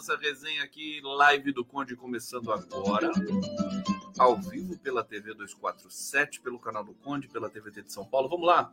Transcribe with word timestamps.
nossa 0.00 0.16
resenha 0.16 0.64
aqui, 0.64 0.98
live 1.04 1.52
do 1.52 1.62
Conde 1.62 1.94
começando 1.94 2.50
agora, 2.50 3.12
ao 4.18 4.34
vivo 4.34 4.78
pela 4.78 5.04
TV 5.04 5.34
247, 5.34 6.40
pelo 6.40 6.58
canal 6.58 6.82
do 6.82 6.94
Conde, 6.94 7.28
pela 7.28 7.50
TVT 7.50 7.82
de 7.82 7.92
São 7.92 8.06
Paulo. 8.06 8.26
Vamos 8.26 8.46
lá. 8.46 8.72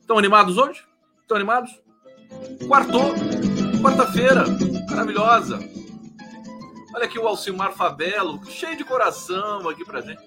Estão 0.00 0.18
animados 0.18 0.58
hoje? 0.58 0.84
Estão 1.22 1.36
animados? 1.36 1.80
Quartou, 2.66 3.14
quarta-feira, 3.80 4.46
maravilhosa. 4.90 5.60
Olha 6.92 7.04
aqui 7.04 7.20
o 7.20 7.28
Alcimar 7.28 7.72
Fabelo, 7.74 8.44
cheio 8.46 8.76
de 8.76 8.82
coração 8.82 9.68
aqui 9.68 9.84
pra 9.84 10.00
gente. 10.00 10.20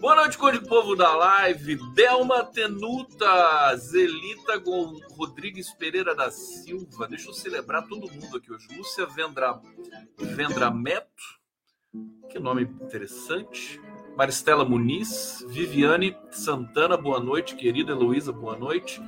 Boa 0.00 0.14
noite, 0.16 0.38
Conde 0.38 0.60
Povo 0.60 0.96
da 0.96 1.14
Live. 1.14 1.76
Delma 1.92 2.44
Tenuta, 2.44 3.76
Zelita 3.76 4.62
Rodrigues 5.10 5.72
Pereira 5.72 6.14
da 6.14 6.30
Silva. 6.30 7.06
Deixa 7.06 7.28
eu 7.28 7.34
celebrar 7.34 7.86
todo 7.86 8.10
mundo 8.10 8.36
aqui 8.36 8.52
hoje. 8.52 8.66
Lúcia 8.76 9.04
Vendra, 9.06 9.60
Vendrameto, 10.18 11.40
que 12.30 12.38
nome 12.38 12.62
interessante. 12.62 13.80
Maristela 14.16 14.64
Muniz, 14.64 15.44
Viviane 15.48 16.16
Santana, 16.30 16.96
boa 16.96 17.20
noite, 17.20 17.54
querida 17.54 17.92
Heloísa, 17.92 18.32
boa 18.32 18.56
noite. 18.56 19.00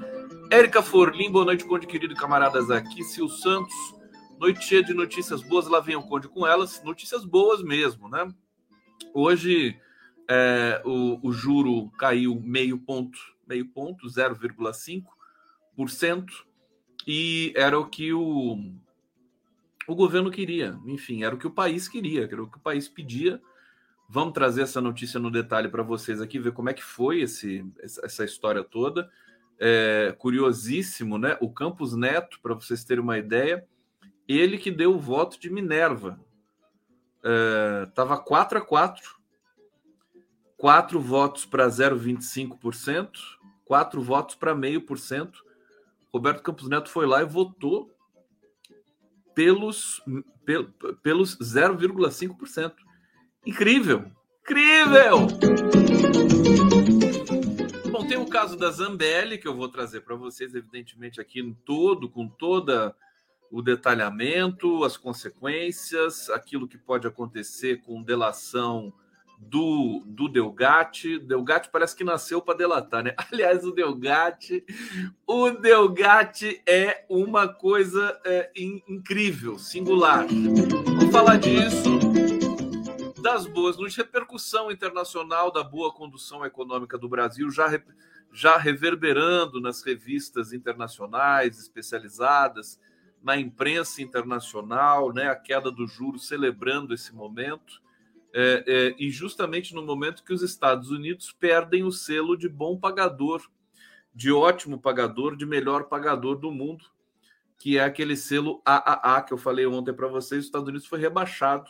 Érica 0.50 0.83
Forlim, 0.83 1.31
boa 1.31 1.47
noite, 1.47 1.65
Conde, 1.65 1.87
querido 1.87 2.15
camaradas 2.15 2.71
aqui. 2.71 3.03
Sil 3.09 3.29
Santos, 3.29 3.75
noite 4.39 4.65
cheia 4.65 4.83
de 4.83 4.93
notícias 4.93 5.43
boas, 5.43 5.67
lá 5.67 5.81
vem 5.81 5.97
o 5.97 6.03
Conde 6.03 6.29
com 6.29 6.47
elas. 6.47 6.83
Notícias 6.85 7.25
boas 7.25 7.62
mesmo, 7.62 8.09
né? 8.09 8.31
Hoje 9.15 9.79
é, 10.28 10.83
o, 10.84 11.19
o 11.27 11.33
juro 11.33 11.91
caiu 11.93 12.39
meio 12.41 12.78
ponto, 12.78 13.19
meio 13.47 13.66
ponto, 13.66 14.06
0,5%, 14.06 16.27
e 17.06 17.53
era 17.56 17.78
o 17.78 17.89
que 17.89 18.12
o, 18.12 18.59
o 19.87 19.94
governo 19.94 20.31
queria, 20.31 20.78
enfim, 20.84 21.25
era 21.25 21.34
o 21.34 21.38
que 21.38 21.47
o 21.47 21.50
país 21.50 21.88
queria, 21.88 22.25
era 22.25 22.43
o 22.43 22.50
que 22.50 22.59
o 22.59 22.61
país 22.61 22.87
pedia. 22.87 23.41
Vamos 24.11 24.34
trazer 24.34 24.62
essa 24.62 24.81
notícia 24.81 25.19
no 25.19 25.31
detalhe 25.31 25.69
para 25.69 25.83
vocês 25.83 26.21
aqui, 26.21 26.38
ver 26.38 26.53
como 26.53 26.69
é 26.69 26.75
que 26.75 26.83
foi 26.83 27.21
esse, 27.21 27.65
essa 27.81 28.25
história 28.25 28.62
toda. 28.62 29.11
É, 29.61 30.15
curiosíssimo, 30.19 31.19
né? 31.19 31.37
O 31.41 31.50
Campos 31.50 31.94
Neto, 31.94 32.38
para 32.41 32.55
vocês 32.55 32.84
terem 32.84 33.03
uma 33.03 33.19
ideia, 33.19 33.67
ele 34.27 34.56
que 34.56 34.71
deu 34.71 34.94
o 34.94 34.99
voto 34.99 35.38
de 35.38 35.50
Minerva. 35.50 36.19
Estava 37.87 38.15
é, 38.15 38.19
4 38.19 38.59
a 38.59 38.61
4 38.61 39.18
quatro 40.59 41.01
votos 41.01 41.47
para 41.47 41.69
0,25%, 41.69 43.11
quatro 43.65 44.03
votos 44.03 44.35
para 44.35 44.55
meio 44.55 44.83
por 44.83 44.99
cento. 44.99 45.43
Roberto 46.13 46.43
Campos 46.43 46.69
Neto 46.69 46.91
foi 46.91 47.07
lá 47.07 47.23
e 47.23 47.25
votou 47.25 47.95
pelos, 49.35 50.03
pelos 51.03 51.39
0,5%. 51.39 52.75
Incrível! 53.47 54.11
Incrível! 54.43 55.29
Bom, 57.93 58.07
tem 58.07 58.19
o 58.19 58.27
caso 58.27 58.57
da 58.57 58.71
Zambelli, 58.71 59.39
que 59.39 59.47
eu 59.47 59.55
vou 59.55 59.69
trazer 59.69 60.01
para 60.01 60.17
vocês, 60.17 60.55
evidentemente, 60.55 61.21
aqui 61.21 61.41
em 61.41 61.55
todo, 61.55 62.11
com 62.11 62.27
toda 62.27 62.97
o 63.51 63.63
detalhamento, 63.63 64.83
as 64.85 64.97
consequências, 64.97 66.29
aquilo 66.31 66.67
que 66.67 66.77
pode 66.77 67.07
acontecer 67.07 67.83
com 67.83 68.03
delação 68.03 68.93
do, 69.38 70.03
do 70.04 70.28
Delgatti. 70.28 71.19
Delgatti 71.19 71.71
parece 71.71 71.97
que 71.97 72.04
nasceu 72.04 72.43
para 72.43 72.59
delatar, 72.59 73.03
né? 73.04 73.15
Aliás, 73.32 73.65
o 73.65 73.72
Delgatti, 73.72 74.65
o 75.26 75.50
Delgatti 75.50 76.60
é 76.66 77.04
uma 77.09 77.49
coisa 77.49 78.21
é, 78.25 78.50
in, 78.56 78.82
incrível, 78.88 79.59
singular. 79.59 80.26
Vamos 80.28 81.12
falar 81.12 81.38
disso, 81.38 81.99
das 83.22 83.47
boas 83.47 83.76
notícias, 83.76 84.06
repercussão 84.06 84.71
internacional 84.71 85.53
da 85.53 85.62
boa 85.62 85.93
condução 85.93 86.44
econômica 86.44 86.99
do 86.99 87.09
Brasil, 87.09 87.50
já, 87.50 87.81
já 88.32 88.56
reverberando 88.59 89.60
nas 89.60 89.82
revistas 89.82 90.53
internacionais 90.53 91.59
especializadas, 91.59 92.78
na 93.22 93.37
imprensa 93.37 94.03
internacional, 94.03 95.12
né? 95.12 95.28
A 95.28 95.37
queda 95.37 95.70
do 95.70 95.87
juro 95.87 96.19
celebrando 96.19 96.94
esse 96.94 97.15
momento 97.15 97.88
é, 98.34 98.65
é, 98.66 98.94
e 98.99 99.11
justamente 99.11 99.75
no 99.75 99.83
momento 99.83 100.25
que 100.25 100.33
os 100.33 100.43
Estados 100.43 100.91
Unidos 100.91 101.33
perdem 101.33 101.84
o 101.84 101.93
selo 101.93 102.37
de 102.37 102.49
bom 102.49 102.78
pagador, 102.78 103.43
de 104.15 104.31
ótimo 104.33 104.81
pagador, 104.81 105.37
de 105.37 105.47
melhor 105.47 105.84
pagador 105.84 106.37
do 106.37 106.50
mundo, 106.50 106.84
que 107.59 107.78
é 107.78 107.84
aquele 107.84 108.17
selo 108.17 108.62
AAA 108.65 109.22
que 109.22 109.33
eu 109.33 109.38
falei 109.38 109.67
ontem 109.67 109.93
para 109.93 110.09
vocês. 110.09 110.41
Os 110.41 110.47
Estados 110.47 110.69
Unidos 110.69 110.87
foi 110.87 110.99
rebaixado 110.99 111.69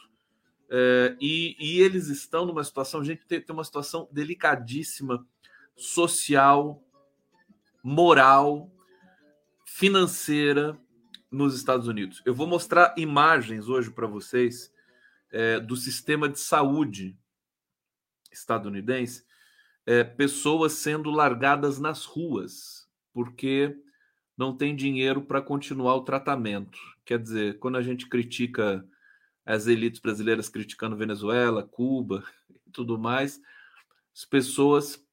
é, 0.70 1.16
e, 1.18 1.56
e, 1.58 1.80
eles 1.80 2.08
estão 2.08 2.44
numa 2.44 2.62
situação, 2.62 3.02
gente, 3.02 3.26
tem, 3.26 3.40
tem 3.40 3.54
uma 3.54 3.64
situação 3.64 4.06
delicadíssima, 4.12 5.26
social, 5.74 6.82
moral, 7.82 8.70
financeira 9.64 10.78
nos 11.30 11.54
Estados 11.54 11.88
Unidos. 11.88 12.20
Eu 12.26 12.34
vou 12.34 12.46
mostrar 12.46 12.94
imagens 12.98 13.68
hoje 13.68 13.90
para 13.90 14.06
vocês 14.06 14.70
é, 15.30 15.60
do 15.60 15.76
sistema 15.76 16.28
de 16.28 16.38
saúde 16.38 17.16
estadunidense, 18.30 19.24
é, 19.86 20.04
pessoas 20.04 20.72
sendo 20.72 21.10
largadas 21.10 21.78
nas 21.78 22.04
ruas 22.04 22.88
porque 23.12 23.76
não 24.36 24.56
tem 24.56 24.76
dinheiro 24.76 25.22
para 25.22 25.42
continuar 25.42 25.96
o 25.96 26.04
tratamento. 26.04 26.78
Quer 27.04 27.18
dizer, 27.18 27.58
quando 27.58 27.76
a 27.76 27.82
gente 27.82 28.06
critica 28.06 28.86
as 29.44 29.66
elites 29.66 30.00
brasileiras 30.00 30.48
criticando 30.48 30.96
Venezuela, 30.96 31.66
Cuba 31.66 32.22
e 32.66 32.70
tudo 32.70 32.98
mais, 32.98 33.40
as 34.14 34.24
pessoas 34.24 35.04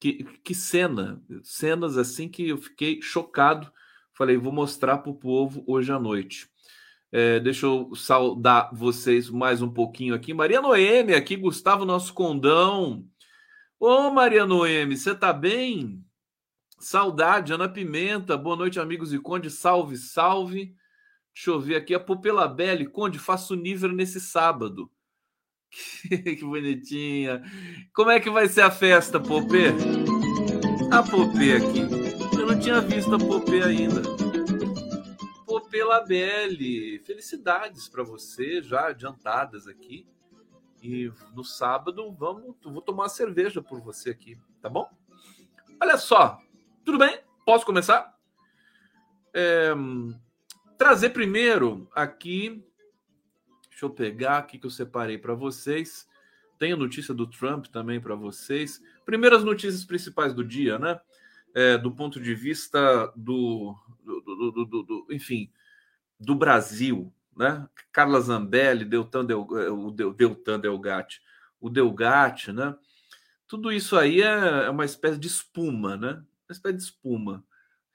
que, 0.00 0.24
que 0.42 0.54
cena, 0.54 1.22
cenas 1.44 1.96
assim 1.96 2.28
que 2.28 2.48
eu 2.48 2.58
fiquei 2.58 3.00
chocado. 3.00 3.72
Falei, 4.12 4.36
vou 4.36 4.52
mostrar 4.52 4.98
para 4.98 5.12
o 5.12 5.16
povo 5.16 5.62
hoje 5.64 5.92
à 5.92 5.98
noite. 6.00 6.50
É, 7.14 7.38
deixa 7.38 7.66
eu 7.66 7.94
saudar 7.94 8.70
vocês 8.72 9.28
mais 9.28 9.60
um 9.60 9.68
pouquinho 9.68 10.14
aqui. 10.14 10.32
Maria 10.32 10.62
Noemi, 10.62 11.12
aqui, 11.12 11.36
Gustavo, 11.36 11.84
nosso 11.84 12.14
condão. 12.14 13.06
Ô, 13.78 14.10
Maria 14.10 14.46
Noemi, 14.46 14.96
você 14.96 15.14
tá 15.14 15.30
bem? 15.30 16.02
Saudade, 16.78 17.52
Ana 17.52 17.68
Pimenta. 17.68 18.34
Boa 18.34 18.56
noite, 18.56 18.80
amigos 18.80 19.12
e 19.12 19.18
Conde. 19.18 19.50
Salve, 19.50 19.98
salve. 19.98 20.74
Deixa 21.34 21.50
eu 21.50 21.60
ver 21.60 21.76
aqui. 21.76 21.94
A 21.94 22.00
Popela 22.00 22.48
Belli. 22.48 22.86
Conde, 22.86 23.18
faço 23.18 23.54
nível 23.54 23.92
nesse 23.92 24.18
sábado. 24.18 24.90
Que 26.08 26.42
bonitinha. 26.42 27.42
Como 27.94 28.10
é 28.10 28.20
que 28.20 28.30
vai 28.30 28.48
ser 28.48 28.62
a 28.62 28.70
festa, 28.70 29.20
Popê? 29.20 29.66
A 30.90 31.02
Popê 31.02 31.56
aqui. 31.56 31.80
Eu 32.38 32.46
não 32.46 32.58
tinha 32.58 32.80
visto 32.80 33.14
a 33.14 33.18
Popê 33.18 33.62
ainda 33.62 34.21
pela 35.72 36.02
BL. 36.02 37.02
Felicidades 37.02 37.88
para 37.88 38.02
você, 38.02 38.62
já 38.62 38.88
adiantadas 38.88 39.66
aqui. 39.66 40.06
E 40.82 41.10
no 41.34 41.42
sábado 41.42 42.12
vamos, 42.12 42.54
vou 42.62 42.82
tomar 42.82 43.04
uma 43.04 43.08
cerveja 43.08 43.62
por 43.62 43.80
você 43.80 44.10
aqui, 44.10 44.38
tá 44.60 44.68
bom? 44.68 44.86
Olha 45.80 45.96
só, 45.96 46.38
tudo 46.84 46.98
bem? 46.98 47.20
Posso 47.46 47.64
começar? 47.64 48.14
É, 49.32 49.72
trazer 50.76 51.10
primeiro 51.10 51.88
aqui, 51.94 52.62
deixa 53.70 53.86
eu 53.86 53.90
pegar 53.90 54.38
aqui 54.38 54.58
que 54.58 54.66
eu 54.66 54.70
separei 54.70 55.16
para 55.16 55.34
vocês. 55.34 56.06
Tem 56.58 56.72
a 56.72 56.76
notícia 56.76 57.14
do 57.14 57.26
Trump 57.26 57.66
também 57.66 57.98
para 57.98 58.14
vocês. 58.14 58.82
Primeiras 59.06 59.42
notícias 59.42 59.84
principais 59.84 60.34
do 60.34 60.44
dia, 60.44 60.78
né? 60.78 61.00
É, 61.54 61.78
do 61.78 61.90
ponto 61.90 62.20
de 62.20 62.34
vista 62.34 63.12
do, 63.16 63.74
do, 64.04 64.64
do, 64.64 64.82
do 64.82 65.06
enfim, 65.10 65.50
do 66.22 66.34
Brasil, 66.34 67.12
né? 67.36 67.68
Carla 67.90 68.20
Zambelli, 68.20 68.84
Deltan, 68.84 69.24
Del, 69.24 69.46
eh, 69.58 69.70
o 69.70 69.90
Deltan 69.90 70.60
Delgatti, 70.60 71.20
o 71.60 71.68
Delgatti, 71.68 72.52
né? 72.52 72.74
Tudo 73.46 73.72
isso 73.72 73.96
aí 73.96 74.22
é, 74.22 74.64
é 74.66 74.70
uma 74.70 74.84
espécie 74.84 75.18
de 75.18 75.26
espuma, 75.26 75.96
né? 75.96 76.12
Uma 76.48 76.52
espécie 76.52 76.76
de 76.76 76.82
espuma. 76.82 77.44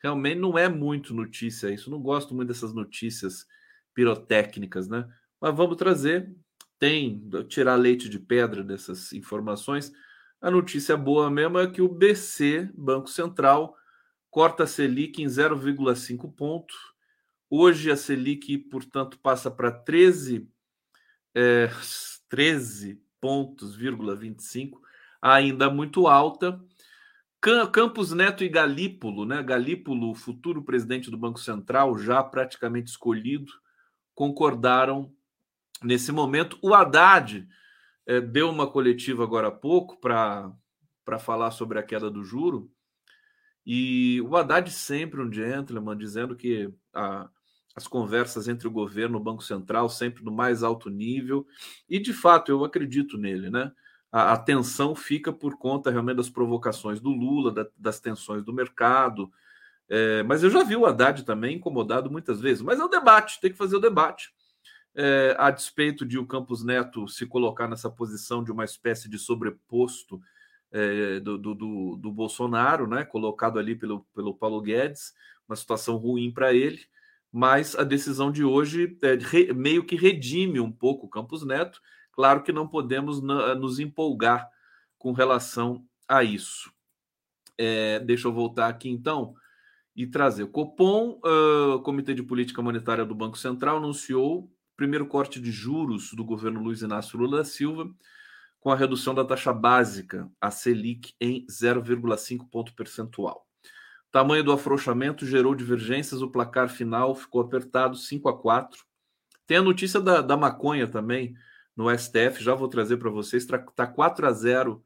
Realmente 0.04 0.40
não 0.40 0.58
é 0.58 0.70
muito 0.70 1.14
notícia 1.14 1.72
isso. 1.72 1.90
Não 1.90 2.00
gosto 2.00 2.36
muito 2.36 2.50
dessas 2.50 2.74
notícias 2.74 3.48
pirotécnicas, 3.94 4.88
né? 4.88 5.08
Mas 5.42 5.56
vamos 5.56 5.78
trazer. 5.78 6.32
Tem 6.78 7.28
tirar 7.48 7.76
leite 7.76 8.08
de 8.08 8.20
pedra 8.20 8.64
dessas 8.64 9.12
informações. 9.14 9.92
A 10.40 10.52
notícia 10.52 10.96
boa 10.96 11.32
mesmo 11.32 11.58
é 11.58 11.66
que 11.66 11.82
o 11.82 11.90
BC, 11.90 12.70
Banco 12.76 13.10
Central, 13.10 13.76
corta 14.30 14.64
a 14.64 14.68
Selic 14.68 15.24
em 15.24 15.26
0,5 15.26 16.32
ponto 16.36 16.76
Hoje 17.50 17.90
a 17.90 17.96
Selic, 17.96 18.58
portanto, 18.58 19.18
passa 19.20 19.50
para 19.50 19.72
13, 19.72 20.50
é, 21.34 21.70
13 22.28 23.02
pontos, 23.22 23.76
25, 23.76 24.82
ainda 25.22 25.70
muito 25.70 26.08
alta. 26.08 26.62
Campos 27.72 28.12
Neto 28.12 28.44
e 28.44 28.50
Galípolo, 28.50 29.24
né? 29.24 29.42
Galípolo, 29.42 30.14
futuro 30.14 30.64
presidente 30.64 31.10
do 31.10 31.18
Banco 31.18 31.40
Central, 31.40 31.98
já 31.98 32.22
praticamente 32.22 32.90
escolhido, 32.90 33.52
concordaram 34.14 35.14
nesse 35.82 36.12
momento. 36.12 36.58
O 36.62 36.74
Haddad 36.74 37.48
é, 38.06 38.20
deu 38.20 38.50
uma 38.50 38.70
coletiva 38.70 39.24
agora 39.24 39.48
há 39.48 39.52
pouco 39.52 39.98
para 40.02 40.52
falar 41.20 41.52
sobre 41.52 41.80
a 41.80 41.84
queda 41.84 42.12
do 42.12 42.24
juro. 42.24 42.70
E 43.66 44.22
o 44.22 44.36
Haddad 44.36 44.70
sempre 44.72 45.22
um 45.22 45.32
gentleman, 45.32 45.98
dizendo 45.98 46.36
que 46.36 46.74
a, 46.94 47.30
as 47.78 47.88
conversas 47.88 48.50
entre 48.50 48.68
o 48.68 48.72
governo 48.72 49.18
e 49.18 49.22
o 49.22 49.24
Banco 49.24 49.42
Central 49.42 49.88
sempre 49.88 50.24
no 50.26 50.32
mais 50.32 50.64
alto 50.64 50.90
nível. 50.90 51.48
E, 51.88 52.00
de 52.00 52.12
fato, 52.12 52.52
eu 52.52 52.66
acredito 52.66 53.18
nele, 53.18 53.50
né? 53.50 53.72
A, 54.12 54.34
a 54.34 54.38
tensão 54.38 54.96
fica 54.96 55.32
por 55.32 55.58
conta 55.58 55.90
realmente 55.90 56.18
das 56.18 56.30
provocações 56.30 57.00
do 57.00 57.12
Lula, 57.12 57.54
da, 57.54 57.68
das 57.78 58.00
tensões 58.00 58.44
do 58.44 58.52
mercado. 58.52 59.32
É, 59.88 60.24
mas 60.24 60.44
eu 60.44 60.50
já 60.50 60.64
vi 60.64 60.76
o 60.76 60.86
Haddad 60.86 61.24
também 61.24 61.56
incomodado 61.56 62.12
muitas 62.12 62.42
vezes. 62.42 62.62
Mas 62.62 62.80
é 62.80 62.84
o 62.84 62.90
debate, 62.90 63.40
tem 63.40 63.52
que 63.52 63.58
fazer 63.58 63.78
o 63.78 63.82
debate 63.82 64.36
é, 64.98 65.36
a 65.38 65.52
despeito 65.52 66.04
de 66.04 66.18
o 66.18 66.26
Campos 66.26 66.64
Neto 66.64 67.08
se 67.08 67.28
colocar 67.28 67.68
nessa 67.68 67.90
posição 67.90 68.44
de 68.44 68.52
uma 68.52 68.66
espécie 68.66 69.08
de 69.08 69.20
sobreposto 69.20 70.20
é, 70.72 71.20
do, 71.20 71.38
do, 71.38 71.54
do, 71.54 71.96
do, 71.98 72.12
Bolsonaro, 72.12 72.88
né, 72.88 73.06
colocado 73.06 73.60
ali 73.60 73.76
pelo, 73.76 74.06
pelo 74.16 74.34
Paulo 74.34 74.60
Guedes, 74.60 75.14
uma 75.48 75.56
situação 75.56 75.98
ruim 75.98 76.32
para 76.32 76.52
ele, 76.52 76.80
mas 77.32 77.76
a 77.76 77.84
decisão 77.84 78.32
de 78.32 78.44
hoje 78.44 78.98
é, 79.04 79.16
re, 79.16 79.54
meio 79.54 79.86
que 79.86 79.96
redime 79.96 80.60
um 80.60 80.72
pouco 80.72 81.06
o 81.06 81.10
Campos 81.10 81.46
Neto. 81.46 81.82
Claro 82.12 82.42
que 82.44 82.52
não 82.52 82.68
podemos 82.68 83.22
nos 83.22 83.80
empolgar 83.80 84.50
com 84.98 85.12
relação 85.12 85.86
a 86.08 86.24
isso. 86.24 86.72
É, 87.58 88.00
deixa 88.00 88.28
eu 88.28 88.34
voltar 88.34 88.68
aqui 88.68 88.90
então 88.90 89.36
e 89.96 90.06
trazer. 90.06 90.44
O 90.44 90.48
Copom, 90.48 91.20
uh, 91.26 91.82
Comitê 91.82 92.14
de 92.14 92.22
Política 92.22 92.62
Monetária 92.62 93.04
do 93.04 93.16
Banco 93.16 93.38
Central, 93.38 93.78
anunciou 93.78 94.52
primeiro 94.76 95.08
corte 95.08 95.42
de 95.42 95.52
juros 95.52 96.12
do 96.14 96.24
governo 96.24 96.62
Luiz 96.62 96.84
Inácio 96.84 97.18
Lula 97.18 97.38
da 97.38 97.44
Silva, 97.44 97.90
com 98.60 98.70
a 98.72 98.76
redução 98.76 99.16
da 99.16 99.26
taxa 99.26 99.52
básica, 99.52 100.30
a 100.40 100.52
Selic, 100.52 101.14
em 101.20 101.46
0,5 101.48 102.48
ponto 102.50 102.76
percentual. 102.76 103.47
Tamanho 104.12 104.44
do 104.44 104.52
afrouxamento 104.52 105.26
gerou 105.26 105.54
divergências, 105.54 106.22
o 106.22 106.30
placar 106.30 106.70
final 106.70 107.14
ficou 107.16 107.42
apertado 107.42 107.96
5 107.96 108.30
a 108.30 108.38
4. 108.38 108.86
Tem 109.46 109.58
a 109.58 109.62
notícia 109.62 110.00
da, 110.00 110.22
da 110.22 110.38
maconha 110.38 110.88
também 110.88 111.36
no 111.76 111.96
STF, 111.96 112.44
já 112.44 112.56
vou 112.56 112.68
trazer 112.68 112.98
para 112.98 113.10
vocês, 113.10 113.44
está 113.44 113.88
4 113.88 114.26
a 114.26 114.32
0 114.32 114.84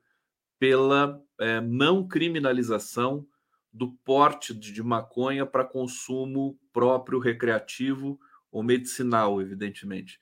pela 0.59 1.19
é, 1.39 1.61
não 1.61 2.07
criminalização 2.07 3.25
do 3.71 3.93
porte 4.03 4.53
de, 4.53 4.71
de 4.73 4.83
maconha 4.83 5.45
para 5.45 5.63
consumo 5.63 6.59
próprio 6.73 7.19
recreativo 7.19 8.19
ou 8.51 8.61
medicinal, 8.61 9.41
evidentemente. 9.41 10.19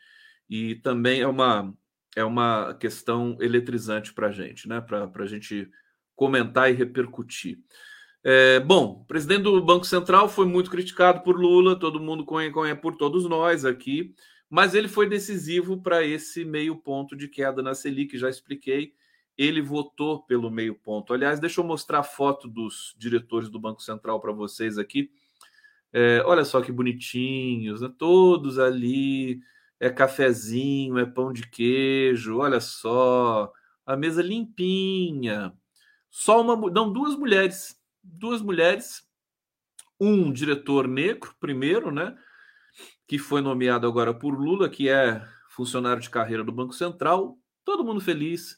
E 0.50 0.76
também 0.76 1.22
é 1.22 1.28
uma, 1.28 1.76
é 2.16 2.24
uma 2.24 2.76
questão 2.76 3.38
eletrizante 3.42 4.14
para 4.14 4.28
a 4.28 4.32
gente, 4.32 4.68
né? 4.68 4.80
para 4.80 5.10
a 5.16 5.28
gente 5.28 5.70
comentar 6.16 6.70
e 6.70 6.76
repercutir. 6.76 7.60
É, 8.24 8.60
bom, 8.60 9.02
o 9.02 9.06
presidente 9.06 9.44
do 9.44 9.64
Banco 9.64 9.86
Central 9.86 10.28
foi 10.28 10.46
muito 10.46 10.70
criticado 10.70 11.22
por 11.22 11.40
Lula, 11.40 11.80
todo 11.80 12.00
mundo 12.00 12.26
conhece, 12.26 12.76
por 12.82 12.96
todos 12.96 13.26
nós 13.26 13.64
aqui, 13.64 14.14
mas 14.50 14.76
ele 14.76 14.88
foi 14.90 15.08
decisivo 15.08 15.82
para 15.82 16.04
esse 16.04 16.44
meio 16.44 16.76
ponto 16.76 17.16
de 17.16 17.28
queda 17.28 17.62
na 17.62 17.74
Selic, 17.74 18.18
já 18.18 18.30
expliquei. 18.30 18.94
Ele 19.38 19.62
votou 19.62 20.24
pelo 20.24 20.52
meio 20.52 20.76
ponto. 20.76 21.14
Aliás, 21.14 21.40
deixa 21.40 21.62
eu 21.62 21.66
mostrar 21.66 22.00
a 22.00 22.04
foto 22.04 22.48
dos 22.48 22.94
diretores 22.98 23.50
do 23.50 23.60
Banco 23.60 23.82
Central 23.82 24.20
para 24.20 24.34
vocês 24.34 24.78
aqui. 24.78 25.10
É, 25.94 26.22
olha 26.26 26.44
só 26.44 26.62
que 26.62 26.72
bonitinhos, 26.72 27.82
né? 27.82 27.90
todos 27.98 28.60
ali. 28.60 29.40
É 29.80 29.90
cafezinho, 29.90 30.98
é 30.98 31.06
pão 31.06 31.32
de 31.32 31.48
queijo, 31.50 32.40
olha 32.40 32.60
só. 32.60 33.52
A 33.86 33.96
mesa 33.96 34.22
limpinha. 34.22 35.54
Só 36.10 36.42
uma. 36.42 36.70
Não, 36.70 36.92
duas 36.92 37.16
mulheres. 37.16 37.79
Duas 38.12 38.42
mulheres. 38.42 39.04
Um 40.00 40.32
diretor 40.32 40.88
negro, 40.88 41.36
primeiro, 41.40 41.92
né? 41.92 42.18
Que 43.08 43.18
foi 43.18 43.42
nomeado 43.42 43.88
agora 43.88 44.14
por 44.14 44.32
Lula, 44.40 44.70
que 44.70 44.90
é 44.90 45.26
funcionário 45.50 46.02
de 46.02 46.10
carreira 46.10 46.44
do 46.44 46.52
Banco 46.52 46.74
Central. 46.74 47.38
Todo 47.66 47.84
mundo 47.84 48.00
feliz. 48.00 48.58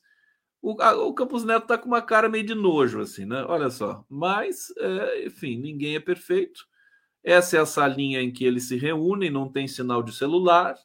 O, 0.62 0.80
a, 0.82 0.94
o 0.94 1.14
Campos 1.14 1.44
Neto 1.44 1.66
tá 1.66 1.78
com 1.78 1.88
uma 1.88 2.02
cara 2.02 2.30
meio 2.30 2.46
de 2.46 2.54
nojo, 2.54 3.02
assim, 3.02 3.26
né? 3.26 3.44
Olha 3.48 3.70
só. 3.70 4.06
Mas, 4.08 4.72
é, 4.78 5.26
enfim, 5.26 5.58
ninguém 5.58 5.96
é 5.96 6.00
perfeito. 6.00 6.66
Essa 7.24 7.58
é 7.58 7.60
a 7.60 7.66
salinha 7.66 8.22
em 8.22 8.32
que 8.32 8.46
eles 8.46 8.68
se 8.68 8.78
reúnem, 8.78 9.30
não 9.30 9.52
tem 9.52 9.68
sinal 9.68 10.02
de 10.02 10.14
celular, 10.14 10.76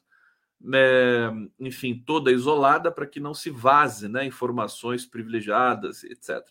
é, 0.73 1.29
enfim, 1.59 2.01
toda 2.05 2.31
isolada 2.31 2.91
para 2.91 3.07
que 3.07 3.19
não 3.19 3.33
se 3.33 3.49
vaze 3.49 4.07
né, 4.07 4.25
informações 4.25 5.05
privilegiadas, 5.05 6.03
etc. 6.03 6.43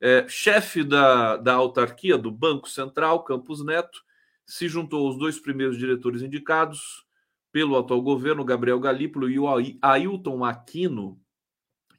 É, 0.00 0.26
chefe 0.28 0.84
da, 0.84 1.36
da 1.36 1.54
autarquia 1.54 2.16
do 2.16 2.30
Banco 2.30 2.68
Central, 2.68 3.24
Campos 3.24 3.64
Neto, 3.64 4.02
se 4.46 4.68
juntou 4.68 5.06
aos 5.06 5.18
dois 5.18 5.38
primeiros 5.38 5.76
diretores 5.76 6.22
indicados 6.22 7.04
pelo 7.50 7.76
atual 7.76 8.00
governo, 8.00 8.44
Gabriel 8.44 8.78
Galípolo 8.78 9.28
e 9.28 9.38
o 9.38 9.46
Ailton 9.82 10.44
Aquino, 10.44 11.20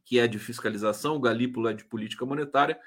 que 0.05 0.17
é 0.17 0.27
de 0.27 0.39
fiscalização, 0.39 1.15
o 1.15 1.19
Galípolo 1.19 1.67
é 1.67 1.73
de 1.73 1.83
política 1.85 2.25
monetária, 2.25 2.79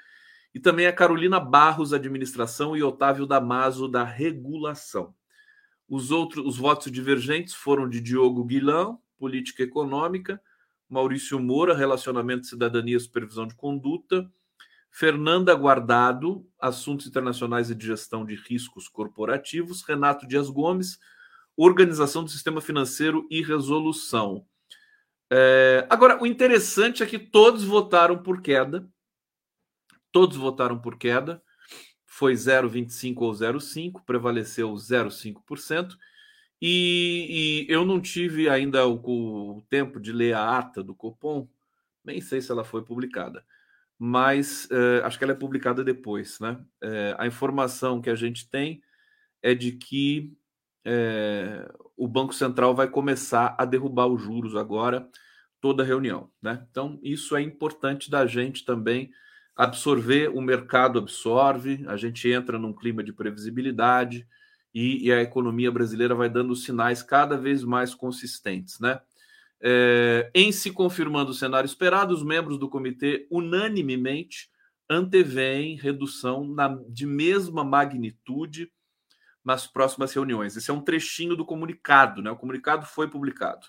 e 0.53 0.59
também 0.59 0.85
a 0.85 0.93
Carolina 0.93 1.39
Barros, 1.39 1.93
administração, 1.93 2.75
e 2.75 2.83
Otávio 2.83 3.25
Damaso, 3.25 3.87
da 3.87 4.03
regulação. 4.03 5.15
Os 5.87 6.11
outros, 6.11 6.45
os 6.45 6.57
votos 6.57 6.91
divergentes 6.91 7.53
foram 7.53 7.87
de 7.87 8.01
Diogo 8.01 8.43
Guilhão, 8.43 8.99
política 9.17 9.63
econômica, 9.63 10.41
Maurício 10.89 11.39
Moura, 11.39 11.75
relacionamento, 11.75 12.45
cidadania 12.45 12.97
e 12.97 12.99
supervisão 12.99 13.47
de 13.47 13.55
conduta, 13.55 14.29
Fernanda 14.93 15.53
Guardado, 15.55 16.47
assuntos 16.59 17.07
internacionais 17.07 17.69
e 17.69 17.75
de 17.75 17.85
gestão 17.85 18.23
de 18.23 18.35
riscos 18.35 18.87
corporativos, 18.87 19.81
Renato 19.81 20.27
Dias 20.27 20.49
Gomes, 20.49 20.99
organização 21.57 22.23
do 22.23 22.29
sistema 22.29 22.61
financeiro 22.61 23.27
e 23.29 23.41
resolução. 23.41 24.45
É, 25.31 25.85
agora, 25.89 26.21
o 26.21 26.27
interessante 26.27 27.01
é 27.01 27.05
que 27.05 27.17
todos 27.17 27.63
votaram 27.63 28.21
por 28.21 28.41
queda 28.41 28.87
Todos 30.13 30.37
votaram 30.37 30.77
por 30.77 30.95
queda. 30.95 31.41
Foi 32.05 32.33
0,25 32.33 33.21
ou 33.21 33.31
0,5, 33.31 34.05
prevaleceu 34.05 34.71
0,5%. 34.71 35.97
E, 36.61 37.65
e, 37.67 37.73
eu 37.73 37.83
não 37.83 37.99
tive 37.99 38.47
ainda 38.47 38.87
o, 38.87 39.57
o, 39.57 39.61
tempo 39.63 39.99
de 39.99 40.13
ler 40.13 40.35
a 40.35 40.57
ata 40.57 40.83
do 40.83 40.95
Copom, 40.95 41.49
nem 42.05 42.21
sei 42.21 42.39
se 42.41 42.51
ela 42.51 42.63
foi 42.63 42.83
publicada, 42.83 43.43
mas 43.97 44.67
eh, 44.71 45.01
acho 45.03 45.17
que 45.17 45.23
ela 45.23 45.33
é 45.33 45.35
publicada 45.35 45.83
depois. 45.83 46.39
Né? 46.39 46.59
Eh, 46.81 47.15
a 47.17 47.27
informação 47.27 48.01
que 48.01 48.09
a 48.09 48.15
gente 48.15 48.49
tem 48.49 48.81
é 49.41 49.53
de 49.53 49.73
que 49.73 50.33
eh, 50.85 51.71
o 51.95 52.07
Banco 52.07 52.33
Central 52.33 52.75
vai 52.75 52.87
começar 52.89 53.55
a 53.57 53.65
derrubar 53.65 54.07
os 54.07 54.21
juros 54.21 54.55
agora, 54.55 55.07
toda 55.61 55.83
reunião. 55.83 56.29
Né? 56.41 56.65
Então, 56.69 56.99
isso 57.01 57.35
é 57.35 57.41
importante 57.41 58.11
da 58.11 58.25
gente 58.25 58.65
também 58.65 59.11
absorver, 59.55 60.29
o 60.29 60.41
mercado 60.41 60.99
absorve, 60.99 61.85
a 61.87 61.95
gente 61.95 62.27
entra 62.29 62.57
num 62.57 62.73
clima 62.73 63.03
de 63.03 63.13
previsibilidade 63.13 64.27
e, 64.73 65.07
e 65.07 65.13
a 65.13 65.21
economia 65.21 65.71
brasileira 65.71 66.15
vai 66.15 66.29
dando 66.29 66.55
sinais 66.55 67.03
cada 67.03 67.37
vez 67.37 67.63
mais 67.63 67.93
consistentes, 67.93 68.79
né? 68.79 68.99
É, 69.65 70.29
em 70.35 70.51
se 70.51 70.71
confirmando 70.71 71.31
o 71.31 71.33
cenário 71.33 71.65
esperado, 71.65 72.13
os 72.13 72.21
membros 72.21 72.57
do 72.57 72.67
comitê 72.67 73.25
unanimemente 73.31 74.49
antevêm 74.89 75.77
redução 75.77 76.45
na, 76.45 76.77
de 76.89 77.05
mesma 77.05 77.63
magnitude 77.63 78.69
nas 79.43 79.65
próximas 79.65 80.13
reuniões. 80.13 80.57
Esse 80.57 80.69
é 80.69 80.73
um 80.73 80.81
trechinho 80.81 81.35
do 81.35 81.45
comunicado, 81.45 82.21
né? 82.21 82.29
O 82.29 82.35
comunicado 82.35 82.85
foi 82.85 83.09
publicado. 83.09 83.65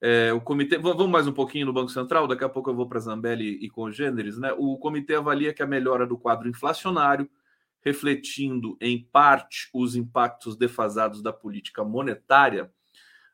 É, 0.00 0.32
o 0.32 0.40
comitê, 0.40 0.76
vamos 0.78 1.08
mais 1.08 1.26
um 1.26 1.32
pouquinho 1.32 1.66
no 1.66 1.72
Banco 1.72 1.90
Central, 1.90 2.26
daqui 2.26 2.44
a 2.44 2.48
pouco 2.48 2.70
eu 2.70 2.74
vou 2.74 2.88
para 2.88 3.00
Zambelli 3.00 3.58
e 3.64 3.70
congêneres, 3.70 4.38
né? 4.38 4.52
O 4.56 4.76
comitê 4.76 5.14
avalia 5.14 5.52
que 5.52 5.62
a 5.62 5.66
melhora 5.66 6.06
do 6.06 6.18
quadro 6.18 6.48
inflacionário, 6.48 7.28
refletindo 7.80 8.76
em 8.80 9.02
parte 9.02 9.68
os 9.72 9.96
impactos 9.96 10.56
defasados 10.56 11.22
da 11.22 11.32
política 11.32 11.82
monetária, 11.82 12.70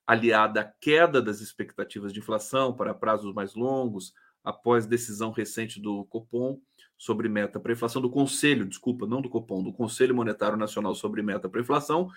aliada 0.07 0.61
à 0.61 0.65
queda 0.65 1.23
das 1.23 1.41
expectativas 1.41 2.13
de 2.13 2.19
inflação 2.19 2.75
para 2.75 2.95
prazos 2.95 3.33
mais 3.33 3.55
longos, 3.55 4.13
após 4.43 4.87
decisão 4.87 5.31
recente 5.31 5.81
do 5.81 6.05
Copom 6.07 6.59
sobre 6.97 7.29
meta 7.29 7.61
para 7.61 7.73
inflação, 7.73 8.01
do 8.01 8.11
Conselho, 8.11 8.67
desculpa, 8.67 9.07
não 9.07 9.21
do 9.21 9.29
Copom, 9.29 9.63
do 9.63 9.73
Conselho 9.73 10.15
Monetário 10.15 10.57
Nacional 10.57 10.95
sobre 10.95 11.23
meta 11.23 11.49
para 11.49 11.61
inflação, 11.61 12.09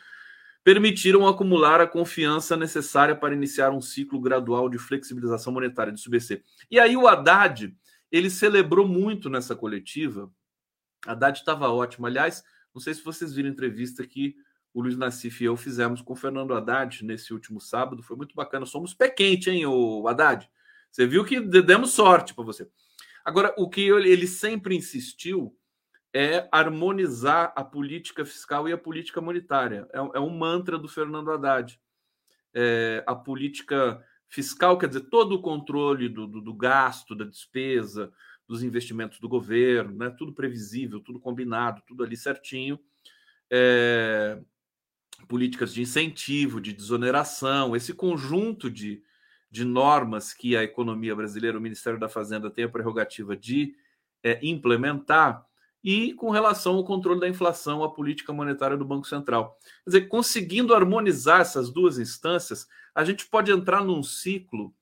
permitiram 0.63 1.27
acumular 1.27 1.81
a 1.81 1.87
confiança 1.87 2.55
necessária 2.55 3.15
para 3.15 3.33
iniciar 3.33 3.71
um 3.71 3.81
ciclo 3.81 4.19
gradual 4.19 4.69
de 4.69 4.77
flexibilização 4.77 5.51
monetária 5.51 5.91
de 5.91 5.99
SBC. 5.99 6.41
E 6.71 6.79
aí 6.79 6.95
o 6.95 7.07
Haddad, 7.07 7.75
ele 8.09 8.29
celebrou 8.29 8.87
muito 8.87 9.29
nessa 9.29 9.55
coletiva 9.55 10.31
Haddad 11.05 11.37
estava 11.37 11.69
ótimo. 11.69 12.07
Aliás, 12.07 12.43
não 12.73 12.81
sei 12.81 12.93
se 12.93 13.03
vocês 13.03 13.33
viram 13.33 13.49
a 13.49 13.51
entrevista 13.51 14.05
que 14.05 14.35
o 14.73 14.81
Luiz 14.81 14.97
Nassif 14.97 15.43
e 15.43 15.45
eu 15.45 15.55
fizemos 15.55 16.01
com 16.01 16.13
o 16.13 16.15
Fernando 16.15 16.53
Haddad 16.53 17.05
nesse 17.05 17.33
último 17.33 17.61
sábado. 17.61 18.01
Foi 18.01 18.17
muito 18.17 18.33
bacana. 18.33 18.65
Somos 18.65 18.93
pé 18.93 19.09
quente, 19.09 19.49
hein, 19.49 19.65
o 19.65 20.07
Haddad? 20.07 20.49
Você 20.91 21.05
viu 21.05 21.23
que 21.23 21.39
demos 21.39 21.91
sorte 21.91 22.33
para 22.33 22.43
você. 22.43 22.67
Agora, 23.23 23.53
o 23.57 23.69
que 23.69 23.81
ele 23.81 24.27
sempre 24.27 24.75
insistiu 24.75 25.55
é 26.13 26.47
harmonizar 26.51 27.53
a 27.55 27.63
política 27.63 28.25
fiscal 28.25 28.67
e 28.67 28.73
a 28.73 28.77
política 28.77 29.21
monetária. 29.21 29.87
É, 29.93 29.97
é 29.97 30.19
um 30.19 30.29
mantra 30.29 30.77
do 30.77 30.87
Fernando 30.87 31.31
Haddad. 31.31 31.79
É, 32.53 33.03
a 33.07 33.15
política 33.15 34.03
fiscal, 34.27 34.77
quer 34.77 34.87
dizer, 34.87 35.01
todo 35.01 35.33
o 35.33 35.41
controle 35.41 36.09
do, 36.09 36.27
do, 36.27 36.41
do 36.41 36.53
gasto, 36.53 37.15
da 37.15 37.25
despesa, 37.25 38.11
dos 38.47 38.63
investimentos 38.63 39.19
do 39.19 39.29
governo, 39.29 39.97
né? 39.97 40.09
tudo 40.09 40.33
previsível, 40.33 40.99
tudo 40.99 41.19
combinado, 41.19 41.81
tudo 41.87 42.03
ali 42.03 42.17
certinho. 42.17 42.79
É, 43.49 44.39
políticas 45.27 45.73
de 45.73 45.81
incentivo, 45.81 46.61
de 46.61 46.73
desoneração, 46.73 47.75
esse 47.75 47.93
conjunto 47.93 48.69
de, 48.69 49.01
de 49.49 49.63
normas 49.63 50.33
que 50.33 50.55
a 50.55 50.63
economia 50.63 51.15
brasileira, 51.15 51.57
o 51.57 51.61
Ministério 51.61 51.99
da 51.99 52.09
Fazenda 52.09 52.49
tem 52.49 52.65
a 52.65 52.69
prerrogativa 52.69 53.35
de 53.35 53.75
é, 54.23 54.39
implementar, 54.41 55.45
e 55.83 56.13
com 56.13 56.29
relação 56.29 56.75
ao 56.75 56.85
controle 56.85 57.19
da 57.19 57.27
inflação, 57.27 57.83
a 57.83 57.93
política 57.93 58.31
monetária 58.31 58.77
do 58.77 58.85
Banco 58.85 59.05
Central. 59.05 59.57
Quer 59.83 59.89
dizer, 59.89 60.01
conseguindo 60.07 60.73
harmonizar 60.73 61.41
essas 61.41 61.69
duas 61.69 61.99
instâncias, 61.99 62.67
a 62.95 63.03
gente 63.03 63.25
pode 63.25 63.51
entrar 63.51 63.83
num 63.83 64.01
ciclo 64.01 64.73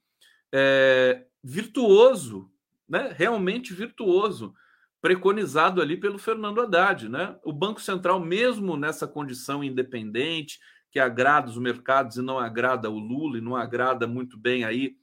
é, 0.51 1.25
virtuoso 1.43 2.51
né, 2.91 3.15
realmente 3.15 3.73
virtuoso, 3.73 4.53
preconizado 5.01 5.81
ali 5.81 5.97
pelo 5.97 6.19
Fernando 6.19 6.61
Haddad. 6.61 7.09
Né? 7.09 7.35
O 7.43 7.51
Banco 7.51 7.81
Central, 7.81 8.19
mesmo 8.19 8.77
nessa 8.77 9.07
condição 9.07 9.63
independente, 9.63 10.59
que 10.91 10.99
agrada 10.99 11.49
os 11.49 11.57
mercados 11.57 12.17
e 12.17 12.21
não 12.21 12.37
agrada 12.37 12.89
o 12.89 12.99
Lula 12.99 13.37
e 13.37 13.41
não 13.41 13.55
agrada 13.55 14.05
muito 14.05 14.37
bem 14.37 14.63
aí 14.63 14.95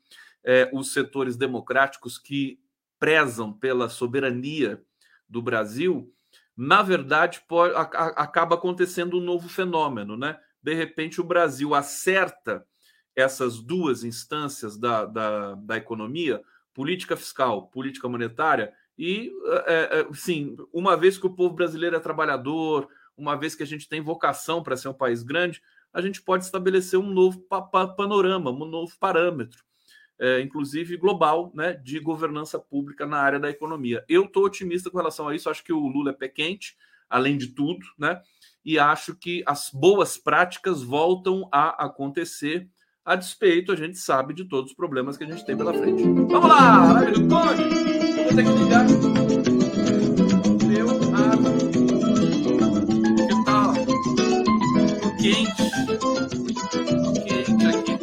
é, 0.45 0.71
os 0.73 0.93
setores 0.93 1.37
democráticos 1.37 2.19
que 2.19 2.61
prezam 2.99 3.52
pela 3.52 3.88
soberania 3.88 4.83
do 5.28 5.43
Brasil, 5.43 6.12
na 6.57 6.83
verdade 6.83 7.43
pode, 7.49 7.75
a, 7.75 7.81
a, 7.81 8.07
acaba 8.23 8.55
acontecendo 8.55 9.19
um 9.19 9.23
novo 9.23 9.49
fenômeno, 9.49 10.17
né? 10.17 10.38
De 10.62 10.75
repente 10.75 11.21
o 11.21 11.25
Brasil 11.25 11.75
acerta 11.75 12.67
essas 13.14 13.61
duas 13.61 14.05
instâncias 14.05 14.78
da, 14.78 15.05
da, 15.05 15.55
da 15.55 15.76
economia 15.76 16.43
política 16.73 17.17
fiscal, 17.17 17.69
política 17.69 18.09
monetária, 18.09 18.73
e, 18.99 19.31
é, 19.67 20.00
é, 20.00 20.07
sim, 20.12 20.57
uma 20.73 20.97
vez 20.97 21.17
que 21.17 21.26
o 21.26 21.33
povo 21.33 21.55
brasileiro 21.55 21.95
é 21.95 22.00
trabalhador, 22.00 22.88
uma 23.17 23.37
vez 23.37 23.55
que 23.55 23.62
a 23.62 23.67
gente 23.67 23.88
tem 23.88 24.00
vocação 24.00 24.62
para 24.62 24.76
ser 24.76 24.88
um 24.88 24.95
país 24.95 25.23
grande, 25.23 25.62
a 25.93 26.00
gente 26.00 26.21
pode 26.21 26.45
estabelecer 26.45 26.99
um 26.99 27.09
novo 27.09 27.40
pa 27.40 27.62
pa 27.62 27.87
panorama, 27.87 28.50
um 28.50 28.64
novo 28.64 28.93
parâmetro, 28.99 29.62
é, 30.19 30.40
inclusive 30.40 30.97
global, 30.97 31.52
né, 31.55 31.75
de 31.75 32.00
governança 32.00 32.59
pública 32.59 33.07
na 33.07 33.19
área 33.19 33.38
da 33.38 33.49
economia. 33.49 34.05
Eu 34.09 34.25
estou 34.25 34.45
otimista 34.45 34.90
com 34.90 34.99
relação 34.99 35.28
a 35.28 35.35
isso, 35.35 35.49
acho 35.49 35.62
que 35.64 35.73
o 35.73 35.87
Lula 35.87 36.11
é 36.11 36.14
pé 36.14 36.28
quente, 36.28 36.76
além 37.09 37.38
de 37.38 37.49
tudo, 37.49 37.87
né, 37.97 38.21
e 38.64 38.78
acho 38.78 39.14
que 39.14 39.45
as 39.47 39.71
boas 39.71 40.19
práticas 40.19 40.83
voltam 40.83 41.49
a 41.52 41.85
acontecer 41.85 42.69
a 43.05 43.14
despeito, 43.14 43.73
a 43.73 43.76
gente 43.76 43.97
sabe 43.97 44.35
de 44.35 44.45
todos 44.45 44.73
os 44.73 44.76
problemas 44.76 45.17
que 45.17 45.25
a 45.25 45.26
gente 45.26 45.47
tem 45.47 45.57
pela 45.57 45.73
frente. 45.73 46.02
Vamos 46.02 46.49
lá, 46.49 46.93
live 46.93 47.12
do 47.12 47.28
Conde! 47.28 47.77
Ter 48.38 48.45
que 48.45 48.50
ligar 48.50 48.87
meu 50.64 50.88
ar. 51.12 51.37
Que 53.26 53.45
tal? 53.45 53.75
Tô 55.02 55.11
quente. 55.16 55.62
Quente 57.25 57.66
aqui. 57.66 57.99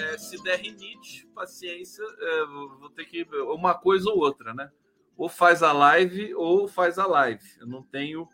É, 0.00 0.18
se 0.18 0.40
der 0.44 0.60
rinite, 0.60 1.26
paciência, 1.34 2.04
é, 2.20 2.46
vou 2.78 2.90
ter 2.90 3.06
que. 3.06 3.26
Uma 3.52 3.74
coisa 3.74 4.08
ou 4.08 4.18
outra, 4.18 4.54
né? 4.54 4.70
Ou 5.16 5.28
faz 5.28 5.64
a 5.64 5.72
live 5.72 6.32
ou 6.36 6.68
faz 6.68 6.96
a 6.96 7.06
live. 7.08 7.42
Eu 7.58 7.66
não 7.66 7.82
tenho 7.82 8.28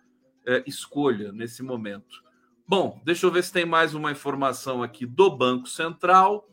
é, 0.47 0.63
escolha 0.67 1.33
nesse 1.33 1.63
momento. 1.63 2.23
Bom, 2.69 3.01
deixa 3.07 3.25
eu 3.25 3.31
ver 3.31 3.43
se 3.43 3.51
tem 3.51 3.65
mais 3.65 3.95
uma 3.95 4.13
informação 4.13 4.83
aqui 4.83 5.07
do 5.07 5.35
Banco 5.35 5.67
Central. 5.67 6.47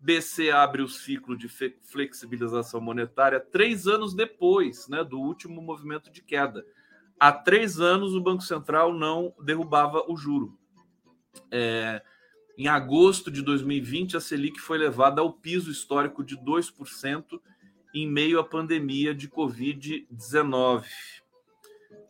BC 0.00 0.50
abre 0.50 0.82
o 0.82 0.88
ciclo 0.88 1.36
de 1.36 1.48
flexibilização 1.82 2.80
monetária 2.80 3.38
três 3.38 3.86
anos 3.86 4.14
depois 4.14 4.88
né, 4.88 5.04
do 5.04 5.18
último 5.20 5.60
movimento 5.60 6.10
de 6.10 6.22
queda. 6.22 6.64
Há 7.18 7.30
três 7.32 7.78
anos 7.80 8.14
o 8.14 8.20
Banco 8.20 8.42
Central 8.42 8.94
não 8.94 9.34
derrubava 9.42 10.04
o 10.08 10.16
juro. 10.16 10.58
É, 11.50 12.02
em 12.56 12.66
agosto 12.66 13.30
de 13.30 13.42
2020, 13.42 14.16
a 14.16 14.20
Selic 14.20 14.58
foi 14.58 14.78
levada 14.78 15.20
ao 15.20 15.32
piso 15.32 15.70
histórico 15.70 16.24
de 16.24 16.36
2% 16.36 17.40
em 17.94 18.08
meio 18.08 18.38
à 18.38 18.44
pandemia 18.44 19.14
de 19.14 19.28
Covid-19 19.28 20.84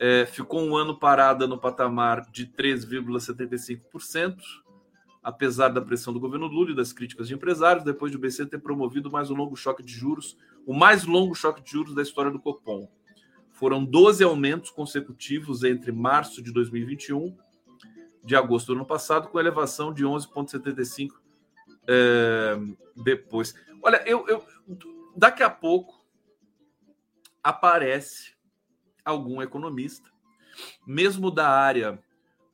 é, 0.01 0.25
ficou 0.25 0.63
um 0.63 0.75
ano 0.75 0.99
parada 0.99 1.47
no 1.47 1.59
patamar 1.59 2.23
de 2.31 2.47
3,75%, 2.47 4.37
apesar 5.23 5.69
da 5.69 5.81
pressão 5.81 6.13
do 6.13 6.21
governo 6.21 6.47
Lula 6.47 6.71
e 6.71 6.75
das 6.75 6.93
críticas 6.93 7.29
de 7.29 7.35
empresários, 7.35 7.85
depois 7.85 8.11
de 8.11 8.17
o 8.17 8.21
BC 8.21 8.47
ter 8.47 8.59
promovido 8.59 9.11
mais 9.11 9.31
um 9.31 9.35
longo 9.35 9.57
choque 9.57 9.83
de 9.83 9.93
juros, 9.93 10.37
o 10.67 10.73
mais 10.73 11.05
longo 11.05 11.35
choque 11.35 11.63
de 11.63 11.71
juros 11.71 11.95
da 11.95 12.03
história 12.03 12.31
do 12.31 12.41
Copom. 12.41 12.89
Foram 13.51 13.85
12 13.85 14.25
aumentos 14.25 14.71
consecutivos 14.71 15.63
entre 15.63 15.93
março 15.93 16.43
de 16.43 16.51
2021 16.53 17.37
de 18.25 18.37
agosto 18.37 18.69
do 18.69 18.75
ano 18.75 18.87
passado, 18.87 19.29
com 19.29 19.39
elevação 19.39 19.93
de 19.93 20.05
11,75 20.05 21.11
é, 21.87 22.59
depois. 22.97 23.55
Olha, 23.83 24.03
eu, 24.07 24.27
eu 24.29 24.45
daqui 25.17 25.43
a 25.43 25.51
pouco 25.51 26.01
aparece 27.43 28.35
algum 29.05 29.41
economista, 29.41 30.11
mesmo 30.87 31.31
da 31.31 31.49
área 31.49 32.03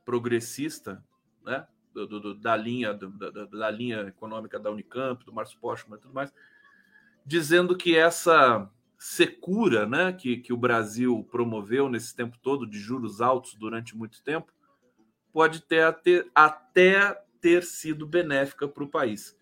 progressista, 0.05 1.05
né, 1.45 1.67
do, 2.05 2.21
do, 2.21 2.35
da, 2.35 2.57
linha, 2.57 2.93
do, 2.93 3.09
da, 3.09 3.45
da, 3.47 3.71
linha 3.71 4.00
econômica 4.03 4.59
da 4.59 4.71
Unicamp, 4.71 5.25
do 5.25 5.33
Márcio 5.33 5.59
Postman 5.61 5.97
e 5.97 6.00
tudo 6.00 6.12
mais, 6.12 6.33
dizendo 7.25 7.76
que 7.76 7.97
essa 7.97 8.69
secura 8.99 9.87
né, 9.87 10.12
que, 10.12 10.38
que 10.38 10.53
o 10.53 10.57
Brasil 10.57 11.26
promoveu 11.31 11.88
nesse 11.88 12.15
tempo 12.15 12.37
todo 12.43 12.67
de 12.67 12.79
juros 12.79 13.21
altos 13.21 13.55
durante 13.55 13.97
muito 13.97 14.23
tempo 14.23 14.53
pode 15.33 15.62
ter, 15.62 15.93
ter 16.00 16.31
até 16.35 17.15
ter 17.41 17.62
sido 17.62 18.07
benéfica 18.07 18.67
para 18.67 18.83
o 18.83 18.88
país. 18.88 19.37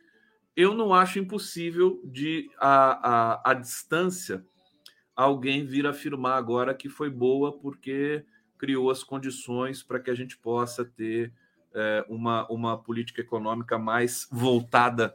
Eu 0.56 0.74
não 0.74 0.92
acho 0.92 1.18
impossível 1.18 2.00
de 2.04 2.50
a, 2.58 3.40
a, 3.42 3.50
a 3.50 3.54
distância 3.54 4.44
alguém 5.14 5.64
vir 5.64 5.86
afirmar 5.86 6.36
agora 6.36 6.74
que 6.74 6.88
foi 6.88 7.08
boa 7.08 7.56
porque 7.58 8.24
criou 8.58 8.90
as 8.90 9.02
condições 9.02 9.82
para 9.82 10.00
que 10.00 10.10
a 10.10 10.14
gente 10.14 10.36
possa 10.36 10.84
ter 10.84 11.32
é, 11.74 12.04
uma, 12.08 12.46
uma 12.50 12.78
política 12.78 13.20
econômica 13.20 13.78
mais 13.78 14.28
voltada 14.30 15.14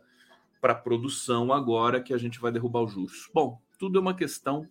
para 0.62 0.74
a 0.74 0.76
produção 0.76 1.54
agora 1.54 2.02
que 2.02 2.14
a 2.14 2.18
gente 2.18 2.40
vai 2.40 2.52
derrubar 2.52 2.84
os 2.84 2.92
juros. 2.92 3.30
Bom, 3.34 3.62
tudo 3.78 3.98
é 3.98 4.02
uma 4.02 4.14
questão 4.14 4.68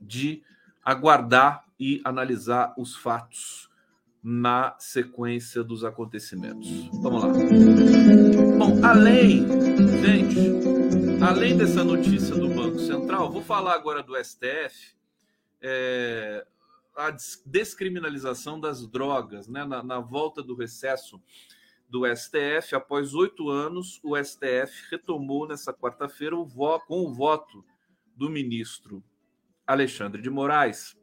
de 0.00 0.42
aguardar 0.84 1.64
e 1.78 2.00
analisar 2.04 2.74
os 2.78 2.96
fatos 2.96 3.68
na 4.22 4.76
sequência 4.78 5.64
dos 5.64 5.82
acontecimentos. 5.82 6.88
Vamos 7.00 7.22
lá. 7.22 7.28
Bom, 8.58 8.84
além, 8.84 9.46
gente, 10.02 11.24
além 11.24 11.56
dessa 11.56 11.82
notícia 11.82 12.34
do 12.36 12.48
Banco 12.48 12.78
Central, 12.78 13.32
vou 13.32 13.42
falar 13.42 13.74
agora 13.74 14.02
do 14.02 14.14
STF, 14.22 14.94
é, 15.62 16.46
a 16.96 17.14
descriminalização 17.46 18.58
das 18.60 18.86
drogas, 18.86 19.48
né? 19.48 19.64
Na, 19.64 19.82
na 19.82 20.00
volta 20.00 20.42
do 20.42 20.54
recesso 20.54 21.20
do 21.88 22.04
STF, 22.06 22.74
após 22.74 23.14
oito 23.14 23.48
anos, 23.48 24.00
o 24.04 24.16
STF 24.16 24.90
retomou 24.90 25.46
nessa 25.46 25.72
quarta-feira 25.72 26.36
com 26.86 27.00
o 27.00 27.12
voto 27.12 27.64
do 28.14 28.30
ministro 28.30 29.02
Alexandre 29.66 30.22
de 30.22 30.30
Moraes 30.30 30.96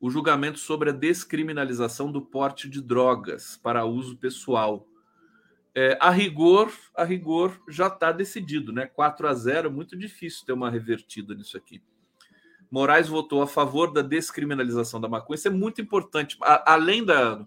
o 0.00 0.10
julgamento 0.10 0.58
sobre 0.58 0.90
a 0.90 0.92
descriminalização 0.92 2.10
do 2.12 2.22
porte 2.22 2.68
de 2.68 2.80
drogas 2.80 3.56
para 3.56 3.84
uso 3.84 4.16
pessoal. 4.16 4.86
É, 5.74 5.98
a 6.00 6.10
rigor, 6.10 6.72
a 6.94 7.04
rigor 7.04 7.60
já 7.68 7.88
está 7.88 8.12
decidido, 8.12 8.72
né? 8.72 8.86
4 8.86 9.28
a 9.28 9.34
0, 9.34 9.70
muito 9.70 9.96
difícil 9.96 10.46
ter 10.46 10.52
uma 10.52 10.70
revertida 10.70 11.34
nisso 11.34 11.56
aqui. 11.56 11.82
Moraes 12.70 13.08
votou 13.08 13.42
a 13.42 13.46
favor 13.46 13.92
da 13.92 14.02
descriminalização 14.02 15.00
da 15.00 15.08
maconha. 15.08 15.36
Isso 15.36 15.48
é 15.48 15.50
muito 15.50 15.80
importante. 15.80 16.36
A, 16.42 16.74
além 16.74 17.04
da, 17.04 17.46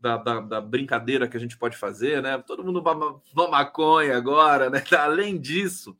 da, 0.00 0.16
da, 0.16 0.40
da, 0.40 0.60
brincadeira 0.60 1.26
que 1.26 1.36
a 1.36 1.40
gente 1.40 1.56
pode 1.56 1.76
fazer, 1.76 2.22
né? 2.22 2.38
Todo 2.38 2.64
mundo 2.64 2.82
fuma 3.32 3.48
maconha 3.48 4.16
agora, 4.16 4.68
né? 4.70 4.82
Além 4.98 5.38
disso, 5.40 5.96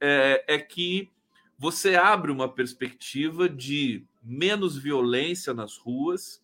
é, 0.00 0.44
é 0.46 0.58
que 0.58 1.10
você 1.58 1.94
abre 1.94 2.32
uma 2.32 2.48
perspectiva 2.48 3.48
de 3.48 4.04
menos 4.22 4.76
violência 4.76 5.54
nas 5.54 5.76
ruas, 5.76 6.42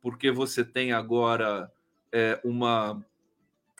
porque 0.00 0.30
você 0.30 0.64
tem 0.64 0.92
agora 0.92 1.70
é, 2.10 2.40
uma, 2.42 3.04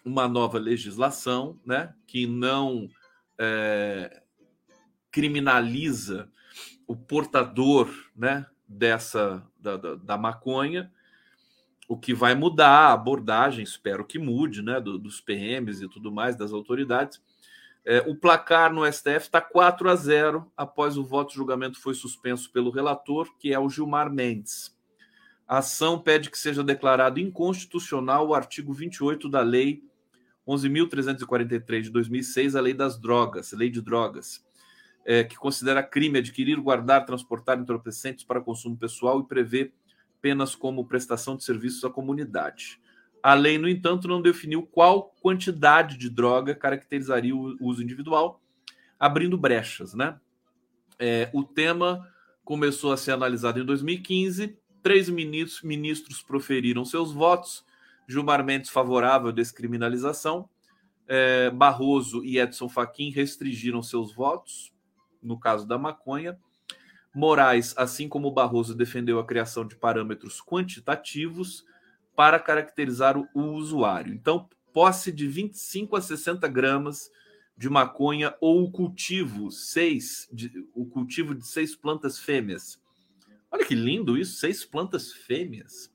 uma 0.05 0.29
nova 0.29 0.59
legislação 0.59 1.59
né, 1.64 1.95
que 2.07 2.26
não 2.26 2.88
é, 3.38 4.23
criminaliza 5.11 6.31
o 6.90 6.97
portador 6.97 7.88
né, 8.16 8.44
dessa 8.66 9.47
da, 9.61 9.76
da, 9.76 9.94
da, 9.94 10.18
maconha, 10.18 10.90
o 11.88 11.97
que 11.97 12.12
vai 12.12 12.35
mudar 12.35 12.88
a 12.88 12.92
abordagem, 12.92 13.62
espero 13.62 14.04
que 14.04 14.18
mude, 14.18 14.61
né, 14.61 14.80
do, 14.80 14.99
dos 14.99 15.20
PMs 15.20 15.80
e 15.80 15.88
tudo 15.88 16.11
mais, 16.11 16.35
das 16.35 16.52
autoridades. 16.52 17.23
É, 17.85 18.00
o 18.09 18.16
placar 18.16 18.73
no 18.73 18.85
STF 18.92 19.18
está 19.18 19.40
4 19.40 19.88
a 19.88 19.94
0 19.94 20.50
após 20.56 20.97
o 20.97 21.04
voto 21.04 21.30
de 21.30 21.37
julgamento 21.37 21.80
foi 21.80 21.94
suspenso 21.94 22.50
pelo 22.50 22.73
relator, 22.73 23.37
que 23.38 23.52
é 23.52 23.59
o 23.61 23.70
Gilmar 23.70 24.12
Mendes. 24.12 24.76
A 25.47 25.59
ação 25.59 25.97
pede 25.97 26.28
que 26.28 26.38
seja 26.38 26.64
declarado 26.64 27.21
inconstitucional 27.21 28.26
o 28.26 28.34
artigo 28.34 28.73
28 28.73 29.28
da 29.28 29.43
Lei 29.43 29.80
11.343 30.45 31.82
de 31.82 31.91
2006, 31.91 32.56
a 32.56 32.60
Lei 32.60 32.75
das 32.75 32.99
Drogas, 32.99 33.52
Lei 33.52 33.71
de 33.71 33.80
Drogas, 33.80 34.45
é, 35.04 35.25
que 35.25 35.36
considera 35.36 35.82
crime 35.82 36.19
adquirir, 36.19 36.60
guardar, 36.60 37.04
transportar 37.04 37.58
entorpecentes 37.58 38.25
para 38.25 38.41
consumo 38.41 38.76
pessoal 38.76 39.21
e 39.21 39.26
prevê 39.26 39.73
penas 40.21 40.54
como 40.54 40.86
prestação 40.86 41.36
de 41.36 41.45
serviços 41.45 41.84
à 41.84 41.91
comunidade. 41.91 42.80
A 43.23 43.34
lei, 43.34 43.58
no 43.58 43.69
entanto, 43.69 44.08
não 44.08 44.23
definiu 44.23 44.63
qual 44.63 45.15
quantidade 45.21 45.97
de 45.97 46.08
droga 46.08 46.54
caracterizaria 46.54 47.34
o 47.34 47.56
uso 47.60 47.82
individual, 47.82 48.41
abrindo 48.99 49.36
brechas. 49.36 49.95
Né? 49.95 50.19
É, 50.99 51.28
o 51.32 51.43
tema 51.43 52.08
começou 52.45 52.93
a 52.93 52.97
ser 52.97 53.13
analisado 53.13 53.60
em 53.60 53.65
2015. 53.65 54.58
Três 54.82 55.08
ministros, 55.08 55.63
ministros 55.63 56.23
proferiram 56.23 56.84
seus 56.84 57.13
votos. 57.13 57.65
Gilmar 58.08 58.45
Mendes 58.45 58.71
favorável 58.71 59.28
à 59.28 59.32
descriminalização. 59.32 60.49
É, 61.06 61.50
Barroso 61.50 62.25
e 62.25 62.39
Edson 62.39 62.69
Fachin 62.69 63.10
restringiram 63.10 63.82
seus 63.82 64.15
votos, 64.15 64.73
no 65.23 65.39
caso 65.39 65.67
da 65.67 65.78
maconha. 65.78 66.39
Moraes, 67.15 67.75
assim 67.76 68.09
como 68.09 68.30
Barroso, 68.30 68.75
defendeu 68.75 69.19
a 69.19 69.26
criação 69.26 69.67
de 69.67 69.76
parâmetros 69.76 70.41
quantitativos 70.41 71.65
para 72.15 72.39
caracterizar 72.39 73.17
o, 73.19 73.28
o 73.35 73.52
usuário. 73.54 74.15
Então, 74.15 74.49
posse 74.73 75.11
de 75.11 75.26
25 75.26 75.97
a 75.97 76.00
60 76.00 76.47
gramas 76.49 77.11
de 77.56 77.69
maconha 77.69 78.35
ou 78.41 78.65
o 78.65 78.71
cultivo 78.71 79.50
seis 79.50 80.28
de, 80.33 80.67
o 80.75 80.87
cultivo 80.87 81.35
de 81.35 81.47
seis 81.47 81.76
plantas 81.76 82.19
fêmeas. 82.19 82.80
Olha 83.50 83.67
que 83.67 83.75
lindo 83.75 84.17
isso, 84.17 84.39
seis 84.39 84.65
plantas 84.65 85.13
fêmeas. 85.13 85.93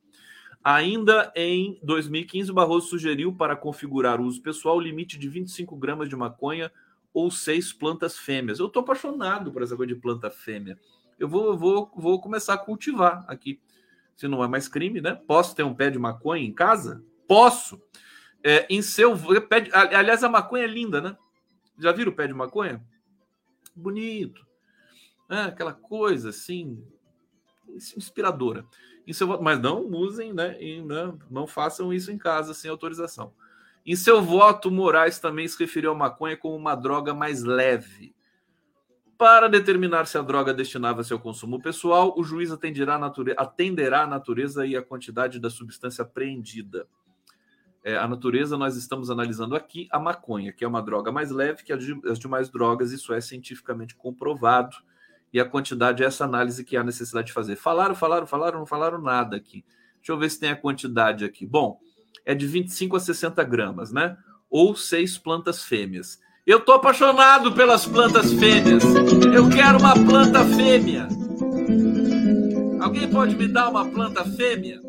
Ainda 0.64 1.32
em 1.36 1.80
2015, 1.82 2.52
Barroso 2.52 2.90
sugeriu 2.90 3.34
para 3.34 3.56
configurar 3.56 4.20
o 4.20 4.26
uso 4.26 4.42
pessoal 4.42 4.78
o 4.78 4.82
limite 4.82 5.18
de 5.18 5.30
25 5.30 5.76
gramas 5.76 6.10
de 6.10 6.16
maconha 6.16 6.72
ou 7.16 7.32
seis 7.32 7.72
plantas 7.72 8.18
fêmeas. 8.18 8.60
Eu 8.60 8.68
estou 8.68 8.82
apaixonado 8.82 9.50
por 9.50 9.64
essa 9.64 9.74
coisa 9.74 9.94
de 9.94 10.00
planta 10.00 10.30
fêmea. 10.30 10.78
Eu 11.18 11.30
vou, 11.30 11.58
vou, 11.58 11.90
vou 11.96 12.20
começar 12.20 12.56
a 12.56 12.58
cultivar 12.58 13.24
aqui 13.26 13.62
se 14.18 14.28
não 14.28 14.44
é 14.44 14.50
mais 14.50 14.68
crime, 14.68 15.00
né? 15.00 15.16
Posso 15.16 15.56
ter 15.56 15.64
um 15.64 15.74
pé 15.74 15.90
de 15.90 15.98
maconha 15.98 16.44
em 16.44 16.54
casa? 16.54 17.02
Posso. 17.26 17.82
É, 18.44 18.68
em 18.70 18.82
seu 18.82 19.18
pé 19.48 19.62
de, 19.62 19.72
aliás, 19.74 20.26
a 20.26 20.30
maconha 20.30 20.66
é 20.66 20.68
linda, 20.68 21.00
né? 21.00 21.18
Já 21.80 21.94
viram 21.94 22.12
o 22.12 22.16
pé 22.16 22.28
de 22.28 22.34
maconha? 22.34 22.86
Bonito. 23.74 24.46
É, 25.30 25.44
aquela 25.44 25.74
coisa 25.74 26.30
assim, 26.30 26.86
inspiradora. 27.96 28.66
Em 29.08 29.14
seu, 29.14 29.42
mas 29.42 29.58
não 29.60 29.86
usem, 29.86 30.34
né? 30.34 30.62
E 30.62 30.82
não, 30.82 31.18
não 31.32 31.48
façam 31.48 31.94
isso 31.94 32.12
em 32.12 32.18
casa 32.18 32.54
sem 32.54 32.70
autorização. 32.70 33.34
Em 33.86 33.96
seu 33.96 34.22
voto, 34.22 34.72
Moraes 34.72 35.20
também 35.20 35.48
se 35.48 35.60
referiu 35.60 35.92
à 35.92 35.96
maconha 35.96 36.36
como 36.36 36.56
uma 36.56 36.74
droga 36.74 37.14
mais 37.14 37.44
leve. 37.44 38.16
Para 39.18 39.48
determinar 39.48 40.08
se 40.08 40.18
a 40.18 40.22
droga 40.22 40.54
destinava 40.54 41.04
seu 41.04 41.20
consumo 41.20 41.62
pessoal, 41.62 42.14
o 42.18 42.24
juiz 42.24 42.52
atenderá 42.52 42.96
a, 42.96 43.00
natureza, 43.00 43.40
atenderá 43.40 44.02
a 44.02 44.08
natureza 44.08 44.66
e 44.66 44.76
a 44.76 44.82
quantidade 44.82 45.40
da 45.40 45.50
substância 45.50 46.02
apreendida. 46.02 46.88
É, 47.84 47.96
a 47.96 48.08
natureza 48.08 48.58
nós 48.58 48.76
estamos 48.76 49.12
analisando 49.12 49.56
aqui 49.56 49.88
a 49.92 50.00
maconha, 50.00 50.52
que 50.52 50.66
é 50.66 50.68
uma 50.68 50.82
droga 50.82 51.12
mais 51.12 51.30
leve 51.30 51.64
que 51.64 51.72
as 51.72 52.18
demais 52.18 52.50
drogas, 52.50 52.92
isso 52.92 53.14
é 53.14 53.22
cientificamente 53.22 53.96
comprovado. 53.96 54.76
E 55.32 55.40
a 55.40 55.46
quantidade 55.46 56.02
é 56.02 56.08
essa 56.08 56.26
análise 56.26 56.66
que 56.66 56.76
há 56.76 56.84
necessidade 56.84 57.28
de 57.28 57.34
fazer. 57.34 57.56
Falaram, 57.56 57.94
falaram, 57.94 58.26
falaram, 58.26 58.60
não 58.60 58.66
falaram 58.66 59.00
nada 59.00 59.38
aqui. 59.38 59.64
Deixa 59.98 60.12
eu 60.12 60.18
ver 60.18 60.30
se 60.32 60.40
tem 60.40 60.50
a 60.50 60.56
quantidade 60.56 61.24
aqui. 61.24 61.46
Bom, 61.46 61.80
é 62.26 62.34
de 62.34 62.48
25 62.48 62.96
a 62.96 63.00
60 63.00 63.44
gramas, 63.44 63.92
né? 63.92 64.18
Ou 64.50 64.76
seis 64.76 65.18
plantas 65.18 65.64
fêmeas. 65.64 66.20
Eu 66.46 66.60
tô 66.60 66.74
apaixonado 66.74 67.54
pelas 67.54 67.86
plantas 67.86 68.34
fêmeas. 68.34 68.84
Eu 69.34 69.50
quero 69.50 69.78
uma 69.78 69.94
planta 69.94 70.46
fêmea. 70.46 71.08
Alguém 72.82 73.10
pode 73.10 73.36
me 73.36 73.48
dar 73.48 73.70
uma 73.70 73.90
planta 73.90 74.24
fêmea? 74.26 74.82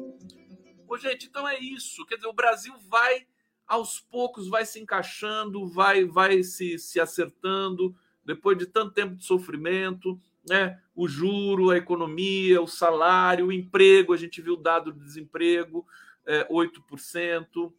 Ô, 0.89 0.99
gente, 0.99 1.27
então 1.27 1.47
é 1.47 1.59
isso. 1.59 2.05
Quer 2.07 2.17
dizer, 2.17 2.29
o 2.29 2.33
Brasil 2.33 2.75
vai 2.89 3.27
aos 3.67 3.99
poucos 3.99 4.49
vai 4.49 4.65
se 4.65 4.79
encaixando, 4.79 5.67
vai 5.67 6.05
vai 6.05 6.43
se, 6.43 6.79
se 6.79 7.01
acertando 7.01 7.95
depois 8.25 8.57
de 8.57 8.67
tanto 8.67 8.93
tempo 8.93 9.17
de 9.17 9.25
sofrimento, 9.25 10.21
né? 10.49 10.81
O 10.95 11.09
juro, 11.09 11.71
a 11.71 11.77
economia, 11.77 12.61
o 12.63 12.67
salário, 12.67 13.47
o 13.47 13.53
emprego, 13.53 14.13
a 14.13 14.17
gente 14.17 14.41
viu 14.41 14.55
o 14.55 14.63
dado 14.63 14.93
de 14.93 15.01
desemprego, 15.01 15.87
é, 16.27 16.47
8%. 16.49 17.73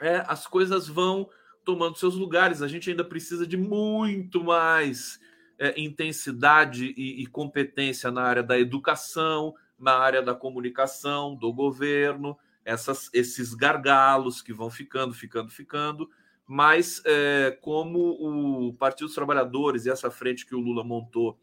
É, 0.00 0.24
as 0.26 0.46
coisas 0.46 0.88
vão 0.88 1.28
tomando 1.64 1.98
seus 1.98 2.14
lugares. 2.14 2.62
A 2.62 2.68
gente 2.68 2.90
ainda 2.90 3.04
precisa 3.04 3.46
de 3.46 3.56
muito 3.56 4.42
mais 4.42 5.20
é, 5.58 5.80
intensidade 5.80 6.94
e, 6.96 7.22
e, 7.22 7.26
competência 7.26 8.10
na 8.10 8.22
área 8.22 8.42
da 8.42 8.58
educação, 8.58 9.54
na 9.78 9.96
área 9.96 10.22
da 10.22 10.34
comunicação, 10.34 11.34
do 11.34 11.52
governo, 11.52 12.36
essas, 12.64 13.10
esses 13.12 13.54
gargalos 13.54 14.40
que 14.40 14.52
vão 14.52 14.70
ficando, 14.70 15.14
ficando, 15.14 15.50
ficando. 15.50 16.10
Mas 16.46 17.02
é, 17.04 17.56
como 17.60 17.98
o 18.68 18.74
Partido 18.74 19.06
dos 19.06 19.14
Trabalhadores 19.14 19.86
e 19.86 19.90
essa 19.90 20.10
frente 20.10 20.46
que 20.46 20.54
o 20.54 20.60
Lula 20.60 20.84
montou 20.84 21.38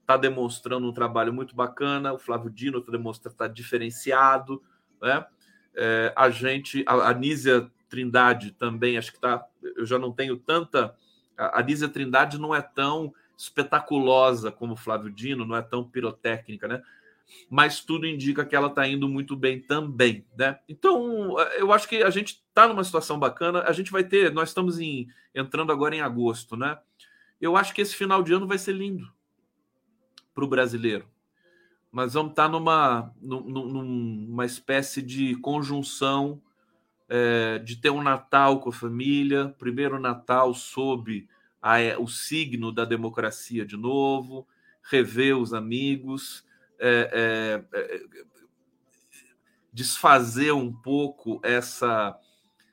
está 0.00 0.16
demonstrando 0.16 0.88
um 0.88 0.92
trabalho 0.92 1.32
muito 1.32 1.54
bacana, 1.54 2.12
o 2.12 2.18
Flávio 2.18 2.50
Dino 2.50 2.78
está 2.78 2.90
demonstrando 2.90 3.34
está 3.34 3.46
diferenciado, 3.46 4.62
né? 5.00 5.24
É, 5.74 6.12
a 6.16 6.30
gente, 6.30 6.84
a, 6.86 7.10
a 7.10 7.14
Nízia 7.14 7.70
Trindade 7.88 8.52
também, 8.52 8.96
acho 8.96 9.12
que 9.12 9.20
tá. 9.20 9.44
Eu 9.62 9.84
já 9.84 9.98
não 9.98 10.12
tenho 10.12 10.36
tanta. 10.36 10.94
A 11.36 11.62
Nízia 11.62 11.88
Trindade 11.88 12.38
não 12.38 12.54
é 12.54 12.62
tão 12.62 13.12
espetaculosa 13.36 14.52
como 14.52 14.74
o 14.74 14.76
Flávio 14.76 15.10
Dino, 15.10 15.46
não 15.46 15.56
é 15.56 15.62
tão 15.62 15.82
pirotécnica, 15.82 16.68
né? 16.68 16.82
Mas 17.48 17.80
tudo 17.80 18.06
indica 18.06 18.44
que 18.44 18.54
ela 18.54 18.68
está 18.68 18.86
indo 18.86 19.08
muito 19.08 19.34
bem 19.36 19.60
também, 19.60 20.24
né? 20.36 20.58
Então, 20.68 21.38
eu 21.56 21.72
acho 21.72 21.88
que 21.88 22.02
a 22.02 22.10
gente 22.10 22.42
está 22.48 22.68
numa 22.68 22.84
situação 22.84 23.18
bacana. 23.18 23.62
A 23.62 23.72
gente 23.72 23.90
vai 23.90 24.04
ter, 24.04 24.32
nós 24.32 24.50
estamos 24.50 24.78
em, 24.78 25.08
entrando 25.34 25.72
agora 25.72 25.94
em 25.94 26.00
agosto, 26.00 26.56
né? 26.56 26.78
Eu 27.40 27.56
acho 27.56 27.72
que 27.72 27.80
esse 27.80 27.96
final 27.96 28.22
de 28.22 28.32
ano 28.32 28.46
vai 28.46 28.58
ser 28.58 28.72
lindo 28.72 29.10
para 30.34 30.44
o 30.44 30.48
brasileiro. 30.48 31.08
Mas 31.90 32.14
vamos 32.14 32.30
estar 32.30 32.44
tá 32.44 32.48
numa, 32.48 33.12
numa 33.20 34.46
espécie 34.46 35.02
de 35.02 35.34
conjunção 35.36 36.40
é, 37.08 37.58
de 37.58 37.76
ter 37.76 37.90
um 37.90 38.02
Natal 38.02 38.60
com 38.60 38.68
a 38.68 38.72
família, 38.72 39.54
primeiro 39.58 39.98
Natal 39.98 40.54
sob 40.54 41.28
a, 41.60 41.78
o 41.98 42.06
signo 42.06 42.70
da 42.70 42.84
democracia 42.84 43.66
de 43.66 43.76
novo, 43.76 44.46
rever 44.82 45.36
os 45.36 45.52
amigos, 45.52 46.44
é, 46.78 47.64
é, 47.72 48.00
desfazer 49.72 50.52
um 50.52 50.72
pouco 50.72 51.40
essa, 51.42 52.16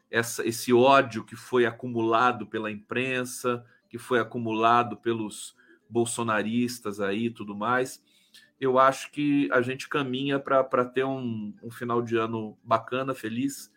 essa, 0.10 0.48
esse 0.48 0.72
ódio 0.72 1.24
que 1.24 1.36
foi 1.36 1.66
acumulado 1.66 2.46
pela 2.46 2.72
imprensa, 2.72 3.66
que 3.90 3.98
foi 3.98 4.20
acumulado 4.20 4.98
pelos 4.98 5.56
bolsonaristas 5.90 7.00
aí 7.00 7.30
tudo 7.30 7.56
mais. 7.56 8.02
Eu 8.60 8.80
acho 8.80 9.12
que 9.12 9.50
a 9.52 9.62
gente 9.62 9.88
caminha 9.88 10.40
para 10.40 10.86
ter 10.86 11.04
um, 11.04 11.54
um 11.62 11.70
final 11.70 12.02
de 12.02 12.18
ano 12.18 12.58
bacana, 12.64 13.14
feliz 13.14 13.72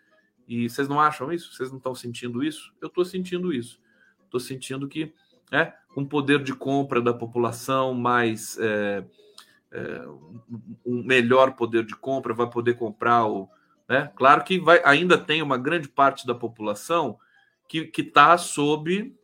e 0.51 0.69
vocês 0.69 0.89
não 0.89 1.01
acham 1.01 1.33
isso? 1.33 1.55
Vocês 1.55 1.71
não 1.71 1.79
estão 1.79 1.95
sentindo 1.95 2.43
isso? 2.43 2.73
Eu 2.81 2.89
estou 2.89 3.05
sentindo 3.05 3.53
isso. 3.53 3.81
Estou 4.25 4.41
sentindo 4.41 4.89
que, 4.89 5.15
é, 5.53 5.73
com 5.95 6.05
poder 6.05 6.43
de 6.43 6.53
compra 6.53 7.01
da 7.01 7.15
população 7.15 7.95
mais 7.95 8.59
é, 8.59 9.05
é, 9.71 10.05
um 10.85 11.05
melhor 11.05 11.53
poder 11.53 11.85
de 11.85 11.95
compra, 11.95 12.35
vai 12.35 12.51
poder 12.51 12.75
comprar 12.75 13.27
o. 13.27 13.49
Né? 13.89 14.11
Claro 14.17 14.43
que 14.43 14.59
vai, 14.59 14.83
ainda 14.85 15.17
tem 15.17 15.41
uma 15.41 15.57
grande 15.57 15.89
parte 15.89 16.27
da 16.27 16.35
população 16.35 17.17
que 17.69 17.89
está 17.99 18.37
sob 18.37 19.15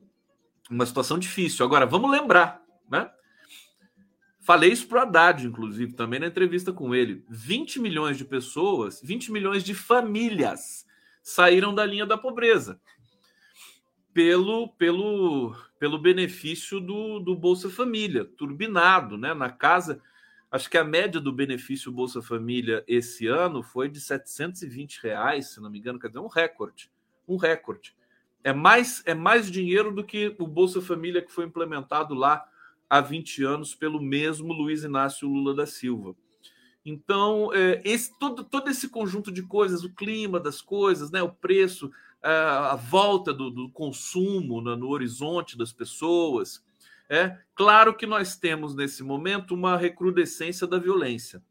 uma 0.70 0.86
situação 0.86 1.18
difícil. 1.18 1.66
Agora, 1.66 1.86
vamos 1.86 2.08
lembrar, 2.08 2.62
né? 2.88 3.10
Falei 4.46 4.70
isso 4.70 4.86
para 4.86 5.00
o 5.00 5.02
Haddad, 5.02 5.44
inclusive, 5.44 5.92
também 5.92 6.20
na 6.20 6.28
entrevista 6.28 6.72
com 6.72 6.94
ele. 6.94 7.24
20 7.28 7.80
milhões 7.80 8.16
de 8.16 8.24
pessoas, 8.24 9.00
20 9.02 9.32
milhões 9.32 9.64
de 9.64 9.74
famílias 9.74 10.86
saíram 11.20 11.74
da 11.74 11.84
linha 11.84 12.06
da 12.06 12.16
pobreza 12.16 12.80
pelo, 14.14 14.68
pelo, 14.74 15.52
pelo 15.80 15.98
benefício 15.98 16.78
do, 16.78 17.18
do 17.18 17.34
Bolsa 17.34 17.68
Família, 17.68 18.24
turbinado, 18.24 19.18
né? 19.18 19.34
Na 19.34 19.50
casa, 19.50 20.00
acho 20.48 20.70
que 20.70 20.78
a 20.78 20.84
média 20.84 21.20
do 21.20 21.32
benefício 21.32 21.90
Bolsa 21.90 22.22
Família 22.22 22.84
esse 22.86 23.26
ano 23.26 23.64
foi 23.64 23.88
de 23.88 24.00
720 24.00 25.02
reais, 25.02 25.48
se 25.48 25.60
não 25.60 25.68
me 25.68 25.80
engano, 25.80 25.98
quer 25.98 26.06
dizer, 26.06 26.20
um 26.20 26.28
recorde. 26.28 26.88
Um 27.26 27.36
recorde. 27.36 27.96
É 28.44 28.52
mais, 28.52 29.02
é 29.06 29.12
mais 29.12 29.50
dinheiro 29.50 29.92
do 29.92 30.04
que 30.04 30.36
o 30.38 30.46
Bolsa 30.46 30.80
Família 30.80 31.20
que 31.20 31.32
foi 31.32 31.46
implementado 31.46 32.14
lá 32.14 32.48
há 32.88 33.00
20 33.00 33.44
anos 33.44 33.74
pelo 33.74 34.00
mesmo 34.00 34.52
Luiz 34.52 34.84
Inácio 34.84 35.28
Lula 35.28 35.54
da 35.54 35.66
Silva. 35.66 36.14
Então, 36.84 37.52
é, 37.52 37.82
esse, 37.84 38.16
todo, 38.18 38.44
todo 38.44 38.70
esse 38.70 38.88
conjunto 38.88 39.32
de 39.32 39.42
coisas, 39.42 39.82
o 39.82 39.92
clima 39.92 40.38
das 40.38 40.62
coisas, 40.62 41.10
né, 41.10 41.20
o 41.20 41.32
preço, 41.32 41.90
a, 42.22 42.76
volta 42.76 43.32
do, 43.32 43.50
do 43.50 43.70
consumo 43.70 44.60
no, 44.60 44.76
no, 44.76 44.88
horizonte 44.88 45.56
das 45.56 45.72
pessoas. 45.72 46.64
É 47.08 47.38
claro 47.54 47.94
que 47.94 48.06
nós 48.06 48.36
temos 48.36 48.74
nesse 48.74 49.02
momento 49.02 49.54
uma 49.54 49.76
recrudescência 49.76 50.66
da 50.66 50.78
violência. 50.78 51.42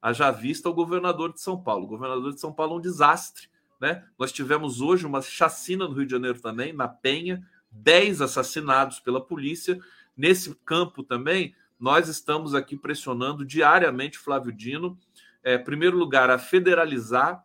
Haja 0.00 0.30
vista 0.30 0.68
o 0.68 0.74
governador 0.74 1.32
de 1.32 1.40
São 1.40 1.60
Paulo. 1.60 1.84
O 1.84 1.88
governador 1.88 2.32
de 2.32 2.40
São 2.40 2.52
Paulo 2.52 2.74
é 2.74 2.76
um 2.78 2.80
desastre. 2.80 3.48
Né? 3.80 4.04
Nós 4.18 4.32
tivemos 4.32 4.80
hoje 4.80 5.06
uma 5.06 5.20
chacina 5.20 5.86
no 5.86 5.94
Rio 5.94 6.06
de 6.06 6.12
Janeiro 6.12 6.40
também, 6.40 6.72
na 6.72 6.86
Penha, 6.86 7.44
10 7.70 8.22
assassinados 8.22 9.00
pela 9.00 9.20
polícia. 9.20 9.78
Nesse 10.16 10.54
campo 10.64 11.02
também, 11.02 11.54
nós 11.78 12.08
estamos 12.08 12.54
aqui 12.54 12.76
pressionando 12.76 13.44
diariamente 13.44 14.18
Flávio 14.18 14.52
Dino, 14.52 14.98
é, 15.42 15.56
primeiro 15.56 15.96
lugar, 15.96 16.28
a 16.30 16.38
federalizar, 16.38 17.42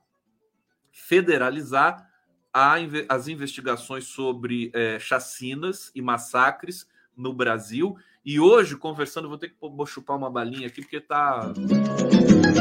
federalizar 0.91 2.09
a, 2.53 2.75
as 3.09 3.27
investigações 3.27 4.05
sobre 4.05 4.71
é, 4.73 4.99
chacinas 4.99 5.91
e 5.95 6.01
massacres 6.01 6.87
no 7.15 7.33
Brasil. 7.33 7.95
E 8.25 8.39
hoje, 8.39 8.75
conversando, 8.75 9.29
vou 9.29 9.37
ter 9.37 9.49
que 9.49 9.55
vou 9.59 9.85
chupar 9.85 10.17
uma 10.17 10.29
balinha 10.29 10.67
aqui, 10.67 10.81
porque 10.81 10.99
tá. 10.99 11.53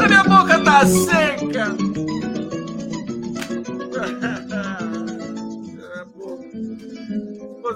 A 0.01 0.09
minha 0.09 0.25
boca 0.25 0.63
tá 0.63 0.87
seca! 0.87 1.75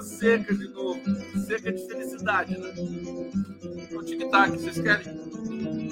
Seca 0.01 0.53
de 0.53 0.67
novo. 0.69 1.01
Seca 1.45 1.71
de 1.71 1.87
felicidade, 1.87 2.57
né? 2.57 2.69
O 3.93 4.03
tic-tac, 4.03 4.51
vocês 4.51 4.79
querem? 4.79 5.19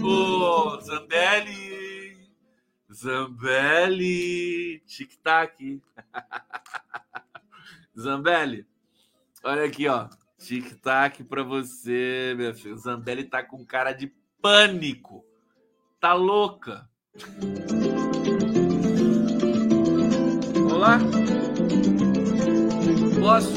Ô, 0.02 0.80
Zambelli! 0.82 2.18
Zambelli, 2.94 4.82
tic-tac. 4.86 5.82
Zambelli, 8.00 8.66
olha 9.44 9.66
aqui, 9.66 9.88
ó. 9.88 10.08
Tic-tac 10.38 11.24
pra 11.24 11.44
você, 11.44 12.34
meu 12.38 12.54
filho. 12.54 12.78
Zambelli 12.78 13.24
tá 13.24 13.44
com 13.44 13.66
cara 13.66 13.92
de 13.92 14.08
pânico. 14.42 15.26
Tá 16.00 16.14
louca. 16.14 16.88
Vamos 20.54 20.80
lá? 20.80 21.00
Posso? 23.20 23.52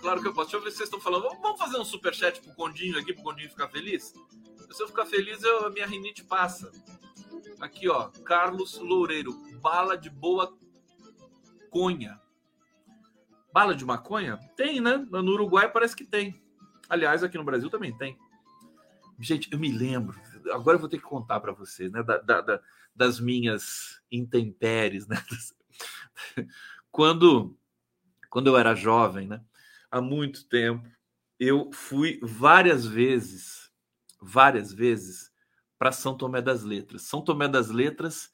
Claro 0.00 0.22
que 0.22 0.28
eu 0.28 0.32
posso. 0.32 0.50
Deixa 0.50 0.56
eu 0.56 0.62
ver 0.62 0.70
se 0.70 0.76
vocês 0.78 0.88
estão 0.88 1.00
falando. 1.00 1.28
Vamos 1.42 1.58
fazer 1.58 1.76
um 1.76 1.84
superchat 1.84 2.40
pro 2.40 2.54
Condinho 2.54 2.98
aqui, 2.98 3.12
pro 3.12 3.22
Condinho 3.22 3.50
ficar 3.50 3.68
feliz? 3.68 4.14
Se 4.70 4.82
eu 4.82 4.88
ficar 4.88 5.06
feliz, 5.06 5.42
eu, 5.42 5.66
a 5.66 5.70
minha 5.70 5.86
rinite 5.86 6.24
passa. 6.24 6.70
Aqui, 7.60 7.88
ó, 7.88 8.08
Carlos 8.24 8.78
Loureiro, 8.78 9.32
bala 9.60 9.96
de 9.96 10.08
boa 10.08 10.56
conha. 11.70 12.20
Bala 13.52 13.74
de 13.74 13.84
maconha? 13.84 14.38
Tem, 14.56 14.80
né? 14.80 14.96
No 15.10 15.32
Uruguai 15.32 15.70
parece 15.70 15.96
que 15.96 16.04
tem. 16.04 16.40
Aliás, 16.88 17.22
aqui 17.22 17.36
no 17.36 17.44
Brasil 17.44 17.68
também 17.68 17.96
tem. 17.96 18.16
Gente, 19.18 19.48
eu 19.52 19.58
me 19.58 19.72
lembro. 19.72 20.18
Agora 20.52 20.76
eu 20.76 20.80
vou 20.80 20.88
ter 20.88 20.98
que 20.98 21.04
contar 21.04 21.40
para 21.40 21.52
vocês, 21.52 21.90
né? 21.90 22.02
Da, 22.02 22.18
da, 22.18 22.40
da, 22.40 22.60
das 22.94 23.18
minhas 23.18 24.00
intempéries, 24.12 25.06
né? 25.06 25.16
Quando, 26.90 27.57
quando 28.30 28.48
eu 28.48 28.56
era 28.56 28.74
jovem, 28.74 29.26
né? 29.26 29.40
Há 29.90 30.00
muito 30.00 30.46
tempo, 30.48 30.88
eu 31.38 31.70
fui 31.72 32.18
várias 32.22 32.84
vezes, 32.84 33.70
várias 34.20 34.72
vezes 34.72 35.30
para 35.78 35.92
São 35.92 36.16
Tomé 36.16 36.42
das 36.42 36.62
Letras. 36.62 37.02
São 37.02 37.22
Tomé 37.22 37.48
das 37.48 37.70
Letras 37.70 38.30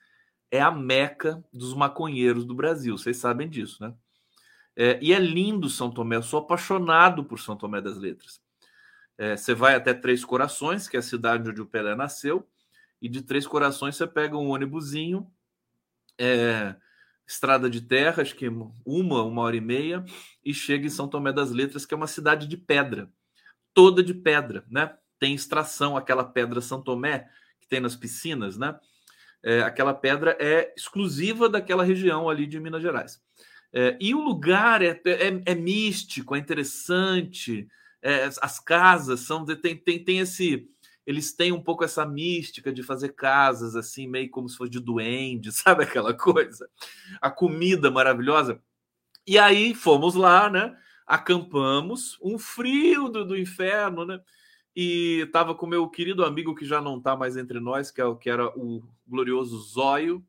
é 0.50 0.61
a 0.61 0.70
meca 0.70 1.44
dos 1.52 1.74
maconheiros 1.74 2.44
do 2.44 2.54
Brasil, 2.54 2.96
vocês 2.96 3.16
sabem 3.16 3.48
disso, 3.48 3.83
né? 3.83 3.94
É, 4.76 4.98
e 5.00 5.12
é 5.12 5.18
lindo 5.18 5.68
São 5.68 5.90
Tomé, 5.90 6.16
eu 6.16 6.22
sou 6.22 6.40
apaixonado 6.40 7.24
por 7.24 7.38
São 7.38 7.57
Tomé 7.57 7.80
das 7.80 7.96
Letras. 7.96 8.40
É, 9.16 9.37
você 9.37 9.54
vai 9.54 9.74
até 9.76 9.94
Três 9.94 10.24
Corações, 10.24 10.88
que 10.88 10.96
é 10.96 11.00
a 11.00 11.02
cidade 11.02 11.48
onde 11.48 11.61
o 11.61 11.66
Pelé 11.66 11.94
nasceu, 11.94 12.48
e 13.00 13.09
de 13.09 13.22
Três 13.22 13.46
Corações 13.46 13.96
você 13.96 14.07
pega 14.07 14.37
um 14.37 14.48
ônibusinho, 14.48 15.30
é, 16.18 16.74
estrada 17.27 17.71
de 17.71 17.81
terra, 17.81 18.23
acho 18.23 18.35
que 18.35 18.49
uma, 18.49 19.23
uma 19.23 19.43
hora 19.43 19.57
e 19.57 19.61
meia, 19.61 20.05
e 20.45 20.53
chega 20.53 20.87
em 20.87 20.91
São 20.91 21.09
Tomé 21.09 21.33
das 21.33 21.51
Letras, 21.51 21.87
que 21.87 21.95
é 21.95 21.97
uma 21.97 22.07
cidade 22.07 22.47
de 22.47 22.57
pedra, 22.57 23.11
toda 23.73 24.03
de 24.03 24.15
pedra, 24.15 24.65
né? 24.71 24.95
tem 25.19 25.35
extração, 25.35 25.97
aquela 25.97 26.25
pedra 26.25 26.61
São 26.61 26.83
Tomé 26.83 27.29
que 27.59 27.67
tem 27.67 27.81
nas 27.81 27.97
piscinas, 27.97 28.59
né? 28.59 28.79
É, 29.43 29.61
aquela 29.61 29.95
pedra 29.95 30.37
é 30.39 30.73
exclusiva 30.77 31.49
daquela 31.49 31.85
região 31.85 32.29
ali 32.29 32.47
de 32.47 32.61
Minas 32.61 32.83
Gerais. 32.83 33.21
É, 33.73 33.97
e 34.01 34.15
o 34.15 34.21
lugar 34.21 34.83
é, 34.83 35.01
é, 35.05 35.43
é 35.47 35.55
místico, 35.55 36.35
é 36.35 36.39
interessante. 36.39 37.67
É, 38.03 38.25
as 38.41 38.61
casas 38.61 39.21
são 39.21 39.45
tem, 39.45 39.77
tem, 39.77 40.03
tem 40.03 40.19
esse 40.19 40.69
eles 41.07 41.33
têm 41.33 41.53
um 41.53 41.62
pouco 41.62 41.85
essa 41.85 42.07
mística 42.07 42.73
de 42.73 42.83
fazer 42.83 43.11
casas 43.11 43.77
assim 43.77 44.07
meio 44.07 44.31
como 44.31 44.49
se 44.49 44.57
fosse 44.57 44.71
de 44.71 44.81
duende, 44.81 45.53
sabe 45.53 45.85
aquela 45.85 46.14
coisa? 46.14 46.69
A 47.21 47.31
comida 47.31 47.90
maravilhosa. 47.90 48.61
E 49.27 49.38
aí 49.38 49.75
fomos 49.75 50.14
lá, 50.14 50.51
né? 50.51 50.77
Acampamos, 51.07 52.19
um 52.23 52.38
frio 52.38 53.09
do, 53.09 53.25
do 53.25 53.37
inferno, 53.37 54.07
né? 54.07 54.21
e 54.77 55.21
estava 55.21 55.55
com 55.55 55.67
meu 55.67 55.88
querido 55.88 56.25
amigo 56.25 56.55
que 56.55 56.67
já 56.67 56.81
não 56.81 56.99
está 56.99 57.17
mais 57.17 57.37
entre 57.37 57.61
nós, 57.61 57.90
que, 57.90 58.01
é 58.01 58.05
o, 58.05 58.17
que 58.17 58.29
era 58.29 58.47
o 58.59 58.83
glorioso 59.07 59.59
Zóio. 59.59 60.25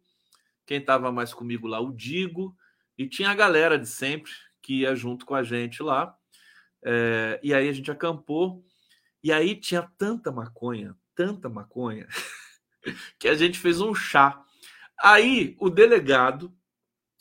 Quem 0.65 0.77
estava 0.77 1.11
mais 1.11 1.33
comigo 1.33 1.67
lá, 1.67 1.79
o 1.79 1.91
Digo, 1.91 2.55
e 2.97 3.07
tinha 3.07 3.29
a 3.29 3.35
galera 3.35 3.77
de 3.77 3.87
sempre 3.87 4.31
que 4.61 4.81
ia 4.81 4.95
junto 4.95 5.25
com 5.25 5.33
a 5.33 5.43
gente 5.43 5.81
lá. 5.81 6.15
É, 6.83 7.39
e 7.41 7.53
aí 7.53 7.67
a 7.67 7.73
gente 7.73 7.89
acampou, 7.89 8.63
e 9.25 9.31
aí 9.31 9.59
tinha 9.59 9.81
tanta 9.97 10.31
maconha, 10.31 10.95
tanta 11.15 11.49
maconha, 11.49 12.07
que 13.17 13.27
a 13.27 13.33
gente 13.33 13.57
fez 13.57 13.81
um 13.81 13.95
chá. 13.95 14.39
Aí 15.01 15.57
o 15.59 15.67
delegado 15.67 16.55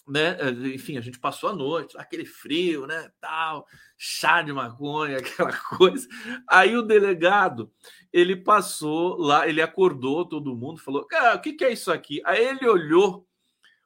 né? 0.06 0.36
Enfim, 0.74 0.98
a 0.98 1.00
gente 1.00 1.18
passou 1.18 1.48
a 1.48 1.54
noite, 1.54 1.96
aquele 1.96 2.26
frio, 2.26 2.86
né? 2.86 3.10
Tal, 3.18 3.66
chá 3.96 4.42
de 4.42 4.52
maconha, 4.52 5.16
aquela 5.24 5.56
coisa. 5.56 6.06
Aí 6.46 6.76
o 6.76 6.82
delegado, 6.82 7.72
ele 8.12 8.36
passou 8.36 9.16
lá, 9.16 9.48
ele 9.48 9.62
acordou 9.62 10.28
todo 10.28 10.54
mundo, 10.54 10.82
falou: 10.82 11.06
Cara, 11.06 11.36
o 11.36 11.40
que, 11.40 11.54
que 11.54 11.64
é 11.64 11.72
isso 11.72 11.90
aqui? 11.90 12.20
Aí 12.26 12.44
ele 12.44 12.68
olhou 12.68 13.26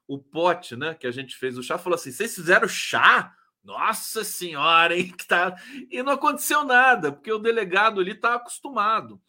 o 0.09 0.18
pote, 0.18 0.74
né? 0.74 0.92
Que 0.92 1.07
a 1.07 1.12
gente 1.12 1.37
fez 1.37 1.57
o 1.57 1.62
chá, 1.62 1.78
falou 1.78 1.94
assim: 1.94 2.11
Vocês 2.11 2.35
fizeram 2.35 2.66
chá? 2.66 3.33
Nossa 3.62 4.24
senhora, 4.24 4.96
hein? 4.96 5.12
Que 5.12 5.26
tá... 5.26 5.56
E 5.90 6.02
não 6.02 6.12
aconteceu 6.12 6.64
nada, 6.64 7.12
porque 7.12 7.32
o 7.32 7.38
delegado 7.38 8.00
ali 8.00 8.14
tá 8.14 8.34
acostumado. 8.34 9.20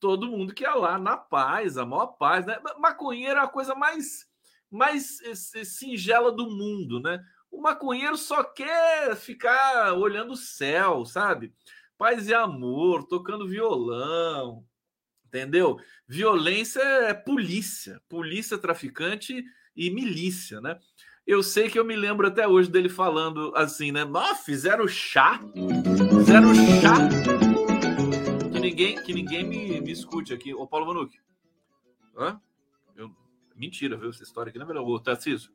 Todo 0.00 0.28
mundo 0.28 0.54
que 0.54 0.64
ia 0.64 0.74
lá 0.74 0.98
na 0.98 1.16
paz, 1.16 1.78
a 1.78 1.86
maior 1.86 2.08
paz, 2.08 2.44
né? 2.44 2.58
Maconheiro 2.78 3.38
é 3.38 3.42
a 3.42 3.48
coisa 3.48 3.74
mais 3.74 4.26
mais 4.72 5.18
singela 5.34 6.32
do 6.32 6.50
mundo, 6.50 6.98
né? 6.98 7.22
O 7.50 7.60
maconheiro 7.60 8.16
só 8.16 8.42
quer 8.42 9.14
ficar 9.14 9.92
olhando 9.92 10.32
o 10.32 10.36
céu, 10.36 11.04
sabe? 11.04 11.54
Paz 11.98 12.26
e 12.28 12.34
amor, 12.34 13.06
tocando 13.06 13.46
violão, 13.46 14.64
entendeu? 15.26 15.78
Violência 16.08 16.80
é 16.80 17.12
polícia, 17.12 18.00
polícia, 18.08 18.56
traficante 18.56 19.44
e 19.76 19.90
milícia, 19.90 20.60
né? 20.62 20.80
Eu 21.26 21.42
sei 21.42 21.68
que 21.68 21.78
eu 21.78 21.84
me 21.84 21.94
lembro 21.94 22.26
até 22.26 22.48
hoje 22.48 22.70
dele 22.70 22.88
falando 22.88 23.52
assim, 23.54 23.92
né? 23.92 24.04
Nossa, 24.04 24.42
fizeram 24.42 24.88
chá, 24.88 25.40
fizeram 26.18 26.52
chá. 26.54 26.96
Que 28.50 28.58
ninguém, 28.58 29.02
que 29.02 29.14
ninguém 29.14 29.44
me, 29.44 29.80
me 29.80 29.92
escute 29.92 30.34
aqui. 30.34 30.52
Ô, 30.52 30.66
Paulo 30.66 30.86
Vanucci. 30.86 31.20
Hã? 32.16 32.40
Mentira, 33.54 33.96
viu? 33.96 34.10
Essa 34.10 34.24
história 34.24 34.50
aqui 34.50 34.58
não 34.58 34.64
é 34.66 34.68
melhor. 34.68 34.84
Ô, 34.84 34.98
Tarcísio, 34.98 35.50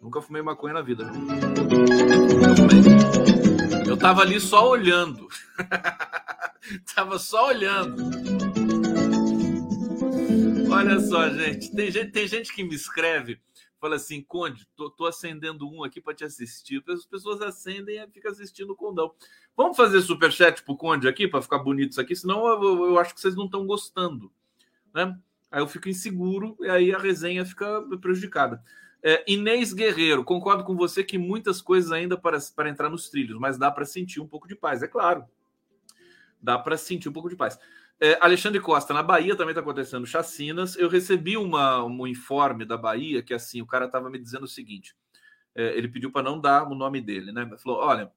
nunca 0.00 0.20
fumei 0.20 0.42
maconha 0.42 0.74
na 0.74 0.82
vida. 0.82 1.04
Nunca 1.04 2.56
fumei. 2.56 2.82
Eu 3.86 3.96
tava 3.96 4.22
ali 4.22 4.40
só 4.40 4.68
olhando. 4.68 5.28
Tava 6.94 7.18
só 7.18 7.48
olhando. 7.48 8.02
Olha 10.70 10.98
só, 11.00 11.28
gente. 11.28 11.70
Tem 11.72 11.90
gente, 11.90 12.10
tem 12.12 12.26
gente 12.26 12.54
que 12.54 12.64
me 12.64 12.74
escreve, 12.74 13.40
fala 13.82 13.96
assim, 13.96 14.22
Conde, 14.22 14.64
tô, 14.76 14.88
tô 14.88 15.06
acendendo 15.06 15.68
um 15.68 15.82
aqui 15.82 16.00
para 16.00 16.14
te 16.14 16.22
assistir. 16.22 16.80
As 16.88 17.04
pessoas 17.04 17.42
acendem 17.42 17.98
e 17.98 18.06
ficam 18.06 18.30
assistindo 18.30 18.70
o 18.70 18.76
condão. 18.76 19.12
Vamos 19.56 19.76
fazer 19.76 20.00
superchat 20.00 20.62
pro 20.62 20.76
Conde 20.76 21.08
aqui 21.08 21.26
para 21.26 21.42
ficar 21.42 21.58
bonito 21.58 21.90
isso 21.90 22.00
aqui, 22.00 22.14
senão 22.14 22.46
eu, 22.46 22.62
eu, 22.62 22.84
eu 22.84 22.98
acho 23.00 23.12
que 23.12 23.20
vocês 23.20 23.34
não 23.34 23.46
estão 23.46 23.66
gostando, 23.66 24.32
né? 24.94 25.18
Aí 25.50 25.60
eu 25.60 25.66
fico 25.66 25.88
inseguro 25.88 26.56
e 26.60 26.68
aí 26.68 26.94
a 26.94 26.98
resenha 26.98 27.44
fica 27.44 27.82
prejudicada. 28.00 28.62
É, 29.02 29.24
Inês 29.26 29.72
Guerreiro, 29.72 30.22
concordo 30.22 30.62
com 30.62 30.76
você 30.76 31.02
que 31.02 31.18
muitas 31.18 31.60
coisas 31.60 31.90
ainda 31.90 32.16
para, 32.16 32.38
para 32.54 32.70
entrar 32.70 32.88
nos 32.88 33.10
trilhos, 33.10 33.36
mas 33.40 33.58
dá 33.58 33.68
para 33.68 33.84
sentir 33.84 34.20
um 34.20 34.28
pouco 34.28 34.46
de 34.46 34.54
paz, 34.54 34.80
é 34.80 34.86
claro. 34.86 35.24
Dá 36.40 36.56
para 36.56 36.76
sentir 36.76 37.08
um 37.08 37.12
pouco 37.12 37.28
de 37.28 37.34
paz. 37.34 37.58
É, 38.04 38.18
Alexandre 38.20 38.58
Costa, 38.58 38.92
na 38.92 39.00
Bahia 39.00 39.36
também 39.36 39.52
está 39.52 39.60
acontecendo 39.60 40.04
chacinas. 40.04 40.74
Eu 40.74 40.88
recebi 40.88 41.36
uma, 41.36 41.84
um 41.84 42.04
informe 42.04 42.64
da 42.64 42.76
Bahia 42.76 43.22
que 43.22 43.32
assim, 43.32 43.62
o 43.62 43.66
cara 43.66 43.84
estava 43.84 44.10
me 44.10 44.18
dizendo 44.18 44.42
o 44.42 44.48
seguinte: 44.48 44.96
é, 45.54 45.78
ele 45.78 45.86
pediu 45.86 46.10
para 46.10 46.24
não 46.24 46.40
dar 46.40 46.64
o 46.64 46.74
nome 46.74 47.00
dele, 47.00 47.30
né? 47.30 47.48
Falou: 47.58 47.78
olha, 47.78 48.10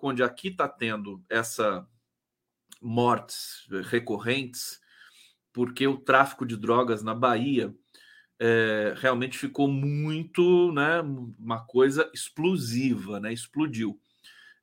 onde 0.00 0.22
aqui 0.22 0.48
está 0.48 0.66
tendo 0.66 1.22
essa 1.28 1.86
mortes 2.80 3.66
recorrentes, 3.90 4.80
porque 5.52 5.86
o 5.86 5.98
tráfico 5.98 6.46
de 6.46 6.56
drogas 6.56 7.02
na 7.02 7.14
Bahia 7.14 7.74
é, 8.38 8.94
realmente 8.96 9.36
ficou 9.36 9.68
muito, 9.68 10.72
né, 10.72 11.02
uma 11.38 11.62
coisa 11.66 12.10
explosiva, 12.14 13.20
né, 13.20 13.34
explodiu. 13.34 14.00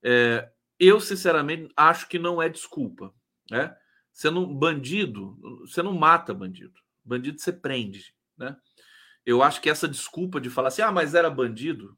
É, 0.02 0.50
eu, 0.80 1.00
sinceramente, 1.00 1.72
acho 1.78 2.10
que 2.10 2.18
não 2.18 2.42
é 2.42 2.50
desculpa, 2.50 3.14
né? 3.52 3.76
Você 4.14 4.30
não, 4.30 4.46
bandido, 4.46 5.38
você 5.62 5.82
não 5.82 5.94
mata 5.94 6.34
bandido. 6.34 6.80
Bandido 7.04 7.40
você 7.40 7.52
prende, 7.52 8.16
né? 8.38 8.56
Eu 9.26 9.42
acho 9.42 9.60
que 9.60 9.70
essa 9.70 9.88
desculpa 9.88 10.40
de 10.40 10.50
falar 10.50 10.68
assim, 10.68 10.82
ah, 10.82 10.92
mas 10.92 11.16
era 11.16 11.30
bandido, 11.30 11.98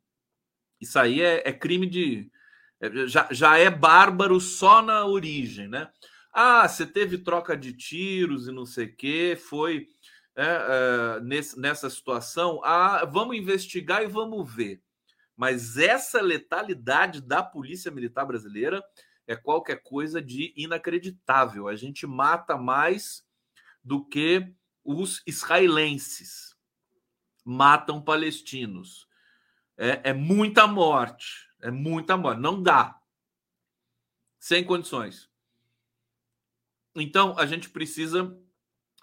isso 0.79 0.97
aí 0.97 1.21
é, 1.21 1.47
é 1.47 1.51
crime 1.51 1.87
de. 1.87 2.31
É, 2.79 3.07
já, 3.07 3.27
já 3.31 3.57
é 3.57 3.69
bárbaro 3.69 4.39
só 4.39 4.81
na 4.81 5.05
origem, 5.05 5.67
né? 5.67 5.91
Ah, 6.31 6.67
você 6.67 6.85
teve 6.85 7.17
troca 7.17 7.55
de 7.55 7.73
tiros 7.73 8.47
e 8.47 8.51
não 8.51 8.65
sei 8.65 8.85
o 8.87 8.95
quê, 8.95 9.37
foi 9.39 9.87
é, 10.35 10.43
é, 10.45 11.21
nesse, 11.21 11.59
nessa 11.59 11.89
situação, 11.89 12.61
ah, 12.63 13.05
vamos 13.05 13.37
investigar 13.37 14.03
e 14.03 14.07
vamos 14.07 14.53
ver. 14.53 14.81
Mas 15.35 15.77
essa 15.77 16.21
letalidade 16.21 17.21
da 17.21 17.41
Polícia 17.41 17.91
Militar 17.91 18.25
Brasileira 18.25 18.83
é 19.27 19.35
qualquer 19.35 19.81
coisa 19.81 20.21
de 20.21 20.53
inacreditável. 20.55 21.67
A 21.67 21.75
gente 21.75 22.05
mata 22.05 22.57
mais 22.57 23.25
do 23.83 24.05
que 24.05 24.53
os 24.83 25.21
israelenses 25.25 26.55
matam 27.43 28.01
palestinos. 28.01 29.07
É, 29.77 30.09
é 30.09 30.13
muita 30.13 30.67
morte, 30.67 31.49
é 31.61 31.71
muita 31.71 32.15
morte. 32.15 32.41
Não 32.41 32.61
dá. 32.61 32.99
Sem 34.39 34.63
condições. 34.63 35.29
Então, 36.95 37.37
a 37.37 37.45
gente 37.45 37.69
precisa 37.69 38.39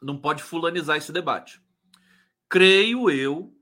não 0.02 0.18
pode 0.18 0.42
fulanizar 0.42 0.96
esse 0.96 1.12
debate. 1.12 1.62
Creio 2.48 3.08
eu 3.08 3.56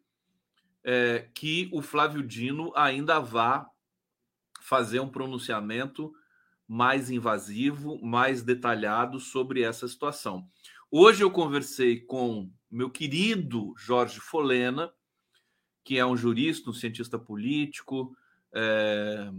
é, 0.82 1.28
que 1.34 1.68
o 1.72 1.82
Flávio 1.82 2.22
Dino 2.22 2.72
ainda 2.74 3.20
vá 3.20 3.68
fazer 4.60 5.00
um 5.00 5.08
pronunciamento 5.08 6.12
mais 6.70 7.10
invasivo, 7.10 8.00
mais 8.00 8.44
detalhado 8.44 9.18
sobre 9.18 9.60
essa 9.60 9.88
situação. 9.88 10.46
Hoje 10.88 11.20
eu 11.20 11.28
conversei 11.28 11.98
com 11.98 12.48
meu 12.70 12.88
querido 12.88 13.74
Jorge 13.76 14.20
Folena, 14.20 14.88
que 15.82 15.98
é 15.98 16.06
um 16.06 16.16
jurista, 16.16 16.70
um 16.70 16.72
cientista 16.72 17.18
político, 17.18 18.16
é, 18.54 19.32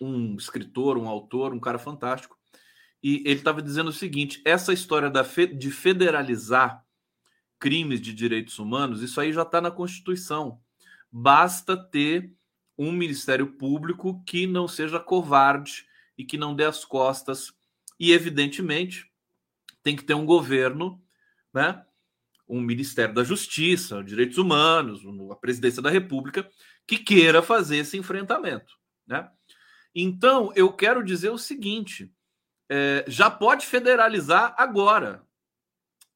um 0.00 0.34
escritor, 0.36 0.96
um 0.96 1.10
autor, 1.10 1.52
um 1.52 1.60
cara 1.60 1.78
fantástico. 1.78 2.38
E 3.02 3.16
ele 3.26 3.40
estava 3.40 3.60
dizendo 3.60 3.90
o 3.90 3.92
seguinte: 3.92 4.40
essa 4.46 4.72
história 4.72 5.10
da 5.10 5.24
fe, 5.24 5.46
de 5.46 5.70
federalizar 5.70 6.82
crimes 7.58 8.00
de 8.00 8.14
direitos 8.14 8.58
humanos, 8.58 9.02
isso 9.02 9.20
aí 9.20 9.30
já 9.30 9.42
está 9.42 9.60
na 9.60 9.70
Constituição. 9.70 10.58
Basta 11.12 11.76
ter 11.76 12.32
um 12.78 12.90
Ministério 12.92 13.58
Público 13.58 14.22
que 14.24 14.46
não 14.46 14.66
seja 14.66 14.98
covarde 14.98 15.84
e 16.16 16.24
que 16.24 16.36
não 16.36 16.54
dê 16.54 16.64
as 16.64 16.84
costas. 16.84 17.52
E, 17.98 18.12
evidentemente, 18.12 19.10
tem 19.82 19.94
que 19.96 20.04
ter 20.04 20.14
um 20.14 20.26
governo, 20.26 21.02
né? 21.52 21.84
um 22.48 22.60
Ministério 22.60 23.14
da 23.14 23.24
Justiça, 23.24 24.02
Direitos 24.02 24.38
Humanos, 24.38 25.02
a 25.30 25.36
Presidência 25.36 25.82
da 25.82 25.90
República, 25.90 26.48
que 26.86 26.98
queira 26.98 27.42
fazer 27.42 27.78
esse 27.78 27.96
enfrentamento. 27.96 28.74
Né? 29.06 29.28
Então, 29.94 30.52
eu 30.54 30.72
quero 30.72 31.04
dizer 31.04 31.30
o 31.30 31.38
seguinte: 31.38 32.12
é, 32.68 33.04
já 33.06 33.30
pode 33.30 33.66
federalizar 33.66 34.54
agora 34.58 35.22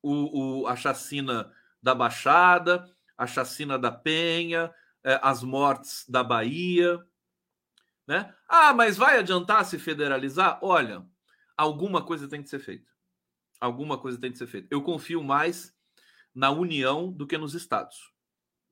o, 0.03 0.63
o, 0.63 0.67
a 0.67 0.77
chacina 0.77 1.53
da 1.83 1.95
Baixada, 1.95 2.85
a 3.17 3.27
chacina 3.27 3.79
da 3.79 3.91
Penha, 3.91 4.73
é, 5.05 5.19
as 5.23 5.43
mortes 5.43 6.05
da 6.09 6.23
Bahia. 6.23 6.99
Né? 8.09 8.35
Ah, 8.49 8.73
mas 8.73 8.97
vai 8.97 9.19
adiantar 9.19 9.67
se 9.67 9.79
federalizar? 9.79 10.59
Olha, 10.63 11.07
alguma 11.55 12.03
coisa 12.03 12.27
tem 12.27 12.43
que 12.43 12.49
ser 12.49 12.59
feita. 12.59 12.91
Alguma 13.61 13.99
coisa 13.99 14.19
tem 14.19 14.33
que 14.33 14.39
ser 14.39 14.47
feita. 14.47 14.67
Eu 14.71 14.81
confio 14.81 15.23
mais 15.23 15.77
na 16.35 16.51
União 16.51 17.13
do 17.13 17.27
que 17.27 17.37
nos 17.37 17.53
estados, 17.53 18.11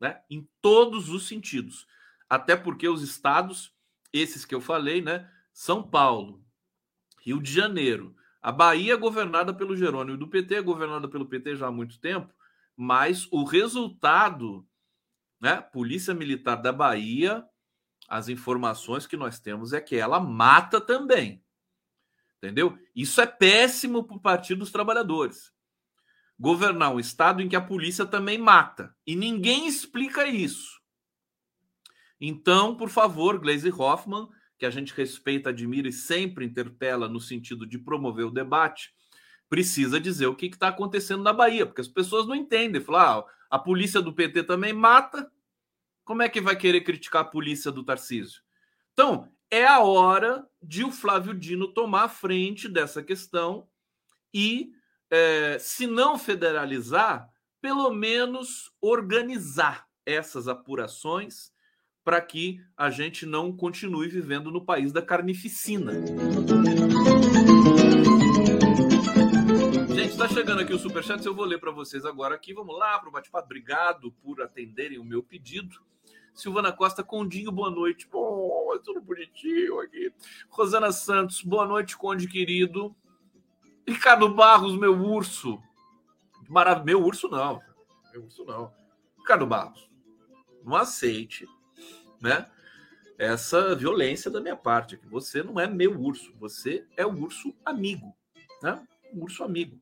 né? 0.00 0.22
Em 0.30 0.48
todos 0.62 1.10
os 1.10 1.28
sentidos. 1.28 1.86
Até 2.30 2.56
porque 2.56 2.88
os 2.88 3.02
estados, 3.02 3.74
esses 4.10 4.46
que 4.46 4.54
eu 4.54 4.60
falei, 4.60 5.02
né? 5.02 5.30
São 5.52 5.82
Paulo, 5.82 6.42
Rio 7.20 7.42
de 7.42 7.52
Janeiro. 7.52 8.16
A 8.40 8.50
Bahia 8.50 8.94
é 8.94 8.96
governada 8.96 9.52
pelo 9.52 9.76
Jerônimo 9.76 10.16
do 10.16 10.28
PT, 10.28 10.54
é 10.54 10.62
governada 10.62 11.08
pelo 11.08 11.26
PT 11.26 11.56
já 11.56 11.66
há 11.66 11.72
muito 11.72 12.00
tempo, 12.00 12.32
mas 12.74 13.28
o 13.30 13.44
resultado, 13.44 14.66
né? 15.38 15.60
Polícia 15.60 16.14
Militar 16.14 16.56
da 16.56 16.72
Bahia, 16.72 17.44
as 18.08 18.28
informações 18.28 19.06
que 19.06 19.16
nós 19.16 19.38
temos 19.38 19.72
é 19.72 19.80
que 19.80 19.96
ela 19.96 20.20
mata 20.20 20.80
também. 20.80 21.42
Entendeu? 22.38 22.78
Isso 22.94 23.20
é 23.20 23.26
péssimo 23.26 24.04
para 24.04 24.16
o 24.16 24.20
Partido 24.20 24.58
dos 24.58 24.70
Trabalhadores. 24.70 25.52
Governar 26.38 26.94
um 26.94 27.00
estado 27.00 27.40
em 27.42 27.48
que 27.48 27.56
a 27.56 27.60
polícia 27.60 28.04
também 28.04 28.38
mata. 28.38 28.94
E 29.06 29.16
ninguém 29.16 29.66
explica 29.66 30.26
isso. 30.26 30.80
Então, 32.20 32.76
por 32.76 32.88
favor, 32.88 33.38
Gleisi 33.38 33.70
Hoffmann, 33.70 34.28
que 34.58 34.66
a 34.66 34.70
gente 34.70 34.94
respeita, 34.94 35.50
admira 35.50 35.88
e 35.88 35.92
sempre 35.92 36.44
interpela 36.44 37.08
no 37.08 37.20
sentido 37.20 37.66
de 37.66 37.78
promover 37.78 38.26
o 38.26 38.30
debate, 38.30 38.90
precisa 39.48 40.00
dizer 40.00 40.26
o 40.26 40.34
que 40.34 40.46
está 40.46 40.68
acontecendo 40.68 41.22
na 41.22 41.32
Bahia, 41.32 41.66
porque 41.66 41.80
as 41.80 41.88
pessoas 41.88 42.26
não 42.26 42.34
entendem. 42.34 42.80
Falar, 42.80 43.18
ah, 43.18 43.24
a 43.50 43.58
polícia 43.58 44.00
do 44.00 44.12
PT 44.12 44.44
também 44.44 44.72
mata, 44.72 45.30
como 46.06 46.22
é 46.22 46.28
que 46.28 46.40
vai 46.40 46.56
querer 46.56 46.82
criticar 46.82 47.22
a 47.22 47.28
polícia 47.28 47.72
do 47.72 47.82
Tarcísio? 47.82 48.40
Então, 48.92 49.28
é 49.50 49.66
a 49.66 49.80
hora 49.80 50.46
de 50.62 50.84
o 50.84 50.92
Flávio 50.92 51.34
Dino 51.34 51.66
tomar 51.66 52.04
a 52.04 52.08
frente 52.08 52.68
dessa 52.68 53.02
questão 53.02 53.66
e, 54.32 54.70
é, 55.10 55.58
se 55.58 55.84
não 55.84 56.16
federalizar, 56.16 57.28
pelo 57.60 57.90
menos 57.90 58.72
organizar 58.80 59.88
essas 60.06 60.46
apurações 60.46 61.50
para 62.04 62.20
que 62.20 62.60
a 62.76 62.88
gente 62.88 63.26
não 63.26 63.54
continue 63.54 64.06
vivendo 64.06 64.48
no 64.48 64.64
país 64.64 64.92
da 64.92 65.02
carnificina. 65.02 65.92
Gente, 69.92 70.10
está 70.12 70.28
chegando 70.28 70.60
aqui 70.60 70.72
o 70.72 70.78
superchat, 70.78 71.26
eu 71.26 71.34
vou 71.34 71.44
ler 71.44 71.58
para 71.58 71.72
vocês 71.72 72.04
agora 72.04 72.36
aqui. 72.36 72.54
Vamos 72.54 72.78
lá 72.78 72.96
para 73.00 73.08
o 73.08 73.12
bate-papo. 73.12 73.46
Obrigado 73.46 74.12
por 74.22 74.40
atenderem 74.40 75.00
o 75.00 75.04
meu 75.04 75.20
pedido. 75.20 75.84
Silvana 76.36 76.72
Costa, 76.72 77.02
Condinho, 77.02 77.50
boa 77.50 77.70
noite. 77.70 78.06
Bom, 78.08 78.72
é 78.74 78.78
tudo 78.78 79.00
bonitinho 79.00 79.80
aqui. 79.80 80.12
Rosana 80.48 80.92
Santos, 80.92 81.42
boa 81.42 81.66
noite, 81.66 81.96
Conde 81.96 82.28
querido. 82.28 82.94
Ricardo 83.88 84.32
Barros, 84.32 84.78
meu 84.78 84.94
urso. 84.94 85.60
Marav 86.48 86.84
meu 86.84 87.04
urso 87.04 87.28
não. 87.28 87.60
Meu 88.12 88.24
urso 88.24 88.44
não. 88.44 88.72
Ricardo 89.18 89.46
Barros, 89.46 89.90
não 90.62 90.76
aceite 90.76 91.48
né? 92.20 92.46
Essa 93.18 93.74
violência 93.74 94.30
da 94.30 94.40
minha 94.40 94.56
parte, 94.56 94.98
que 94.98 95.06
você 95.06 95.42
não 95.42 95.58
é 95.58 95.66
meu 95.66 95.98
urso, 95.98 96.34
você 96.38 96.86
é 96.96 97.06
o 97.06 97.12
urso 97.12 97.54
amigo, 97.64 98.14
né? 98.62 98.82
Um 99.12 99.22
urso 99.22 99.42
amigo. 99.42 99.80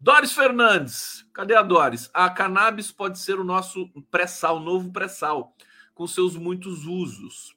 Doris 0.00 0.32
Fernandes, 0.32 1.26
cadê 1.34 1.54
a 1.54 1.62
Doris? 1.62 2.08
A 2.14 2.30
cannabis 2.30 2.92
pode 2.92 3.18
ser 3.18 3.38
o 3.38 3.44
nosso 3.44 3.90
pré-sal, 4.10 4.60
novo 4.60 4.92
pré-sal, 4.92 5.54
com 6.00 6.06
seus 6.06 6.34
muitos 6.34 6.86
usos. 6.86 7.54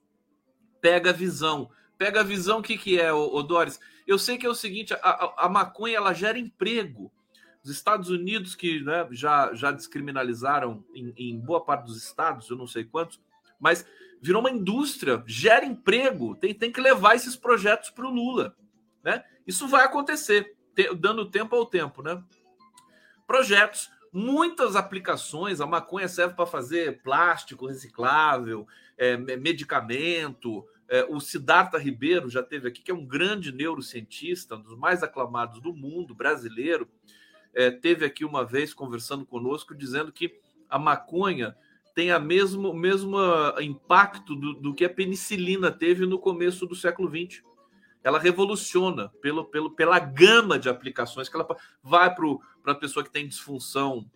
Pega 0.82 1.12
a 1.12 1.13
visão. 1.13 1.69
Pega 1.97 2.19
a 2.19 2.23
visão, 2.23 2.60
o 2.60 2.62
que, 2.62 2.77
que 2.77 2.99
é, 2.99 3.10
Doris? 3.47 3.79
Eu 4.06 4.19
sei 4.19 4.38
que 4.38 4.45
é 4.45 4.49
o 4.49 4.53
seguinte: 4.53 4.93
a, 4.93 4.97
a, 4.97 5.45
a 5.45 5.49
maconha 5.49 5.95
ela 5.95 6.12
gera 6.12 6.38
emprego. 6.38 7.10
Os 7.63 7.71
Estados 7.71 8.10
Unidos, 8.10 8.53
que 8.53 8.82
né, 8.82 9.08
já, 9.12 9.53
já 9.53 9.71
descriminalizaram 9.71 10.84
em, 10.93 11.13
em 11.15 11.39
boa 11.39 11.63
parte 11.63 11.86
dos 11.86 11.95
estados, 11.95 12.49
eu 12.49 12.58
não 12.58 12.67
sei 12.67 12.84
quantos, 12.84 13.17
mas 13.58 13.86
virou 14.21 14.41
uma 14.41 14.51
indústria, 14.51 15.23
gera 15.25 15.63
emprego, 15.63 16.36
tem, 16.36 16.53
tem 16.53 16.69
que 16.69 16.82
levar 16.82 17.15
esses 17.15 17.38
projetos 17.38 17.91
para 17.91 18.06
o 18.06 18.13
Lula. 18.13 18.58
Né? 19.01 19.23
Isso 19.47 19.69
vai 19.69 19.86
acontecer, 19.86 20.53
te, 20.75 20.93
dando 20.95 21.32
tempo 21.32 21.56
ao 21.56 21.65
tempo. 21.65 22.03
Né? 22.03 22.21
Projetos, 23.25 23.89
muitas 24.13 24.76
aplicações, 24.76 25.60
a 25.60 25.65
maconha 25.65 26.08
serve 26.08 26.36
para 26.36 26.45
fazer 26.45 27.02
plástico 27.02 27.65
reciclável, 27.65 28.67
é, 28.95 29.17
medicamento. 29.17 30.63
É, 30.88 31.04
o 31.06 31.19
Siddhartha 31.19 31.80
Ribeiro 31.80 32.30
já 32.30 32.43
teve 32.43 32.67
aqui, 32.67 32.84
que 32.84 32.91
é 32.91 32.93
um 32.93 33.06
grande 33.06 33.52
neurocientista, 33.52 34.56
um 34.56 34.62
dos 34.62 34.78
mais 34.78 35.02
aclamados 35.02 35.60
do 35.60 35.73
mundo, 35.73 36.13
brasileiro, 36.13 36.88
é, 37.56 37.71
teve 37.71 38.06
aqui 38.06 38.23
uma 38.23 38.45
vez 38.45 38.73
conversando 38.73 39.26
conosco, 39.26 39.73
dizendo 39.73 40.12
que 40.12 40.39
a 40.69 40.78
maconha 40.78 41.56
tem 41.95 42.12
a 42.12 42.19
mesmo, 42.19 42.73
mesmo 42.73 43.17
impacto 43.62 44.36
do, 44.36 44.54
do 44.54 44.73
que 44.73 44.86
a 44.86 44.89
penicilina 44.89 45.71
teve 45.71 46.06
no 46.06 46.17
começo 46.17 46.65
do 46.65 46.76
século 46.76 47.10
XX. 47.10 47.43
Ela 48.03 48.19
revoluciona 48.19 49.09
pelo, 49.21 49.45
pelo, 49.45 49.71
pela 49.71 49.97
gama 49.99 50.59
de 50.59 50.69
aplicações 50.69 51.29
que 51.29 51.35
ela 51.35 51.47
vai 51.81 52.13
para 52.13 52.73
a 52.73 52.75
pessoa 52.75 53.03
que 53.03 53.11
tem 53.11 53.27
disfunção 53.27 54.09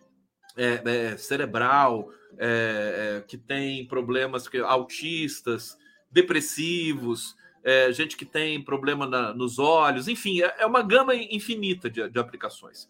é, 0.56 0.82
é, 0.84 1.16
cerebral, 1.16 2.10
é, 2.36 3.18
é 3.18 3.24
que 3.26 3.38
tem 3.38 3.86
problemas 3.86 4.48
que, 4.48 4.58
autistas, 4.58 5.78
depressivos, 6.10 7.36
é, 7.62 7.92
gente 7.92 8.16
que 8.16 8.24
tem 8.24 8.62
problema 8.62 9.06
na, 9.06 9.32
nos 9.32 9.58
olhos, 9.58 10.08
enfim, 10.08 10.42
é, 10.42 10.56
é 10.58 10.66
uma 10.66 10.82
gama 10.82 11.14
infinita 11.14 11.88
de, 11.88 12.08
de 12.08 12.18
aplicações. 12.18 12.88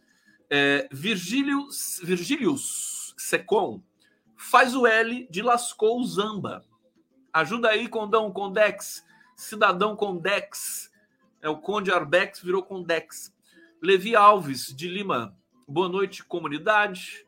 Virgílius, 0.90 2.00
Virgílius 2.02 3.14
Secon 3.18 3.82
faz 4.34 4.74
o 4.74 4.86
L 4.86 5.28
de 5.30 5.42
lascou 5.42 6.02
Zamba. 6.04 6.64
Ajuda 7.32 7.68
aí, 7.68 7.86
Condão 7.86 8.32
Condex, 8.32 9.04
Cidadão 9.36 9.94
Condex. 9.94 10.87
É 11.40 11.48
o 11.48 11.56
Conde 11.56 11.92
Arbex 11.92 12.40
virou 12.40 12.62
Condex. 12.62 13.34
Levi 13.80 14.16
Alves 14.16 14.74
de 14.74 14.88
Lima. 14.88 15.36
Boa 15.66 15.88
noite, 15.88 16.24
comunidade. 16.24 17.24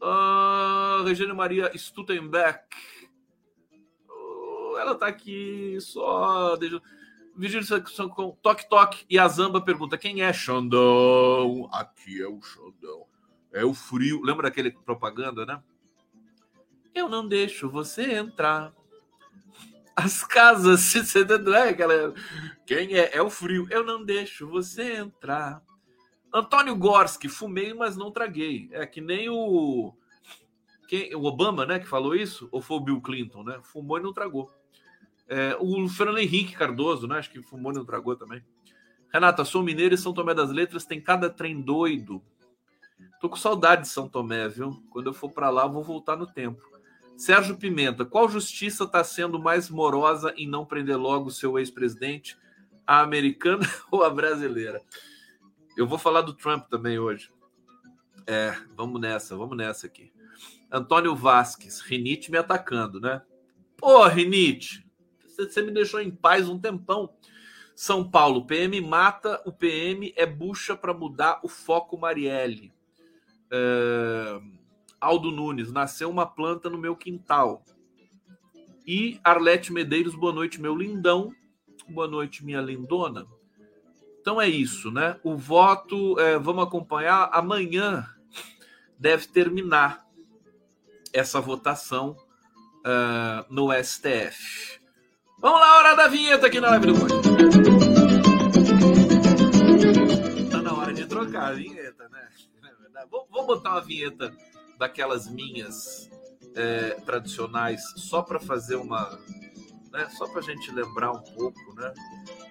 Uh, 0.00 1.04
Regina 1.04 1.32
Maria 1.32 1.70
Stuttenbeck. 1.74 2.64
Uh, 4.08 4.76
ela 4.78 4.94
tá 4.94 5.06
aqui 5.06 5.78
só. 5.80 6.56
Deixa... 6.56 6.82
Vigílio 7.34 7.66
com 8.14 8.30
toque 8.42 8.68
toque 8.68 9.04
e 9.10 9.18
a 9.18 9.28
Zamba 9.28 9.60
pergunta 9.60 9.98
quem 9.98 10.22
é 10.22 10.32
Xandão? 10.32 11.68
Aqui 11.72 12.22
é 12.22 12.26
o 12.26 12.40
Xandão. 12.40 13.06
É 13.52 13.64
o 13.64 13.72
frio. 13.72 14.22
Lembra 14.22 14.44
daquele 14.44 14.70
propaganda, 14.70 15.44
né? 15.44 15.62
Eu 16.94 17.08
não 17.08 17.26
deixo 17.26 17.68
você 17.68 18.14
entrar. 18.14 18.72
As 19.96 20.22
casas, 20.22 20.80
você 20.80 21.24
não 21.24 21.54
é 21.54 21.70
aquela. 21.70 22.12
Quem 22.66 22.94
é? 22.94 23.16
É 23.16 23.22
o 23.22 23.30
frio. 23.30 23.66
Eu 23.70 23.82
não 23.82 24.04
deixo 24.04 24.46
você 24.46 24.96
entrar. 24.96 25.62
Antônio 26.32 26.76
Gorski, 26.76 27.30
fumei, 27.30 27.72
mas 27.72 27.96
não 27.96 28.10
traguei. 28.10 28.68
É 28.72 28.86
que 28.86 29.00
nem 29.00 29.30
o. 29.30 29.94
Quem, 30.86 31.14
o 31.14 31.24
Obama, 31.24 31.64
né, 31.64 31.78
que 31.78 31.86
falou 31.86 32.14
isso? 32.14 32.46
Ou 32.52 32.60
foi 32.60 32.76
o 32.76 32.80
Bill 32.80 33.00
Clinton, 33.00 33.42
né? 33.42 33.58
Fumou 33.62 33.98
e 33.98 34.02
não 34.02 34.12
tragou. 34.12 34.50
É, 35.26 35.56
o 35.58 35.88
Fernando 35.88 36.18
Henrique 36.18 36.54
Cardoso, 36.54 37.08
né? 37.08 37.18
Acho 37.18 37.30
que 37.30 37.42
fumou 37.42 37.72
e 37.72 37.74
não 37.74 37.84
tragou 37.84 38.14
também. 38.14 38.44
Renata, 39.10 39.46
sou 39.46 39.62
mineiro 39.62 39.94
e 39.94 39.98
São 39.98 40.12
Tomé 40.12 40.34
das 40.34 40.50
Letras 40.50 40.84
tem 40.84 41.00
cada 41.00 41.30
trem 41.30 41.60
doido. 41.60 42.22
Tô 43.18 43.30
com 43.30 43.36
saudade 43.36 43.82
de 43.82 43.88
São 43.88 44.06
Tomé, 44.06 44.46
viu? 44.46 44.82
Quando 44.90 45.06
eu 45.06 45.14
for 45.14 45.30
para 45.30 45.48
lá, 45.48 45.66
vou 45.66 45.82
voltar 45.82 46.16
no 46.16 46.26
tempo. 46.26 46.62
Sérgio 47.16 47.56
Pimenta, 47.56 48.04
qual 48.04 48.28
justiça 48.28 48.84
está 48.84 49.02
sendo 49.02 49.38
mais 49.38 49.70
morosa 49.70 50.34
em 50.36 50.46
não 50.46 50.66
prender 50.66 50.98
logo 50.98 51.30
seu 51.30 51.58
ex-presidente, 51.58 52.36
a 52.86 53.00
americana 53.00 53.66
ou 53.90 54.04
a 54.04 54.10
brasileira? 54.10 54.82
Eu 55.76 55.86
vou 55.86 55.98
falar 55.98 56.20
do 56.20 56.34
Trump 56.34 56.68
também 56.68 56.98
hoje. 56.98 57.30
É, 58.26 58.54
vamos 58.76 59.00
nessa, 59.00 59.36
vamos 59.36 59.56
nessa 59.56 59.86
aqui. 59.86 60.12
Antônio 60.70 61.14
Vasques, 61.14 61.80
Rinite 61.80 62.30
me 62.30 62.36
atacando, 62.36 63.00
né? 63.00 63.22
Pô, 63.76 64.06
Rinite, 64.06 64.86
você 65.36 65.62
me 65.62 65.70
deixou 65.70 66.00
em 66.00 66.10
paz 66.10 66.48
um 66.48 66.58
tempão. 66.58 67.14
São 67.74 68.08
Paulo, 68.08 68.46
PM 68.46 68.80
mata, 68.80 69.40
o 69.44 69.52
PM 69.52 70.12
é 70.16 70.26
bucha 70.26 70.76
para 70.76 70.94
mudar 70.94 71.40
o 71.42 71.48
foco 71.48 71.98
Marielle. 71.98 72.72
É... 73.50 74.40
Aldo 75.00 75.30
Nunes, 75.30 75.72
nasceu 75.72 76.10
uma 76.10 76.26
planta 76.26 76.70
no 76.70 76.78
meu 76.78 76.96
quintal. 76.96 77.62
E 78.86 79.20
Arlete 79.22 79.72
Medeiros, 79.72 80.14
boa 80.14 80.32
noite, 80.32 80.60
meu 80.60 80.74
lindão. 80.76 81.32
Boa 81.88 82.08
noite, 82.08 82.44
minha 82.44 82.60
lindona. 82.60 83.26
Então 84.20 84.40
é 84.40 84.48
isso, 84.48 84.90
né? 84.90 85.18
O 85.22 85.36
voto, 85.36 86.18
é, 86.18 86.38
vamos 86.38 86.64
acompanhar. 86.64 87.30
Amanhã 87.32 88.08
deve 88.98 89.28
terminar 89.28 90.06
essa 91.12 91.40
votação 91.40 92.16
uh, 92.80 93.44
no 93.48 93.72
STF. 93.72 94.80
Vamos 95.38 95.60
lá, 95.60 95.78
hora 95.78 95.94
da 95.94 96.08
vinheta 96.08 96.46
aqui 96.46 96.60
na 96.60 96.70
live 96.70 96.86
do. 96.86 96.94
Tá 100.50 100.62
na 100.62 100.74
hora 100.74 100.92
de 100.92 101.06
trocar 101.06 101.48
a 101.48 101.52
vinheta, 101.52 102.08
né? 102.08 102.28
Vou, 103.10 103.28
vou 103.30 103.46
botar 103.46 103.72
uma 103.72 103.80
vinheta 103.82 104.34
daquelas 104.78 105.28
minhas 105.28 106.10
é, 106.54 106.90
tradicionais 107.04 107.82
só 107.96 108.22
para 108.22 108.38
fazer 108.38 108.76
uma. 108.76 109.18
Né, 109.92 110.08
só 110.10 110.26
para 110.28 110.40
a 110.40 110.42
gente 110.42 110.70
lembrar 110.70 111.12
um 111.12 111.22
pouco 111.22 111.74
né, 111.74 111.92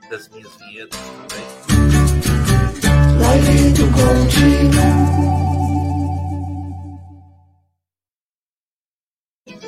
das 0.10 0.30
minhas 0.30 0.56
vinhetas 0.56 1.00
também. 1.00 1.46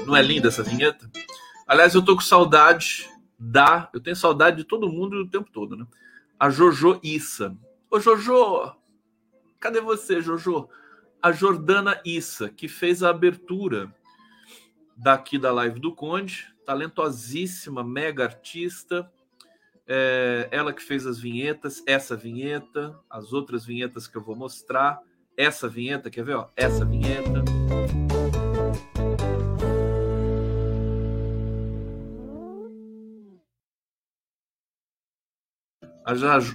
Não 0.06 0.16
é 0.16 0.22
linda 0.22 0.48
essa 0.48 0.64
vinheta? 0.64 1.10
Aliás, 1.68 1.94
eu 1.94 2.02
tô 2.04 2.16
com 2.16 2.22
saudade 2.22 3.10
da. 3.38 3.90
Eu 3.94 4.00
tenho 4.00 4.16
saudade 4.16 4.58
de 4.58 4.64
todo 4.64 4.90
mundo 4.90 5.18
o 5.18 5.30
tempo 5.30 5.50
todo, 5.52 5.76
né? 5.76 5.86
A 6.40 6.50
Jojo 6.50 7.00
Issa. 7.04 7.56
Ô, 7.92 8.00
Jojo! 8.00 8.74
Cadê 9.60 9.82
você, 9.82 10.22
Jojo? 10.22 10.70
A 11.22 11.32
Jordana 11.32 12.00
Issa, 12.06 12.50
que 12.50 12.68
fez 12.68 13.02
a 13.02 13.10
abertura 13.10 13.94
daqui 14.96 15.38
da 15.38 15.52
live 15.52 15.80
do 15.80 15.94
Conde, 15.94 16.48
talentosíssima, 16.66 17.84
mega 17.84 18.24
artista. 18.24 19.12
É, 19.88 20.48
ela 20.52 20.74
que 20.74 20.84
fez 20.84 21.08
as 21.08 21.20
vinhetas, 21.20 21.82
essa 21.88 22.16
vinheta, 22.16 23.00
as 23.10 23.34
outras 23.34 23.66
vinhetas 23.66 24.08
que 24.08 24.18
eu 24.18 24.22
vou 24.22 24.36
mostrar, 24.36 25.02
essa 25.36 25.68
vinheta, 25.68 26.10
quer 26.10 26.24
ver? 26.24 26.36
Ó, 26.36 26.50
essa 26.56 26.84
vinheta. 26.84 27.44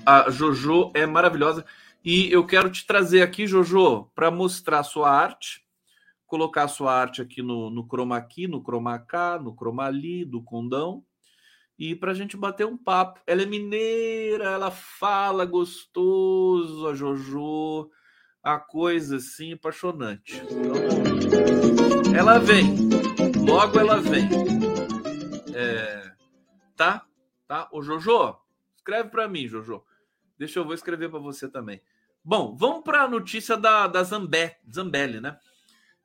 A, 0.06 0.26
a 0.26 0.30
Jojo 0.30 0.90
é 0.94 1.04
maravilhosa. 1.04 1.64
E 2.04 2.30
eu 2.32 2.44
quero 2.44 2.70
te 2.70 2.86
trazer 2.86 3.22
aqui, 3.22 3.46
Jojo, 3.46 4.10
para 4.14 4.30
mostrar 4.30 4.82
sua 4.82 5.10
arte, 5.10 5.64
colocar 6.26 6.66
sua 6.68 6.92
arte 6.92 7.22
aqui 7.22 7.42
no, 7.42 7.70
no 7.70 7.86
Chroma 7.86 8.20
Key, 8.20 8.48
no 8.48 8.60
Chroma 8.62 8.98
K, 8.98 9.38
no 9.38 9.54
Chroma 9.54 9.84
Ali, 9.84 10.24
do 10.24 10.42
Condão, 10.42 11.04
e 11.78 11.94
para 11.94 12.10
a 12.10 12.14
gente 12.14 12.36
bater 12.36 12.66
um 12.66 12.76
papo. 12.76 13.20
Ela 13.26 13.42
é 13.42 13.46
mineira, 13.46 14.44
ela 14.44 14.70
fala 14.70 15.44
gostoso, 15.44 16.88
a 16.88 16.94
Jojo, 16.94 17.90
a 18.42 18.58
coisa 18.58 19.16
assim 19.16 19.52
apaixonante. 19.52 20.42
Então, 20.50 22.14
ela 22.16 22.38
vem, 22.38 22.74
logo 23.46 23.78
ela 23.78 24.00
vem. 24.00 24.28
É, 25.54 26.12
tá? 26.76 27.06
Tá? 27.46 27.68
Ô 27.70 27.80
Jojo, 27.80 28.42
Escreve 28.82 29.10
para 29.10 29.28
mim, 29.28 29.46
Jojo. 29.46 29.84
Deixa 30.36 30.58
eu 30.58 30.64
vou 30.64 30.74
escrever 30.74 31.08
para 31.08 31.20
você 31.20 31.48
também. 31.48 31.80
Bom, 32.24 32.54
vamos 32.54 32.84
para 32.84 33.02
a 33.02 33.08
notícia 33.08 33.56
da, 33.56 33.88
da 33.88 34.02
Zambé, 34.04 34.60
Zambelli, 34.72 35.20
né? 35.20 35.38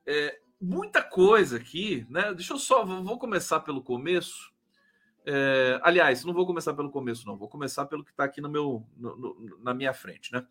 É, 0.05 0.39
muita 0.59 1.03
coisa 1.03 1.57
aqui, 1.57 2.07
né? 2.09 2.33
Deixa 2.33 2.53
eu 2.53 2.57
só, 2.57 2.83
vou 2.83 3.19
começar 3.19 3.59
pelo 3.59 3.83
começo. 3.83 4.51
É, 5.25 5.79
aliás, 5.83 6.25
não 6.25 6.33
vou 6.33 6.47
começar 6.47 6.73
pelo 6.73 6.89
começo, 6.89 7.27
não. 7.27 7.37
Vou 7.37 7.47
começar 7.47 7.85
pelo 7.85 8.03
que 8.03 8.11
está 8.11 8.23
aqui 8.23 8.41
no 8.41 8.49
meu, 8.49 8.83
no, 8.95 9.15
no, 9.15 9.59
na 9.61 9.73
minha 9.73 9.93
frente, 9.93 10.31
né? 10.33 10.45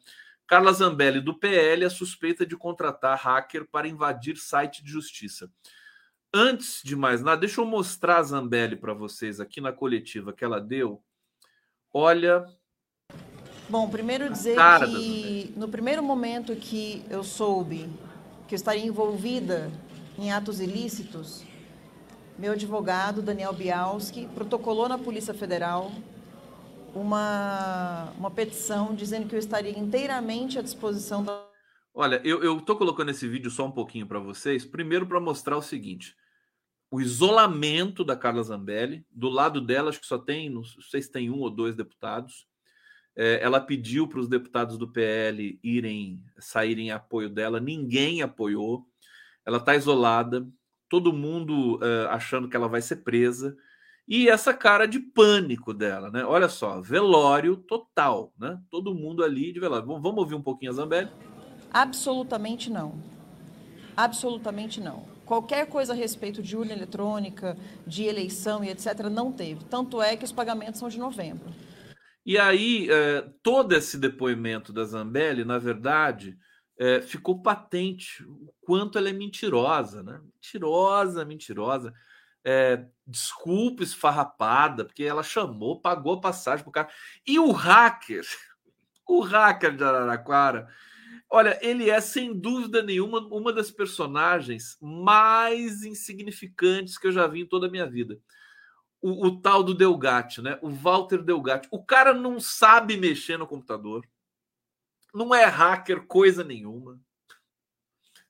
Carla 0.47 0.73
Zambelli, 0.73 1.21
do 1.21 1.35
PL, 1.35 1.85
é 1.85 1.89
suspeita 1.89 2.47
de 2.47 2.57
contratar 2.57 3.19
hacker 3.19 3.67
para 3.67 3.89
invadir 3.89 4.37
site 4.37 4.85
de 4.85 4.91
justiça. 4.93 5.51
Antes 6.33 6.81
de 6.85 6.95
mais 6.95 7.23
nada, 7.23 7.41
deixa 7.41 7.61
eu 7.61 7.67
mostrar 7.67 8.19
a 8.19 8.23
Zambelli 8.23 8.77
para 8.77 8.95
vocês 8.95 9.41
aqui 9.41 9.61
na 9.61 9.73
coletiva 9.73 10.33
que 10.33 10.45
ela 10.45 10.61
deu 10.61 11.03
Olha, 11.99 12.45
Bom, 13.69 13.89
primeiro 13.91 14.31
dizer 14.31 14.57
que 14.85 15.53
no 15.57 15.69
primeiro 15.69 16.03
momento 16.03 16.55
que 16.55 17.05
eu 17.11 17.25
soube 17.25 17.89
que 18.47 18.55
eu 18.55 18.57
estaria 18.57 18.85
envolvida 18.85 19.73
em 20.17 20.31
atos 20.31 20.61
ilícitos, 20.61 21.45
meu 22.39 22.53
advogado, 22.53 23.21
Daniel 23.21 23.53
Bialski, 23.53 24.29
protocolou 24.29 24.89
na 24.89 24.97
Polícia 24.97 25.35
Federal 25.35 25.91
uma, 26.95 28.13
uma 28.17 28.31
petição 28.31 28.95
dizendo 28.95 29.29
que 29.29 29.35
eu 29.35 29.39
estaria 29.39 29.77
inteiramente 29.77 30.59
à 30.59 30.63
disposição 30.63 31.25
da. 31.25 31.45
Olha, 31.93 32.21
eu 32.25 32.59
estou 32.59 32.77
colocando 32.77 33.11
esse 33.11 33.27
vídeo 33.27 33.51
só 33.51 33.67
um 33.67 33.73
pouquinho 33.73 34.07
para 34.07 34.21
vocês, 34.21 34.65
primeiro 34.65 35.07
para 35.07 35.19
mostrar 35.19 35.57
o 35.57 35.63
seguinte: 35.63 36.15
o 36.89 37.01
isolamento 37.01 38.05
da 38.05 38.15
Carla 38.15 38.43
Zambelli, 38.45 39.05
do 39.11 39.29
lado 39.29 39.61
dela, 39.61 39.89
acho 39.89 40.01
que 40.01 40.07
só 40.07 40.19
tem, 40.19 40.49
não 40.49 40.63
sei 40.63 41.03
se 41.03 41.11
tem 41.11 41.31
um 41.31 41.41
ou 41.41 41.51
dois 41.51 41.75
deputados. 41.75 42.47
É, 43.17 43.41
ela 43.43 43.61
pediu 43.61 44.07
para 44.07 44.21
os 44.21 44.29
deputados 44.29 44.77
do 44.77 44.89
PL 44.89 45.59
irem 45.63 46.23
saírem 46.39 46.89
em 46.89 46.91
apoio 46.91 47.31
dela, 47.31 47.59
ninguém 47.59 48.23
apoiou. 48.23 48.87
Ela 49.45 49.57
está 49.57 49.75
isolada, 49.75 50.47
todo 50.89 51.13
mundo 51.13 51.77
uh, 51.77 52.09
achando 52.11 52.49
que 52.49 52.57
ela 52.57 52.69
vai 52.69 52.83
ser 52.83 52.97
presa 52.97 53.57
e 54.09 54.29
essa 54.29 54.55
cara 54.55 54.87
de 54.87 55.01
pânico 55.01 55.75
dela, 55.75 56.11
né? 56.11 56.25
Olha 56.25 56.49
só, 56.49 56.81
velório 56.81 57.57
total, 57.57 58.33
né? 58.39 58.61
Todo 58.71 58.95
mundo 58.95 59.25
ali 59.25 59.53
de 59.53 59.59
velório. 59.59 59.85
Vamos 59.85 60.19
ouvir 60.19 60.37
um 60.37 60.43
pouquinho 60.43 60.71
a 60.71 60.75
Zambelli? 60.75 61.11
Absolutamente 61.73 62.71
não. 62.71 62.95
Absolutamente 63.97 64.81
não. 64.81 65.05
Qualquer 65.25 65.67
coisa 65.67 65.93
a 65.93 65.97
respeito 65.97 66.41
de 66.41 66.57
urna 66.57 66.73
eletrônica, 66.73 67.57
de 67.85 68.05
eleição 68.05 68.63
e 68.63 68.71
etc., 68.71 69.09
não 69.11 69.33
teve. 69.33 69.65
Tanto 69.65 70.01
é 70.01 70.17
que 70.17 70.25
os 70.25 70.31
pagamentos 70.31 70.79
são 70.79 70.89
de 70.89 71.01
novembro. 71.01 71.51
E 72.27 72.37
aí, 72.37 72.91
é, 72.91 73.23
todo 73.41 73.73
esse 73.73 73.97
depoimento 73.97 74.73
da 74.73 74.83
Zambelli, 74.83 75.45
na 75.45 75.59
verdade, 75.59 76.37
é, 76.77 77.01
ficou 77.01 77.41
patente 77.41 78.25
o 78.25 78.53
quanto 78.63 78.99
ela 78.99 79.09
é 79.09 79.13
mentirosa, 79.13 80.03
né? 80.03 80.21
Mentirosa, 80.35 81.25
mentirosa. 81.25 81.95
É, 82.45 82.85
desculpa 83.07 83.85
esfarrapada, 83.85 84.85
porque 84.85 85.05
ela 85.05 85.23
chamou, 85.23 85.81
pagou 85.81 86.15
a 86.15 86.21
passagem 86.21 86.65
pro 86.65 86.73
cara. 86.73 86.89
E 87.25 87.39
o 87.39 87.53
hacker, 87.53 88.25
o 89.09 89.21
hacker 89.21 89.77
de 89.77 89.85
Araraquara, 89.85 90.67
olha, 91.31 91.57
ele 91.63 91.89
é 91.89 92.01
sem 92.01 92.37
dúvida 92.37 92.83
nenhuma 92.83 93.21
uma 93.21 93.53
das 93.53 93.71
personagens 93.71 94.77
mais 94.83 95.85
insignificantes 95.85 96.99
que 96.99 97.07
eu 97.07 97.13
já 97.13 97.29
vi 97.29 97.43
em 97.43 97.47
toda 97.47 97.69
a 97.69 97.71
minha 97.71 97.87
vida 97.87 98.19
o, 99.07 99.29
o, 99.29 99.41
tal 99.41 99.63
do 99.63 99.73
Delgatti, 99.73 100.43
né? 100.43 100.59
O 100.61 100.69
Walter 100.69 101.23
Delgatti. 101.23 101.69
O 101.71 101.81
cara 101.81 102.13
não 102.13 102.41
sabe 102.41 102.97
mexer 102.97 103.37
no 103.37 103.47
computador, 103.47 104.05
não 105.15 105.33
é 105.33 105.45
hacker 105.45 106.07
coisa 106.07 106.43
nenhuma. 106.43 107.01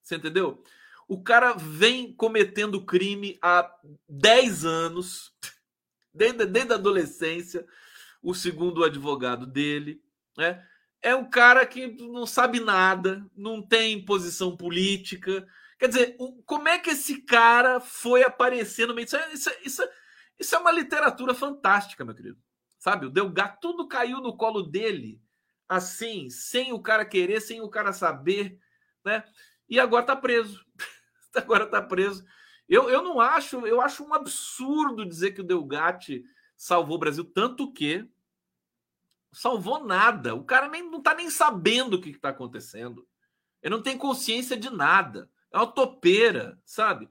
Você 0.03 0.17
entendeu? 0.17 0.63
O 1.09 1.23
cara 1.23 1.55
vem 1.55 2.13
cometendo 2.13 2.85
crime 2.85 3.39
há 3.41 3.75
10 4.07 4.67
anos, 4.67 5.33
desde, 6.13 6.45
desde 6.45 6.75
a 6.75 6.77
adolescência, 6.77 7.67
o 8.23 8.35
segundo 8.35 8.85
advogado 8.85 9.47
dele, 9.47 10.03
né? 10.37 10.63
É 11.01 11.15
um 11.15 11.25
cara 11.25 11.65
que 11.65 11.87
não 11.87 12.27
sabe 12.27 12.61
nada, 12.61 13.25
não 13.35 13.63
tem 13.63 14.05
posição 14.05 14.55
política. 14.55 15.47
Quer 15.79 15.89
dizer, 15.89 16.17
como 16.45 16.69
é 16.69 16.79
que 16.79 16.91
esse 16.91 17.23
cara 17.23 17.81
foi 17.81 18.25
meio? 18.95 19.07
Isso, 19.07 19.17
é, 19.17 19.33
isso, 19.33 19.49
é, 19.49 19.59
isso, 19.65 19.83
isso 20.39 20.55
é 20.55 20.59
uma 20.59 20.73
literatura 20.73 21.35
fantástica, 21.35 22.05
meu 22.05 22.15
querido. 22.15 22.39
Sabe? 22.79 23.07
O 23.07 23.11
Delgado, 23.11 23.59
tudo 23.61 23.89
caiu 23.89 24.21
no 24.21 24.37
colo 24.37 24.63
dele, 24.63 25.21
assim, 25.69 26.29
sem 26.31 26.73
o 26.73 26.81
cara 26.81 27.05
querer, 27.05 27.41
sem 27.41 27.61
o 27.61 27.69
cara 27.69 27.93
saber, 27.93 28.59
né? 29.05 29.25
E 29.69 29.81
agora 29.81 30.05
tá 30.05 30.15
preso. 30.15 30.65
agora 31.35 31.67
tá 31.67 31.83
preso. 31.83 32.25
Eu, 32.69 32.91
eu 32.91 33.03
não 33.03 33.21
acho, 33.21 33.67
eu 33.67 33.81
acho 33.81 34.05
um 34.05 34.13
absurdo 34.13 35.07
dizer 35.07 35.33
que 35.33 35.41
o 35.41 35.45
Delgatti 35.45 36.25
salvou 36.57 36.97
o 36.97 37.01
Brasil, 37.01 37.25
tanto 37.25 37.73
que 37.73 38.09
salvou 39.33 39.85
nada. 39.85 40.35
O 40.35 40.45
cara 40.45 40.69
nem, 40.69 40.83
não 40.83 41.01
tá 41.01 41.15
nem 41.15 41.31
sabendo 41.31 41.95
o 41.95 42.01
que, 42.01 42.11
está 42.11 42.31
acontecendo. 42.31 43.07
Ele 43.63 43.75
não 43.75 43.83
tem 43.83 43.97
consciência 43.97 44.57
de 44.57 44.71
nada. 44.71 45.31
É 45.53 45.59
uma 45.59 45.67
topeira, 45.67 46.61
sabe? 46.65 47.09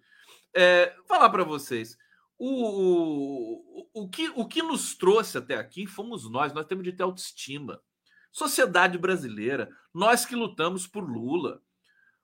É, 0.54 0.96
falar 1.06 1.30
para 1.30 1.44
vocês. 1.44 1.98
O, 2.38 4.02
o, 4.02 4.10
que, 4.10 4.30
o 4.36 4.46
que 4.46 4.62
nos 4.62 4.96
trouxe 4.96 5.38
até 5.38 5.56
aqui 5.56 5.88
fomos 5.88 6.30
nós, 6.30 6.54
nós 6.54 6.66
temos 6.66 6.84
de 6.84 6.92
ter 6.92 7.04
autoestima. 7.04 7.82
Sociedade 8.32 8.98
brasileira, 8.98 9.70
nós 9.94 10.26
que 10.26 10.36
lutamos 10.36 10.86
por 10.86 11.10
Lula. 11.10 11.62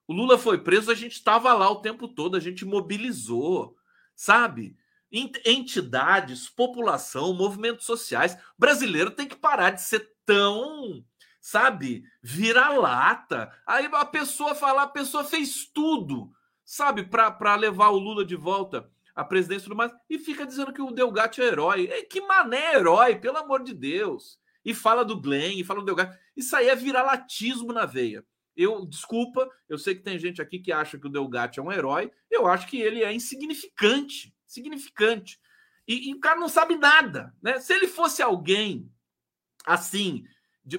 O 0.05 0.13
Lula 0.13 0.37
foi 0.37 0.57
preso, 0.57 0.91
a 0.91 0.95
gente 0.95 1.13
estava 1.13 1.53
lá 1.53 1.69
o 1.69 1.81
tempo 1.81 2.09
todo, 2.09 2.35
a 2.35 2.39
gente 2.39 2.65
mobilizou, 2.65 3.77
sabe? 4.13 4.75
Entidades, 5.09 6.49
população, 6.49 7.33
movimentos 7.33 7.85
sociais. 7.85 8.37
Brasileiro 8.57 9.11
tem 9.11 9.27
que 9.27 9.37
parar 9.37 9.69
de 9.69 9.81
ser 9.81 10.11
tão, 10.25 11.05
sabe, 11.39 12.03
vira-lata. 12.21 13.49
Aí 13.65 13.85
a 13.85 14.05
pessoa 14.05 14.53
falar, 14.53 14.83
a 14.83 14.87
pessoa 14.87 15.23
fez 15.23 15.65
tudo, 15.73 16.29
sabe, 16.65 17.03
para 17.03 17.55
levar 17.55 17.89
o 17.89 17.99
Lula 17.99 18.25
de 18.25 18.35
volta 18.35 18.91
a 19.15 19.23
presidência 19.23 19.63
e 19.63 19.69
tudo 19.69 19.75
mais, 19.75 19.91
e 20.09 20.17
fica 20.19 20.45
dizendo 20.45 20.73
que 20.73 20.81
o 20.81 20.91
Delgatti 20.91 21.41
é 21.41 21.45
herói. 21.45 21.89
E 21.91 22.03
que 22.03 22.21
mané 22.21 22.75
herói, 22.75 23.15
pelo 23.15 23.37
amor 23.37 23.63
de 23.63 23.73
Deus. 23.73 24.39
E 24.63 24.73
fala 24.73 25.03
do 25.03 25.19
Glenn, 25.19 25.59
e 25.59 25.63
fala 25.63 25.79
do 25.79 25.85
Delgatti. 25.85 26.17
Isso 26.35 26.55
aí 26.55 26.69
é 26.69 26.75
viralatismo 26.75 27.73
na 27.73 27.85
veia. 27.85 28.25
Eu, 28.55 28.85
desculpa, 28.85 29.49
eu 29.67 29.77
sei 29.77 29.95
que 29.95 30.03
tem 30.03 30.19
gente 30.19 30.41
aqui 30.41 30.59
que 30.59 30.71
acha 30.71 30.97
que 30.97 31.07
o 31.07 31.11
Delgatti 31.11 31.59
é 31.59 31.63
um 31.63 31.71
herói. 31.71 32.11
Eu 32.29 32.47
acho 32.47 32.67
que 32.67 32.79
ele 32.79 33.03
é 33.03 33.13
insignificante. 33.13 34.33
Significante. 34.45 35.39
E, 35.87 36.09
e 36.09 36.13
o 36.13 36.19
cara 36.19 36.39
não 36.39 36.49
sabe 36.49 36.75
nada. 36.75 37.33
Né? 37.41 37.59
Se 37.59 37.73
ele 37.73 37.87
fosse 37.87 38.21
alguém 38.21 38.91
assim, 39.65 40.23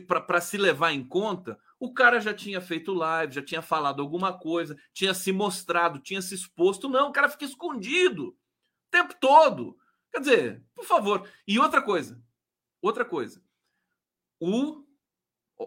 para 0.07 0.41
se 0.41 0.57
levar 0.57 0.93
em 0.93 1.07
conta, 1.07 1.59
o 1.83 1.93
cara 1.93 2.21
já 2.21 2.33
tinha 2.33 2.61
feito 2.61 2.95
live, 2.95 3.35
já 3.35 3.43
tinha 3.43 3.61
falado 3.61 4.01
alguma 4.01 4.39
coisa, 4.39 4.79
tinha 4.93 5.13
se 5.13 5.33
mostrado, 5.33 5.99
tinha 5.99 6.23
se 6.23 6.33
exposto. 6.33 6.89
Não, 6.89 7.09
o 7.09 7.13
cara 7.13 7.29
fica 7.29 7.45
escondido 7.45 8.29
o 8.29 8.37
tempo 8.89 9.17
todo. 9.21 9.77
Quer 10.13 10.21
dizer, 10.21 10.65
por 10.77 10.85
favor. 10.85 11.29
E 11.45 11.59
outra 11.59 11.83
coisa, 11.83 12.23
outra 12.81 13.05
coisa. 13.05 13.45
O 14.39 14.87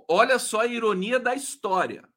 olha 0.08 0.40
só 0.40 0.62
a 0.62 0.68
ironia 0.68 1.20
da 1.20 1.36
história. 1.36 2.08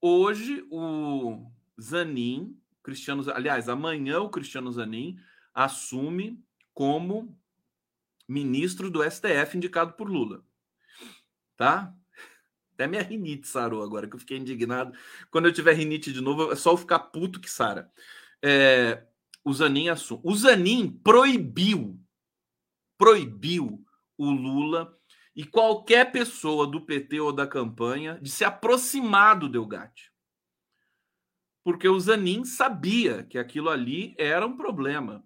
Hoje 0.00 0.66
o 0.68 1.48
Zanin, 1.80 2.60
Cristiano, 2.82 3.22
aliás, 3.32 3.68
amanhã 3.68 4.18
o 4.18 4.30
Cristiano 4.30 4.72
Zanin 4.72 5.20
assume 5.54 6.44
como 6.74 7.40
ministro 8.26 8.90
do 8.90 9.08
STF 9.08 9.56
indicado 9.56 9.92
por 9.92 10.10
Lula 10.10 10.44
tá? 11.56 11.94
Até 12.76 12.86
minha 12.86 13.02
rinite 13.02 13.48
sarou 13.48 13.82
agora, 13.82 14.06
que 14.06 14.14
eu 14.14 14.20
fiquei 14.20 14.36
indignado. 14.36 14.92
Quando 15.30 15.46
eu 15.46 15.52
tiver 15.52 15.72
rinite 15.72 16.12
de 16.12 16.20
novo, 16.20 16.52
é 16.52 16.56
só 16.56 16.72
eu 16.72 16.76
ficar 16.76 16.98
puto 16.98 17.40
que 17.40 17.50
sara. 17.50 17.90
É, 18.44 19.02
o 19.42 19.52
Zanin 19.52 19.88
assume. 19.88 20.20
O 20.22 20.34
Zanin 20.34 20.90
proibiu, 20.90 21.98
proibiu 22.98 23.82
o 24.18 24.30
Lula 24.30 24.94
e 25.34 25.42
qualquer 25.42 26.12
pessoa 26.12 26.66
do 26.66 26.82
PT 26.82 27.18
ou 27.18 27.32
da 27.32 27.46
campanha 27.46 28.18
de 28.20 28.30
se 28.30 28.44
aproximar 28.44 29.38
do 29.38 29.48
Delgatti. 29.48 30.12
Porque 31.64 31.88
o 31.88 31.98
Zanin 31.98 32.44
sabia 32.44 33.24
que 33.24 33.38
aquilo 33.38 33.70
ali 33.70 34.14
era 34.18 34.46
um 34.46 34.56
problema. 34.56 35.24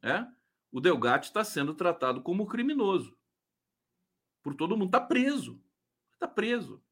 Né? 0.00 0.30
O 0.70 0.80
Delgatti 0.80 1.26
está 1.26 1.42
sendo 1.42 1.74
tratado 1.74 2.22
como 2.22 2.46
criminoso 2.46 3.17
por 4.42 4.54
todo 4.54 4.76
mundo. 4.76 4.88
Está 4.88 5.00
preso. 5.00 5.60
Está 6.14 6.26
preso. 6.26 6.82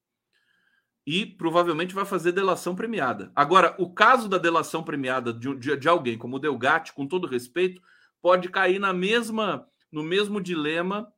E 1.07 1.25
provavelmente 1.25 1.95
vai 1.95 2.05
fazer 2.05 2.33
delação 2.33 2.75
premiada. 2.75 3.31
Agora, 3.35 3.75
o 3.79 3.93
caso 3.93 4.29
da 4.29 4.39
delação 4.39 4.83
premiada 4.83 5.33
de, 5.33 5.55
de, 5.57 5.77
de 5.77 5.89
alguém 5.89 6.19
como 6.19 6.37
o 6.37 6.41
Delgatti, 6.41 6.93
com 6.93 7.07
todo 7.07 7.29
respeito, 7.29 7.81
pode 8.21 8.49
cair 8.49 8.79
na 8.79 8.93
mesma 8.93 9.69
no 9.91 10.03
mesmo 10.03 10.41
dilema 10.41 11.11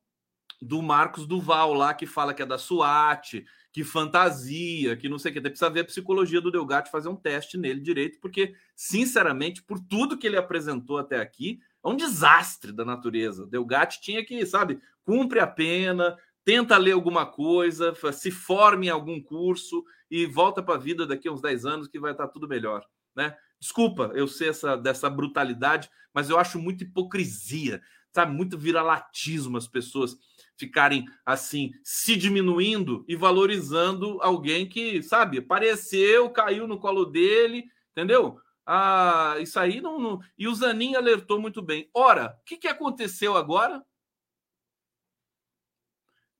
do 0.61 0.81
Marcos 0.81 1.25
Duval 1.25 1.73
lá, 1.73 1.93
que 1.93 2.05
fala 2.05 2.33
que 2.33 2.41
é 2.41 2.45
da 2.45 2.57
SWAT, 2.57 3.45
que 3.71 3.83
fantasia, 3.83 4.97
que 4.97 5.07
não 5.07 5.19
sei 5.19 5.31
o 5.31 5.33
que. 5.33 5.41
Precisa 5.41 5.69
ver 5.69 5.81
a 5.81 5.85
psicologia 5.85 6.41
do 6.41 6.51
Delgatti, 6.51 6.91
fazer 6.91 7.09
um 7.09 7.15
teste 7.15 7.57
nele 7.57 7.79
direito, 7.79 8.19
porque, 8.19 8.55
sinceramente, 8.75 9.63
por 9.63 9.79
tudo 9.79 10.17
que 10.17 10.27
ele 10.27 10.37
apresentou 10.37 10.97
até 10.97 11.19
aqui, 11.19 11.59
é 11.83 11.87
um 11.87 11.95
desastre 11.95 12.71
da 12.71 12.83
natureza. 12.83 13.45
Delgatti 13.45 14.01
tinha 14.01 14.25
que, 14.25 14.45
sabe, 14.45 14.79
cumpre 15.03 15.39
a 15.39 15.47
pena, 15.47 16.17
tenta 16.43 16.77
ler 16.77 16.93
alguma 16.93 17.25
coisa, 17.25 17.93
se 18.11 18.31
forme 18.31 18.87
em 18.87 18.89
algum 18.89 19.21
curso 19.21 19.83
e 20.09 20.25
volta 20.25 20.63
para 20.63 20.75
a 20.75 20.79
vida 20.79 21.05
daqui 21.05 21.27
a 21.27 21.31
uns 21.31 21.41
10 21.41 21.65
anos 21.65 21.87
que 21.87 21.99
vai 21.99 22.11
estar 22.11 22.27
tudo 22.27 22.47
melhor, 22.47 22.85
né? 23.15 23.37
Desculpa, 23.59 24.11
eu 24.15 24.27
sei 24.27 24.49
essa, 24.49 24.75
dessa 24.75 25.09
brutalidade, 25.09 25.89
mas 26.13 26.29
eu 26.29 26.39
acho 26.39 26.57
muita 26.57 26.83
hipocrisia, 26.83 27.81
sabe? 28.11 28.33
Muito 28.33 28.57
viralatismo 28.57 29.57
as 29.57 29.67
pessoas 29.67 30.17
ficarem 30.59 31.07
assim 31.25 31.71
se 31.83 32.15
diminuindo 32.15 33.05
e 33.07 33.15
valorizando 33.15 34.21
alguém 34.21 34.67
que, 34.67 35.01
sabe, 35.01 35.39
apareceu, 35.39 36.29
caiu 36.29 36.67
no 36.67 36.77
colo 36.77 37.05
dele, 37.05 37.65
entendeu? 37.91 38.39
Ah, 38.65 39.35
isso 39.39 39.59
aí 39.59 39.81
não, 39.81 39.97
não... 39.97 40.19
E 40.37 40.47
o 40.47 40.53
Zanin 40.53 40.95
alertou 40.95 41.39
muito 41.39 41.61
bem. 41.61 41.89
Ora, 41.93 42.37
o 42.39 42.45
que, 42.45 42.57
que 42.57 42.67
aconteceu 42.67 43.35
agora? 43.35 43.83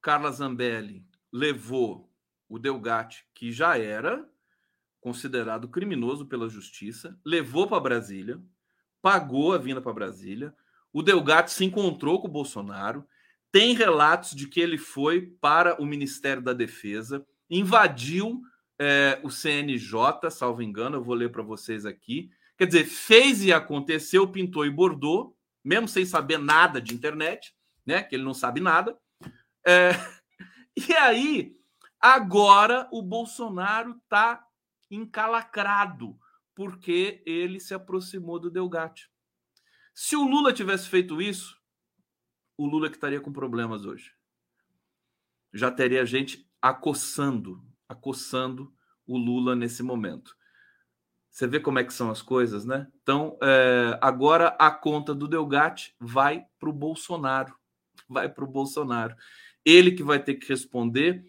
Carla 0.01 0.31
Zambelli 0.31 1.03
levou 1.31 2.11
o 2.47 2.59
Delgatti, 2.59 3.25
que 3.33 3.51
já 3.51 3.77
era 3.77 4.29
considerado 4.99 5.67
criminoso 5.67 6.25
pela 6.25 6.49
justiça, 6.49 7.17
levou 7.25 7.67
para 7.67 7.79
Brasília, 7.79 8.41
pagou 9.01 9.53
a 9.53 9.57
vinda 9.57 9.81
para 9.81 9.93
Brasília. 9.93 10.53
O 10.91 11.01
Delgatti 11.01 11.51
se 11.51 11.63
encontrou 11.63 12.21
com 12.21 12.27
o 12.27 12.31
Bolsonaro. 12.31 13.07
Tem 13.51 13.73
relatos 13.73 14.31
de 14.31 14.47
que 14.47 14.59
ele 14.59 14.77
foi 14.77 15.21
para 15.41 15.81
o 15.81 15.85
Ministério 15.85 16.41
da 16.41 16.53
Defesa, 16.53 17.25
invadiu 17.49 18.41
é, 18.79 19.19
o 19.23 19.29
CNJ, 19.29 20.29
salvo 20.29 20.61
engano, 20.61 20.97
eu 20.97 21.03
vou 21.03 21.15
ler 21.15 21.31
para 21.31 21.43
vocês 21.43 21.85
aqui. 21.85 22.29
Quer 22.57 22.67
dizer, 22.67 22.85
fez 22.85 23.43
e 23.43 23.51
aconteceu, 23.51 24.27
pintou 24.27 24.65
e 24.65 24.69
bordou, 24.69 25.35
mesmo 25.63 25.87
sem 25.87 26.05
saber 26.05 26.37
nada 26.37 26.81
de 26.81 26.93
internet, 26.93 27.53
né? 27.85 28.03
Que 28.03 28.15
ele 28.15 28.23
não 28.23 28.33
sabe 28.33 28.61
nada. 28.61 28.97
É, 29.65 29.91
e 30.75 30.93
aí, 30.93 31.55
agora 31.99 32.87
o 32.91 33.01
Bolsonaro 33.01 33.99
está 34.03 34.45
encalacrado 34.89 36.17
porque 36.55 37.21
ele 37.25 37.59
se 37.59 37.73
aproximou 37.73 38.39
do 38.39 38.49
Delgatti. 38.49 39.09
Se 39.93 40.15
o 40.15 40.23
Lula 40.23 40.53
tivesse 40.53 40.87
feito 40.87 41.21
isso, 41.21 41.58
o 42.59 42.65
Lula 42.65 42.89
que 42.89 42.97
estaria 42.97 43.21
com 43.21 43.31
problemas 43.31 43.85
hoje. 43.85 44.11
Já 45.53 45.71
teria 45.71 46.05
gente 46.05 46.45
acossando, 46.61 47.63
acossando 47.87 48.73
o 49.07 49.17
Lula 49.17 49.55
nesse 49.55 49.81
momento. 49.81 50.35
Você 51.29 51.47
vê 51.47 51.61
como 51.61 51.79
é 51.79 51.85
que 51.85 51.93
são 51.93 52.11
as 52.11 52.21
coisas, 52.21 52.65
né? 52.65 52.85
Então, 53.01 53.37
é, 53.41 53.97
agora 54.01 54.49
a 54.59 54.69
conta 54.69 55.15
do 55.15 55.25
Delgatti 55.25 55.95
vai 55.97 56.45
para 56.59 56.69
o 56.69 56.73
Bolsonaro. 56.73 57.55
Vai 58.09 58.27
para 58.27 58.43
o 58.43 58.47
Bolsonaro. 58.47 59.15
Ele 59.63 59.91
que 59.91 60.03
vai 60.03 60.21
ter 60.21 60.35
que 60.35 60.49
responder. 60.49 61.23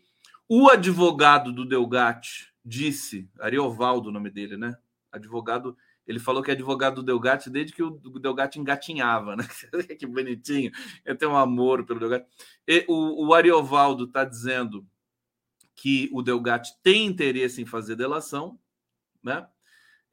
O 0.49 0.69
advogado 0.69 1.53
do 1.53 1.65
Delgatti 1.65 2.53
disse, 2.65 3.31
Ariovaldo, 3.39 4.09
o 4.09 4.13
nome 4.13 4.31
dele, 4.31 4.57
né? 4.57 4.77
Advogado 5.13 5.77
ele 6.11 6.19
falou 6.19 6.43
que 6.43 6.51
é 6.51 6.55
advogado 6.55 6.97
do 6.97 7.03
Delgatti 7.05 7.49
desde 7.49 7.73
que 7.73 7.85
o 7.85 7.91
Delgatti 7.91 8.59
engatinhava, 8.59 9.37
né? 9.37 9.45
que 9.97 10.05
bonitinho. 10.05 10.73
Eu 11.05 11.17
tenho 11.17 11.31
um 11.31 11.37
amor 11.37 11.87
pelo 11.87 12.01
Delgatti. 12.01 12.27
E 12.67 12.85
o, 12.89 13.29
o 13.29 13.33
Ariovaldo 13.33 14.07
está 14.07 14.25
dizendo 14.25 14.85
que 15.73 16.11
o 16.13 16.21
Delgatti 16.21 16.73
tem 16.83 17.07
interesse 17.07 17.63
em 17.63 17.65
fazer 17.65 17.95
delação, 17.95 18.59
né? 19.23 19.47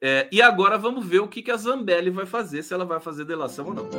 É, 0.00 0.28
e 0.30 0.40
agora 0.40 0.78
vamos 0.78 1.04
ver 1.04 1.18
o 1.18 1.26
que, 1.26 1.42
que 1.42 1.50
a 1.50 1.56
Zambelli 1.56 2.10
vai 2.10 2.26
fazer, 2.26 2.62
se 2.62 2.72
ela 2.72 2.84
vai 2.84 3.00
fazer 3.00 3.24
delação 3.24 3.66
ou 3.66 3.74
não. 3.74 3.90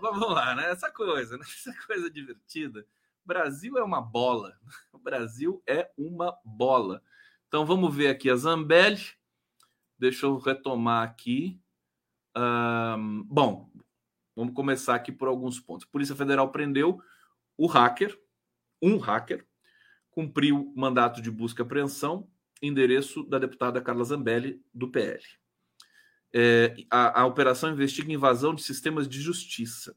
Vamos 0.00 0.30
lá, 0.32 0.56
né? 0.56 0.68
Essa 0.72 0.90
coisa, 0.90 1.38
né? 1.38 1.44
Essa 1.46 1.72
coisa 1.86 2.10
divertida. 2.10 2.84
Brasil 3.30 3.78
é 3.78 3.84
uma 3.84 4.00
bola. 4.00 4.58
O 4.92 4.98
Brasil 4.98 5.62
é 5.66 5.88
uma 5.96 6.36
bola. 6.44 7.00
Então 7.46 7.64
vamos 7.64 7.94
ver 7.94 8.08
aqui 8.08 8.28
a 8.28 8.34
Zambelli. 8.34 9.00
Deixa 9.96 10.26
eu 10.26 10.36
retomar 10.36 11.08
aqui. 11.08 11.58
Um, 12.36 13.22
bom, 13.22 13.70
vamos 14.34 14.52
começar 14.52 14.96
aqui 14.96 15.12
por 15.12 15.28
alguns 15.28 15.60
pontos. 15.60 15.86
Polícia 15.86 16.14
Federal 16.14 16.50
prendeu 16.50 17.00
o 17.56 17.66
hacker, 17.66 18.18
um 18.82 18.98
hacker, 18.98 19.46
cumpriu 20.10 20.72
mandato 20.76 21.22
de 21.22 21.30
busca 21.30 21.62
e 21.62 21.64
apreensão, 21.64 22.28
endereço 22.60 23.22
da 23.22 23.38
deputada 23.38 23.80
Carla 23.80 24.04
Zambelli, 24.04 24.60
do 24.74 24.90
PL. 24.90 25.22
É, 26.34 26.76
a, 26.90 27.22
a 27.22 27.26
operação 27.26 27.72
investiga 27.72 28.12
invasão 28.12 28.54
de 28.54 28.62
sistemas 28.62 29.08
de 29.08 29.20
justiça. 29.20 29.96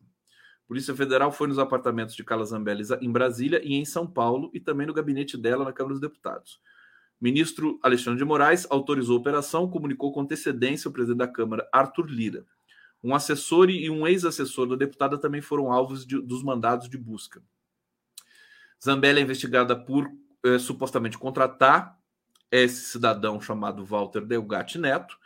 Polícia 0.68 0.96
Federal 0.96 1.32
foi 1.32 1.48
nos 1.48 1.60
apartamentos 1.60 2.16
de 2.16 2.24
Carla 2.24 2.46
Zambelli 2.46 2.84
em 3.02 3.12
Brasília 3.12 3.62
e 3.64 3.74
em 3.74 3.86
São 3.86 4.08
Paulo 4.08 4.50
e 4.54 4.60
também 4.60 4.88
no 4.88 4.94
gabinete 4.94 5.38
dela 5.38 5.66
na 5.66 5.74
Câmara 5.74 5.94
dos 5.94 6.02
Deputados. 6.02 6.60
O 7.20 7.24
ministro 7.24 7.80
Alexandre 7.84 8.20
de 8.20 8.26
Moraes 8.26 8.66
autorizou 8.70 9.18
a 9.18 9.20
operação, 9.20 9.70
comunicou 9.70 10.12
com 10.12 10.22
antecedência 10.22 10.88
ao 10.88 10.94
presidente 10.94 11.20
da 11.20 11.28
Câmara, 11.28 11.68
Arthur 11.72 12.06
Lira. 12.06 12.46
Um 13.04 13.14
assessor 13.14 13.70
e 13.70 13.90
um 13.90 14.08
ex-assessor 14.08 14.68
da 14.68 14.76
deputada 14.76 15.18
também 15.18 15.42
foram 15.42 15.72
alvos 15.72 16.06
de, 16.06 16.22
dos 16.22 16.42
mandados 16.42 16.90
de 16.90 16.98
busca. 16.98 17.42
Zambelli 18.84 19.20
é 19.20 19.24
investigada 19.24 19.76
por 19.76 20.10
eh, 20.44 20.58
supostamente 20.58 21.18
contratar 21.18 21.98
esse 22.52 22.82
cidadão 22.84 23.42
chamado 23.42 23.86
Walter 23.86 24.26
Delgatti 24.26 24.78
Neto 24.78 25.18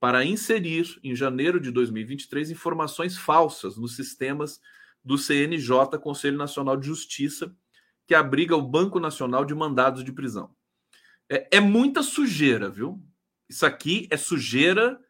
para 0.00 0.24
inserir, 0.24 0.98
em 1.04 1.14
janeiro 1.14 1.60
de 1.60 1.70
2023, 1.70 2.50
informações 2.50 3.16
falsas 3.16 3.76
nos 3.76 3.94
sistemas 3.94 4.60
do 5.04 5.18
CNJ, 5.18 5.98
Conselho 6.00 6.36
Nacional 6.36 6.76
de 6.76 6.86
Justiça, 6.86 7.54
que 8.06 8.14
abriga 8.14 8.56
o 8.56 8.62
Banco 8.62 9.00
Nacional 9.00 9.44
de 9.44 9.54
Mandados 9.54 10.04
de 10.04 10.12
Prisão. 10.12 10.54
É, 11.28 11.56
é 11.56 11.60
muita 11.60 12.02
sujeira, 12.02 12.68
viu? 12.68 13.02
Isso 13.48 13.64
aqui 13.64 14.06
é 14.10 14.16
sujeira 14.16 15.00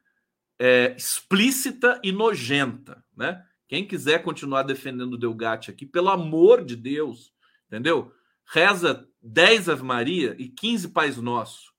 é, 0.58 0.94
explícita 0.96 2.00
e 2.02 2.12
nojenta, 2.12 3.04
né? 3.16 3.44
Quem 3.66 3.86
quiser 3.86 4.22
continuar 4.22 4.64
defendendo 4.64 5.14
o 5.14 5.18
Delgatti 5.18 5.70
aqui, 5.70 5.86
pelo 5.86 6.10
amor 6.10 6.64
de 6.64 6.76
Deus, 6.76 7.32
entendeu? 7.66 8.12
Reza 8.46 9.08
10 9.22 9.70
Ave 9.70 9.82
Maria 9.82 10.36
e 10.38 10.48
15 10.48 10.88
Pais 10.88 11.16
Nosso, 11.16 11.72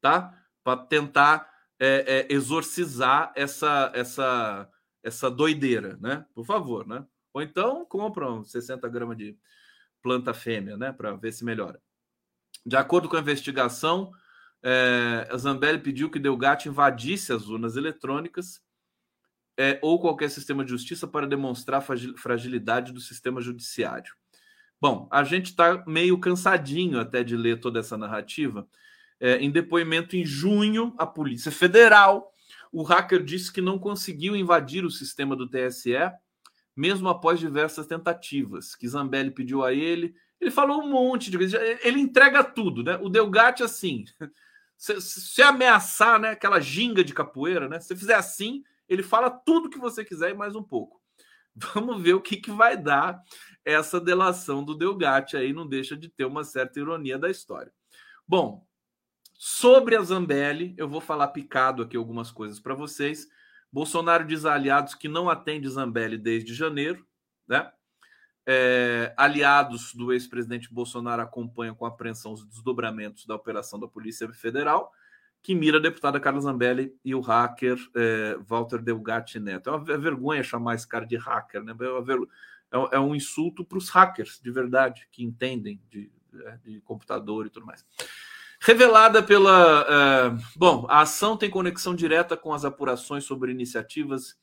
tá? 0.00 0.34
Para 0.62 0.76
tentar 0.76 1.50
é, 1.78 2.26
é, 2.28 2.34
exorcizar 2.34 3.32
essa, 3.34 3.90
essa, 3.94 4.68
essa 5.02 5.30
doideira, 5.30 5.96
né? 6.00 6.26
Por 6.34 6.44
favor, 6.44 6.86
né? 6.86 7.06
Ou 7.38 7.42
então 7.42 7.84
compram 7.84 8.42
60 8.42 8.88
gramas 8.88 9.16
de 9.16 9.38
planta 10.02 10.34
fêmea, 10.34 10.76
né? 10.76 10.90
Para 10.90 11.14
ver 11.14 11.30
se 11.30 11.44
melhora. 11.44 11.80
De 12.66 12.76
acordo 12.76 13.08
com 13.08 13.16
a 13.16 13.20
investigação, 13.20 14.10
é, 14.60 15.28
Zambelli 15.36 15.78
pediu 15.78 16.10
que 16.10 16.18
Delgatti 16.18 16.68
invadisse 16.68 17.32
as 17.32 17.46
urnas 17.46 17.76
eletrônicas 17.76 18.60
é, 19.56 19.78
ou 19.82 20.00
qualquer 20.00 20.30
sistema 20.30 20.64
de 20.64 20.70
justiça 20.70 21.06
para 21.06 21.28
demonstrar 21.28 21.80
fragilidade 22.16 22.92
do 22.92 23.00
sistema 23.00 23.40
judiciário. 23.40 24.12
Bom, 24.80 25.08
a 25.08 25.22
gente 25.22 25.50
está 25.50 25.84
meio 25.86 26.18
cansadinho 26.18 26.98
até 26.98 27.22
de 27.22 27.36
ler 27.36 27.60
toda 27.60 27.78
essa 27.78 27.96
narrativa. 27.96 28.66
É, 29.20 29.36
em 29.36 29.48
depoimento 29.50 30.16
em 30.16 30.26
junho, 30.26 30.92
a 30.98 31.06
Polícia 31.06 31.52
Federal, 31.52 32.32
o 32.72 32.82
hacker 32.82 33.22
disse 33.22 33.52
que 33.52 33.60
não 33.60 33.78
conseguiu 33.78 34.34
invadir 34.34 34.84
o 34.84 34.90
sistema 34.90 35.36
do 35.36 35.48
TSE 35.48 35.94
mesmo 36.78 37.08
após 37.08 37.40
diversas 37.40 37.88
tentativas 37.88 38.76
que 38.76 38.86
Zambelli 38.86 39.32
pediu 39.32 39.64
a 39.64 39.74
ele. 39.74 40.14
Ele 40.40 40.48
falou 40.52 40.80
um 40.80 40.88
monte 40.88 41.28
de 41.28 41.36
vezes, 41.36 41.58
ele 41.82 41.98
entrega 41.98 42.44
tudo, 42.44 42.84
né? 42.84 42.96
O 43.02 43.08
Delgatti, 43.08 43.64
assim, 43.64 44.04
se, 44.78 45.00
se 45.00 45.42
ameaçar, 45.42 46.20
né? 46.20 46.30
Aquela 46.30 46.60
ginga 46.60 47.02
de 47.02 47.12
capoeira, 47.12 47.68
né? 47.68 47.80
Se 47.80 47.96
fizer 47.96 48.14
assim, 48.14 48.62
ele 48.88 49.02
fala 49.02 49.28
tudo 49.28 49.68
que 49.68 49.78
você 49.78 50.04
quiser 50.04 50.30
e 50.30 50.34
mais 50.34 50.54
um 50.54 50.62
pouco. 50.62 51.02
Vamos 51.74 52.00
ver 52.00 52.14
o 52.14 52.20
que, 52.20 52.36
que 52.36 52.52
vai 52.52 52.76
dar 52.76 53.20
essa 53.64 54.00
delação 54.00 54.62
do 54.62 54.76
Delgatti 54.76 55.36
aí, 55.36 55.52
não 55.52 55.66
deixa 55.66 55.96
de 55.96 56.08
ter 56.08 56.26
uma 56.26 56.44
certa 56.44 56.78
ironia 56.78 57.18
da 57.18 57.28
história. 57.28 57.72
Bom, 58.24 58.64
sobre 59.34 59.96
a 59.96 60.02
Zambelli, 60.02 60.76
eu 60.78 60.88
vou 60.88 61.00
falar 61.00 61.26
picado 61.28 61.82
aqui 61.82 61.96
algumas 61.96 62.30
coisas 62.30 62.60
para 62.60 62.76
vocês. 62.76 63.26
Bolsonaro 63.72 64.24
diz 64.24 64.44
a 64.44 64.54
aliados 64.54 64.94
que 64.94 65.08
não 65.08 65.28
atende 65.28 65.68
Zambelli 65.68 66.16
desde 66.16 66.54
janeiro, 66.54 67.06
né? 67.46 67.70
É, 68.50 69.12
aliados 69.14 69.92
do 69.92 70.10
ex-presidente 70.10 70.72
Bolsonaro 70.72 71.20
acompanham 71.20 71.74
com 71.74 71.84
apreensão 71.84 72.32
os 72.32 72.46
desdobramentos 72.46 73.26
da 73.26 73.34
operação 73.34 73.78
da 73.78 73.86
Polícia 73.86 74.26
Federal, 74.32 74.90
que 75.42 75.54
mira 75.54 75.76
a 75.76 75.80
deputada 75.80 76.18
Carla 76.18 76.40
Zambelli 76.40 76.94
e 77.04 77.14
o 77.14 77.20
hacker 77.20 77.76
é, 77.94 78.38
Walter 78.46 78.80
Delgatti 78.80 79.38
Neto. 79.38 79.68
É 79.68 79.72
uma 79.74 79.84
vergonha 79.84 80.42
chamar 80.42 80.76
esse 80.76 80.88
cara 80.88 81.04
de 81.04 81.16
hacker, 81.16 81.62
né? 81.62 81.74
É, 81.78 82.76
é, 82.76 82.96
é 82.96 82.98
um 82.98 83.14
insulto 83.14 83.64
para 83.64 83.78
os 83.78 83.90
hackers 83.90 84.40
de 84.42 84.50
verdade, 84.50 85.06
que 85.12 85.22
entendem 85.22 85.80
de, 85.90 86.10
é, 86.46 86.56
de 86.64 86.80
computador 86.80 87.46
e 87.46 87.50
tudo 87.50 87.66
mais. 87.66 87.84
Revelada 88.60 89.22
pela. 89.22 89.82
Uh, 89.82 90.38
bom, 90.56 90.86
a 90.88 91.02
ação 91.02 91.36
tem 91.36 91.48
conexão 91.48 91.94
direta 91.94 92.36
com 92.36 92.52
as 92.52 92.64
apurações 92.64 93.24
sobre 93.24 93.52
iniciativas 93.52 94.36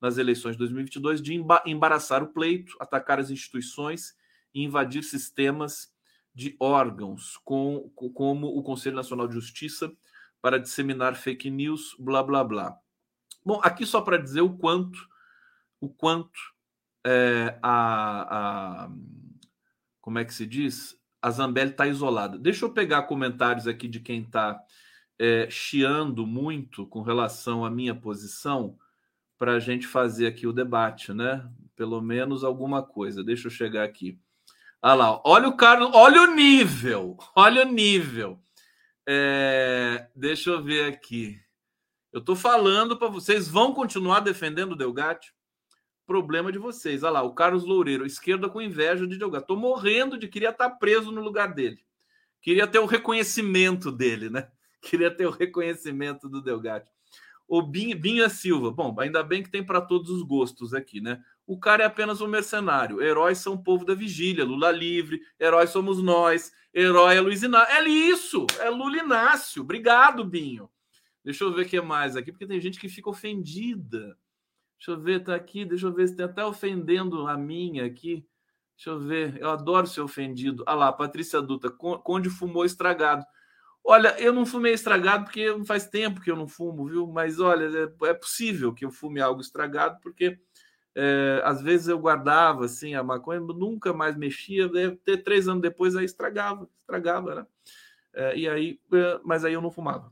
nas 0.00 0.18
eleições 0.18 0.52
de 0.52 0.58
2022 0.58 1.20
de 1.20 1.34
embaraçar 1.66 2.22
o 2.22 2.28
pleito, 2.28 2.74
atacar 2.80 3.18
as 3.18 3.30
instituições 3.30 4.14
e 4.54 4.62
invadir 4.62 5.02
sistemas 5.02 5.92
de 6.34 6.56
órgãos, 6.58 7.36
com, 7.44 7.90
com, 7.94 8.10
como 8.10 8.46
o 8.46 8.62
Conselho 8.62 8.96
Nacional 8.96 9.28
de 9.28 9.34
Justiça, 9.34 9.92
para 10.40 10.58
disseminar 10.58 11.16
fake 11.16 11.50
news, 11.50 11.94
blá 11.98 12.22
blá 12.22 12.42
blá. 12.42 12.78
Bom, 13.44 13.60
aqui 13.62 13.84
só 13.84 14.00
para 14.00 14.16
dizer 14.16 14.40
o 14.40 14.56
quanto, 14.56 14.98
o 15.80 15.88
quanto 15.88 16.38
é, 17.04 17.58
a, 17.62 18.84
a, 18.84 18.90
como 20.00 20.18
é 20.18 20.24
que 20.24 20.32
se 20.32 20.46
diz? 20.46 20.99
A 21.22 21.30
Zambelli 21.30 21.70
está 21.70 21.86
isolada. 21.86 22.38
Deixa 22.38 22.64
eu 22.64 22.72
pegar 22.72 23.02
comentários 23.02 23.66
aqui 23.66 23.86
de 23.88 24.00
quem 24.00 24.22
está 24.22 24.60
é, 25.18 25.48
chiando 25.50 26.26
muito 26.26 26.86
com 26.86 27.02
relação 27.02 27.64
à 27.64 27.70
minha 27.70 27.94
posição 27.94 28.78
para 29.38 29.52
a 29.52 29.58
gente 29.58 29.86
fazer 29.86 30.26
aqui 30.26 30.46
o 30.46 30.52
debate, 30.52 31.12
né? 31.12 31.48
Pelo 31.76 32.00
menos 32.00 32.44
alguma 32.44 32.82
coisa. 32.82 33.24
Deixa 33.24 33.48
eu 33.48 33.50
chegar 33.50 33.84
aqui. 33.84 34.18
Olha 34.82 34.94
lá, 34.94 35.20
olha 35.24 35.48
o 35.48 35.56
Carlos, 35.56 35.90
olha 35.92 36.22
o 36.22 36.34
nível, 36.34 37.18
olha 37.34 37.66
o 37.66 37.70
nível. 37.70 38.42
É, 39.06 40.08
deixa 40.14 40.50
eu 40.50 40.62
ver 40.62 40.86
aqui. 40.92 41.38
Eu 42.12 42.20
estou 42.20 42.34
falando 42.34 42.96
para 42.96 43.08
vocês, 43.08 43.46
vão 43.46 43.74
continuar 43.74 44.20
defendendo 44.20 44.72
o 44.72 44.76
Delgatti? 44.76 45.32
Problema 46.06 46.50
de 46.50 46.58
vocês. 46.58 47.02
Olha 47.02 47.12
lá, 47.12 47.22
o 47.22 47.34
Carlos 47.34 47.64
Loureiro, 47.64 48.04
esquerda 48.04 48.48
com 48.48 48.60
inveja 48.60 49.06
de 49.06 49.16
Delgatti. 49.16 49.44
Estou 49.44 49.56
morrendo 49.56 50.18
de 50.18 50.28
queria 50.28 50.50
estar 50.50 50.70
tá 50.70 50.76
preso 50.76 51.12
no 51.12 51.20
lugar 51.20 51.54
dele. 51.54 51.84
Queria 52.40 52.66
ter 52.66 52.78
o 52.78 52.86
reconhecimento 52.86 53.92
dele, 53.92 54.30
né? 54.30 54.48
Queria 54.80 55.10
ter 55.10 55.26
o 55.26 55.30
reconhecimento 55.30 56.28
do 56.28 56.42
Delgatti. 56.42 56.90
O 57.46 57.62
Binha 57.62 58.28
Silva, 58.28 58.70
bom, 58.70 58.94
ainda 59.00 59.24
bem 59.24 59.42
que 59.42 59.50
tem 59.50 59.64
para 59.64 59.80
todos 59.80 60.08
os 60.08 60.22
gostos 60.22 60.72
aqui, 60.72 61.00
né? 61.00 61.20
O 61.44 61.58
cara 61.58 61.82
é 61.82 61.86
apenas 61.86 62.20
um 62.20 62.28
mercenário. 62.28 63.02
Heróis 63.02 63.38
são 63.38 63.54
o 63.54 63.62
povo 63.62 63.84
da 63.84 63.92
vigília, 63.92 64.44
Lula 64.44 64.70
livre, 64.70 65.20
heróis 65.38 65.70
somos 65.70 66.00
nós, 66.00 66.52
herói 66.72 67.16
é 67.16 67.20
Luiz 67.20 67.42
Inácio. 67.42 67.74
É 67.74 67.88
isso, 67.88 68.46
é 68.60 68.70
Lula 68.70 68.98
Inácio. 68.98 69.62
Obrigado, 69.62 70.24
Binho. 70.24 70.70
Deixa 71.24 71.42
eu 71.42 71.52
ver 71.52 71.66
o 71.66 71.68
que 71.68 71.80
mais 71.80 72.16
aqui, 72.16 72.30
porque 72.30 72.46
tem 72.46 72.60
gente 72.60 72.78
que 72.78 72.88
fica 72.88 73.10
ofendida. 73.10 74.16
Deixa 74.80 74.92
eu 74.92 75.00
ver, 75.00 75.22
tá 75.22 75.34
aqui, 75.34 75.62
deixa 75.66 75.86
eu 75.86 75.92
ver 75.92 76.08
se 76.08 76.16
tem 76.16 76.24
até 76.24 76.42
ofendendo 76.42 77.26
a 77.26 77.36
minha 77.36 77.84
aqui. 77.84 78.26
Deixa 78.74 78.88
eu 78.88 78.98
ver, 78.98 79.36
eu 79.38 79.50
adoro 79.50 79.86
ser 79.86 80.00
ofendido. 80.00 80.64
Ah 80.66 80.74
lá, 80.74 80.90
Patrícia 80.90 81.42
Duta, 81.42 81.68
Conde 81.68 82.30
fumou 82.30 82.64
estragado. 82.64 83.22
Olha, 83.84 84.18
eu 84.18 84.32
não 84.32 84.46
fumei 84.46 84.72
estragado 84.72 85.24
porque 85.24 85.54
faz 85.66 85.86
tempo 85.86 86.22
que 86.22 86.30
eu 86.30 86.36
não 86.36 86.48
fumo, 86.48 86.86
viu? 86.86 87.06
Mas 87.06 87.38
olha, 87.38 87.66
é, 87.78 88.06
é 88.08 88.14
possível 88.14 88.72
que 88.72 88.86
eu 88.86 88.90
fume 88.90 89.20
algo 89.20 89.42
estragado, 89.42 89.98
porque 90.00 90.38
é, 90.94 91.42
às 91.44 91.60
vezes 91.60 91.88
eu 91.88 91.98
guardava 91.98 92.64
assim 92.64 92.94
a 92.94 93.02
maconha, 93.02 93.40
nunca 93.40 93.92
mais 93.92 94.16
mexia, 94.16 94.66
deve 94.66 94.96
ter 94.96 95.18
três 95.18 95.46
anos 95.46 95.60
depois 95.60 95.94
aí 95.94 96.06
estragava, 96.06 96.66
estragava, 96.80 97.34
né? 97.34 97.46
É, 98.14 98.36
e 98.36 98.48
aí, 98.48 98.80
é, 98.94 99.20
mas 99.24 99.44
aí 99.44 99.52
eu 99.52 99.60
não 99.60 99.70
fumava. 99.70 100.10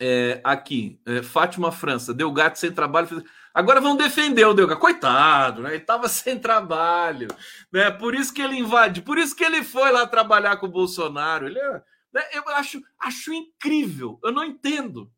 É, 0.00 0.40
aqui, 0.42 1.00
é, 1.06 1.22
Fátima 1.22 1.70
França, 1.70 2.12
deu 2.12 2.32
gato 2.32 2.58
sem 2.58 2.72
trabalho. 2.72 3.06
Fez... 3.06 3.22
Agora 3.52 3.80
vão 3.80 3.96
defender 3.96 4.44
o 4.44 4.54
Delgado. 4.54 4.80
Coitado, 4.80 5.62
né? 5.62 5.70
Ele 5.70 5.78
estava 5.78 6.08
sem 6.08 6.38
trabalho, 6.38 7.28
né? 7.72 7.90
Por 7.90 8.14
isso 8.14 8.32
que 8.32 8.42
ele 8.42 8.58
invade, 8.58 9.02
por 9.02 9.18
isso 9.18 9.34
que 9.36 9.44
ele 9.44 9.62
foi 9.62 9.92
lá 9.92 10.06
trabalhar 10.06 10.56
com 10.56 10.66
o 10.66 10.70
Bolsonaro. 10.70 11.46
Ele 11.46 11.58
é, 11.58 11.82
né? 12.12 12.22
Eu 12.32 12.48
acho, 12.50 12.82
acho 12.98 13.32
incrível, 13.32 14.18
eu 14.22 14.32
não 14.32 14.44
entendo, 14.44 15.10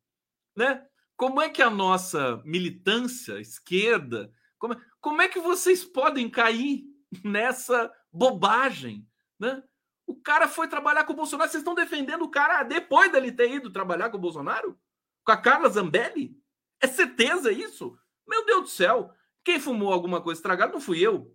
né? 0.56 0.82
Como 1.16 1.40
é 1.40 1.48
que 1.48 1.62
a 1.62 1.70
nossa 1.70 2.42
militância 2.44 3.40
esquerda 3.40 4.30
como, 4.58 4.74
é, 4.74 4.80
como 5.00 5.22
é 5.22 5.28
que 5.28 5.40
vocês 5.40 5.84
podem 5.84 6.28
cair 6.28 6.84
nessa 7.24 7.92
bobagem? 8.12 9.06
Né? 9.38 9.62
O 10.06 10.14
cara 10.14 10.46
foi 10.46 10.68
trabalhar 10.68 11.04
com 11.04 11.12
o 11.12 11.16
Bolsonaro. 11.16 11.50
Vocês 11.50 11.60
estão 11.60 11.74
defendendo 11.74 12.22
o 12.22 12.30
cara 12.30 12.62
depois 12.62 13.10
dele 13.10 13.32
ter 13.32 13.50
ido 13.52 13.70
trabalhar 13.70 14.10
com 14.10 14.16
o 14.16 14.20
Bolsonaro? 14.20 14.78
Com 15.24 15.32
a 15.32 15.36
Carla 15.36 15.68
Zambelli? 15.68 16.36
É 16.80 16.86
certeza 16.86 17.50
isso? 17.50 17.98
Meu 18.26 18.44
Deus 18.44 18.62
do 18.62 18.68
céu! 18.68 19.10
Quem 19.44 19.60
fumou 19.60 19.92
alguma 19.92 20.20
coisa 20.20 20.38
estragada 20.38 20.72
não 20.72 20.80
fui 20.80 21.00
eu. 21.00 21.32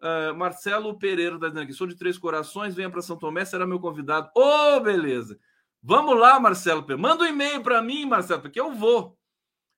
Uh, 0.00 0.34
Marcelo 0.34 0.98
Pereira 0.98 1.36
está 1.36 1.48
dizendo 1.48 1.64
aqui: 1.64 1.72
sou 1.72 1.86
de 1.86 1.96
Três 1.96 2.18
Corações, 2.18 2.74
venha 2.74 2.90
para 2.90 3.00
São 3.00 3.16
Tomé, 3.16 3.44
será 3.44 3.66
meu 3.66 3.80
convidado. 3.80 4.30
Ô, 4.36 4.76
oh, 4.76 4.80
beleza! 4.80 5.38
Vamos 5.82 6.18
lá, 6.18 6.38
Marcelo 6.40 6.82
Pereira. 6.82 7.00
Manda 7.00 7.24
um 7.24 7.28
e-mail 7.28 7.62
para 7.62 7.80
mim, 7.80 8.04
Marcelo, 8.04 8.42
porque 8.42 8.60
eu 8.60 8.72
vou. 8.72 9.16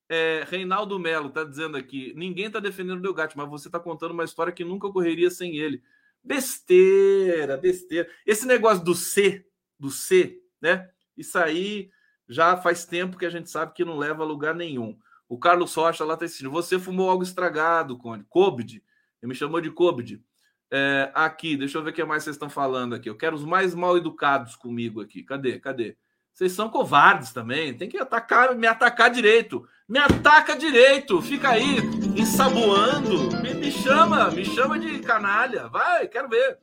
É, 0.09 0.45
Reinaldo 0.49 0.99
Melo 0.99 1.28
está 1.28 1.45
dizendo 1.45 1.76
aqui: 1.76 2.12
ninguém 2.16 2.47
está 2.47 2.61
defendendo 2.61 2.99
o 2.99 3.03
Delgatti, 3.03 3.37
mas 3.37 3.49
você 3.49 3.68
está 3.68 3.78
contando 3.78 4.12
uma 4.12 4.24
história 4.24 4.53
que 4.53 4.64
nunca 4.64 4.87
ocorreria 4.87 5.30
sem 5.30 5.57
ele. 5.57 5.82
Besteira, 6.27 7.57
besteira. 7.57 8.11
Esse 8.27 8.47
negócio 8.47 8.85
do 8.85 8.97
C, 8.97 9.47
do 9.79 9.91
C, 9.91 10.43
né? 10.61 10.91
Isso 11.16 11.39
aí 11.39 11.89
já 12.29 12.57
faz 12.57 12.85
tempo 12.85 13.16
que 13.16 13.24
a 13.24 13.31
gente 13.31 13.49
sabe 13.49 13.72
que 13.72 13.85
não 13.85 13.97
leva 13.97 14.24
a 14.24 14.27
lugar 14.27 14.53
nenhum. 14.53 14.99
O 15.29 15.39
Carlos 15.39 15.72
Rocha 15.72 16.05
lá 16.05 16.14
está 16.14 16.27
dizendo: 16.27 16.51
você 16.51 16.81
fumou 16.81 17.09
algo 17.09 17.22
estragado, 17.22 17.97
Conde. 17.97 18.24
Covid. 18.29 18.83
Ele 19.22 19.29
me 19.29 19.37
chamou 19.37 19.61
de 19.61 19.70
Covid. 19.70 20.20
É, 20.68 21.12
aqui, 21.14 21.57
deixa 21.57 21.79
eu 21.79 21.85
ver 21.85 21.91
o 21.91 21.93
que 21.93 22.05
mais 22.05 22.24
vocês 22.24 22.35
estão 22.35 22.51
falando 22.51 22.97
aqui. 22.97 23.09
Eu 23.09 23.16
quero 23.16 23.37
os 23.37 23.45
mais 23.45 23.72
mal 23.72 23.97
educados 23.97 24.57
comigo 24.57 25.01
aqui. 25.01 25.22
Cadê? 25.22 25.61
Cadê? 25.61 25.97
Vocês 26.37 26.53
são 26.53 26.68
covardes 26.68 27.32
também. 27.32 27.74
Tem 27.74 27.89
que 27.89 27.97
atacar, 27.97 28.55
me 28.55 28.66
atacar 28.66 29.09
direito. 29.09 29.66
Me 29.89 29.99
ataca 29.99 30.55
direito. 30.55 31.22
Fica 31.22 31.49
aí 31.49 31.78
ensaboando. 32.14 33.34
Me, 33.41 33.55
me 33.55 33.70
chama, 33.72 34.30
me 34.30 34.45
chama 34.45 34.78
de 34.78 34.99
canalha. 34.99 35.66
Vai, 35.68 36.07
quero 36.07 36.28
ver. 36.28 36.59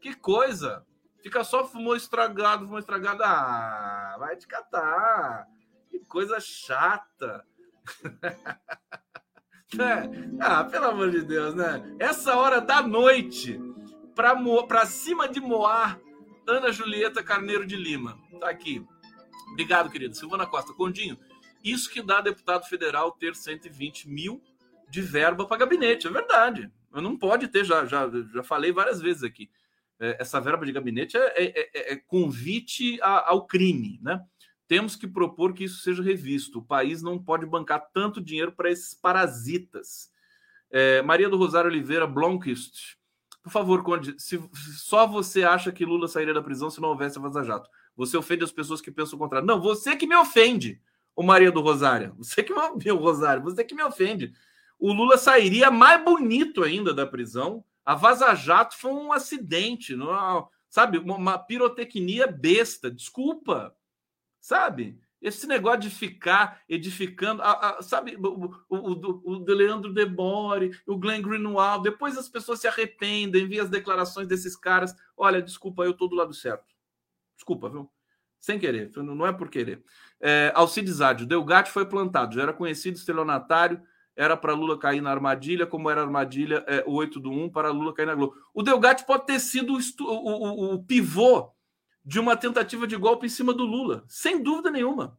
Que 0.00 0.14
coisa. 0.14 0.86
Fica 1.22 1.44
só 1.44 1.66
fumou 1.66 1.94
estragado, 1.94 2.64
fumou 2.64 2.78
estragado. 2.78 3.22
Ah, 3.22 4.16
vai 4.18 4.36
te 4.36 4.46
catar. 4.46 5.46
Que 5.90 5.98
coisa 5.98 6.40
chata. 6.40 7.44
é. 9.78 10.40
Ah, 10.40 10.64
pelo 10.64 10.86
amor 10.86 11.10
de 11.10 11.20
Deus, 11.20 11.54
né? 11.54 11.94
Essa 11.98 12.36
hora 12.36 12.58
da 12.58 12.80
noite, 12.80 13.60
pra, 14.14 14.34
pra 14.66 14.86
cima 14.86 15.28
de 15.28 15.40
Moar, 15.40 16.00
Ana 16.48 16.72
Julieta 16.72 17.22
Carneiro 17.22 17.66
de 17.66 17.76
Lima. 17.76 18.18
Tá 18.40 18.48
aqui. 18.48 18.82
Obrigado, 19.48 19.90
querido. 19.90 20.14
Silvana 20.14 20.46
Costa. 20.46 20.72
Condinho, 20.72 21.18
isso 21.62 21.90
que 21.90 22.02
dá 22.02 22.20
deputado 22.20 22.66
federal 22.66 23.12
ter 23.12 23.34
120 23.34 24.08
mil 24.08 24.42
de 24.88 25.00
verba 25.02 25.46
para 25.46 25.58
gabinete. 25.58 26.06
É 26.06 26.10
verdade. 26.10 26.70
Não 26.92 27.16
pode 27.16 27.48
ter, 27.48 27.64
já, 27.64 27.84
já, 27.84 28.10
já 28.32 28.42
falei 28.42 28.72
várias 28.72 29.00
vezes 29.00 29.22
aqui. 29.22 29.50
É, 29.98 30.16
essa 30.20 30.40
verba 30.40 30.64
de 30.64 30.72
gabinete 30.72 31.16
é, 31.16 31.26
é, 31.36 31.70
é, 31.74 31.92
é 31.92 31.96
convite 31.96 33.00
a, 33.02 33.30
ao 33.30 33.46
crime, 33.46 34.00
né? 34.02 34.20
Temos 34.66 34.96
que 34.96 35.06
propor 35.06 35.52
que 35.52 35.64
isso 35.64 35.80
seja 35.80 36.02
revisto. 36.02 36.60
O 36.60 36.64
país 36.64 37.02
não 37.02 37.18
pode 37.18 37.44
bancar 37.44 37.90
tanto 37.92 38.20
dinheiro 38.20 38.52
para 38.52 38.70
esses 38.70 38.94
parasitas. 38.94 40.10
É, 40.70 41.02
Maria 41.02 41.28
do 41.28 41.36
Rosário 41.36 41.68
Oliveira 41.68 42.06
Blomquist. 42.06 42.96
Por 43.42 43.50
favor, 43.50 43.82
Conde, 43.82 44.14
se 44.18 44.40
só 44.76 45.06
você 45.06 45.42
acha 45.42 45.72
que 45.72 45.84
Lula 45.84 46.06
sairia 46.06 46.34
da 46.34 46.42
prisão 46.42 46.70
se 46.70 46.80
não 46.80 46.90
houvesse 46.90 47.18
a 47.18 47.20
Vaza 47.20 47.42
Jato. 47.42 47.68
Você 48.00 48.16
ofende 48.16 48.42
as 48.42 48.50
pessoas 48.50 48.80
que 48.80 48.90
pensam 48.90 49.16
o 49.16 49.20
contrário. 49.20 49.46
Não, 49.46 49.60
você 49.60 49.94
que 49.94 50.06
me 50.06 50.16
ofende, 50.16 50.80
o 51.14 51.22
Maria 51.22 51.52
do 51.52 51.60
Rosário. 51.60 52.14
Você 52.16 52.42
que 52.42 52.50
me 52.82 52.90
Rosário, 52.92 53.42
você 53.42 53.62
que 53.62 53.74
me 53.74 53.82
ofende. 53.82 54.32
O 54.78 54.90
Lula 54.90 55.18
sairia 55.18 55.70
mais 55.70 56.02
bonito 56.02 56.64
ainda 56.64 56.94
da 56.94 57.06
prisão. 57.06 57.62
A 57.84 57.94
Vaza 57.94 58.34
Jato 58.34 58.74
foi 58.78 58.90
um 58.90 59.12
acidente, 59.12 59.94
não, 59.94 60.48
sabe? 60.70 60.96
Uma 60.96 61.38
pirotecnia 61.38 62.26
besta. 62.26 62.90
Desculpa, 62.90 63.76
sabe? 64.40 64.98
Esse 65.20 65.46
negócio 65.46 65.80
de 65.80 65.90
ficar 65.90 66.62
edificando, 66.66 67.42
a, 67.42 67.80
a, 67.80 67.82
sabe, 67.82 68.16
o, 68.16 68.46
o, 68.70 68.76
o, 68.76 69.20
o 69.26 69.44
Leandro 69.44 69.92
Debore, 69.92 70.70
o 70.86 70.96
Glenn 70.96 71.20
Greenwald, 71.20 71.82
depois 71.82 72.16
as 72.16 72.30
pessoas 72.30 72.60
se 72.60 72.66
arrependem, 72.66 73.46
vêm 73.46 73.60
as 73.60 73.68
declarações 73.68 74.26
desses 74.26 74.56
caras. 74.56 74.96
Olha, 75.14 75.42
desculpa, 75.42 75.84
eu 75.84 75.90
estou 75.90 76.08
do 76.08 76.16
lado 76.16 76.32
certo. 76.32 76.79
Desculpa, 77.40 77.70
viu? 77.70 77.90
Sem 78.38 78.58
querer, 78.58 78.90
não 78.96 79.26
é 79.26 79.32
por 79.32 79.48
querer. 79.48 79.82
É, 80.20 80.52
Alcides 80.54 81.00
Ádio, 81.00 81.26
Delgatti 81.26 81.70
foi 81.70 81.86
plantado, 81.86 82.34
já 82.34 82.42
era 82.42 82.52
conhecido 82.52 82.96
estelionatário, 82.96 83.82
era 84.14 84.36
para 84.36 84.52
Lula 84.52 84.78
cair 84.78 85.00
na 85.00 85.10
armadilha, 85.10 85.66
como 85.66 85.88
era 85.88 86.02
a 86.02 86.04
armadilha 86.04 86.62
é, 86.66 86.84
o 86.86 86.92
8 86.92 87.18
do 87.18 87.30
1 87.30 87.48
para 87.48 87.70
Lula 87.70 87.94
cair 87.94 88.04
na 88.04 88.14
Globo. 88.14 88.34
O 88.52 88.62
Delgatti 88.62 89.06
pode 89.06 89.24
ter 89.24 89.40
sido 89.40 89.74
o, 89.74 90.04
o, 90.04 90.74
o, 90.74 90.84
pivô 90.84 91.50
de 92.04 92.20
uma 92.20 92.36
tentativa 92.36 92.86
de 92.86 92.96
golpe 92.96 93.24
em 93.24 93.30
cima 93.30 93.54
do 93.54 93.64
Lula, 93.64 94.04
sem 94.06 94.42
dúvida 94.42 94.70
nenhuma. 94.70 95.18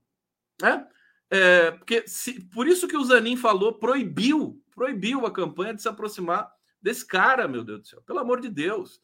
Né? 0.61 0.87
É, 1.31 1.71
porque 1.71 2.07
se, 2.07 2.39
por 2.49 2.67
isso 2.67 2.87
que 2.87 2.97
o 2.97 3.03
Zanin 3.03 3.35
falou, 3.35 3.73
proibiu, 3.73 4.61
proibiu 4.75 5.25
a 5.25 5.31
campanha 5.31 5.73
de 5.73 5.81
se 5.81 5.89
aproximar 5.89 6.51
desse 6.79 7.05
cara, 7.05 7.47
meu 7.47 7.63
Deus 7.63 7.81
do 7.81 7.87
céu. 7.87 8.01
Pelo 8.03 8.19
amor 8.19 8.39
de 8.39 8.49
Deus. 8.49 9.01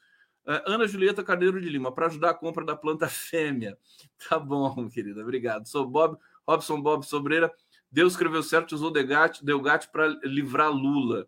Uh, 0.48 0.64
Ana 0.66 0.88
Julieta 0.88 1.22
Carneiro 1.26 1.60
de 1.60 1.68
Lima, 1.68 1.92
para 1.92 2.06
ajudar 2.06 2.30
a 2.30 2.34
compra 2.34 2.64
da 2.64 2.76
planta 2.76 3.08
fêmea. 3.08 3.78
Tá 4.30 4.40
bom, 4.40 4.90
querida, 4.90 5.22
obrigado. 5.22 5.68
Sou 5.68 5.86
Bob, 5.86 6.18
Robson 6.48 6.82
Bob 6.82 7.06
Sobreira. 7.06 7.54
Deus 7.92 8.14
escreveu 8.14 8.42
certo, 8.42 8.74
usou 8.74 8.92
Delgatti 8.92 9.90
para 9.92 10.08
livrar 10.24 10.72
Lula. 10.72 11.28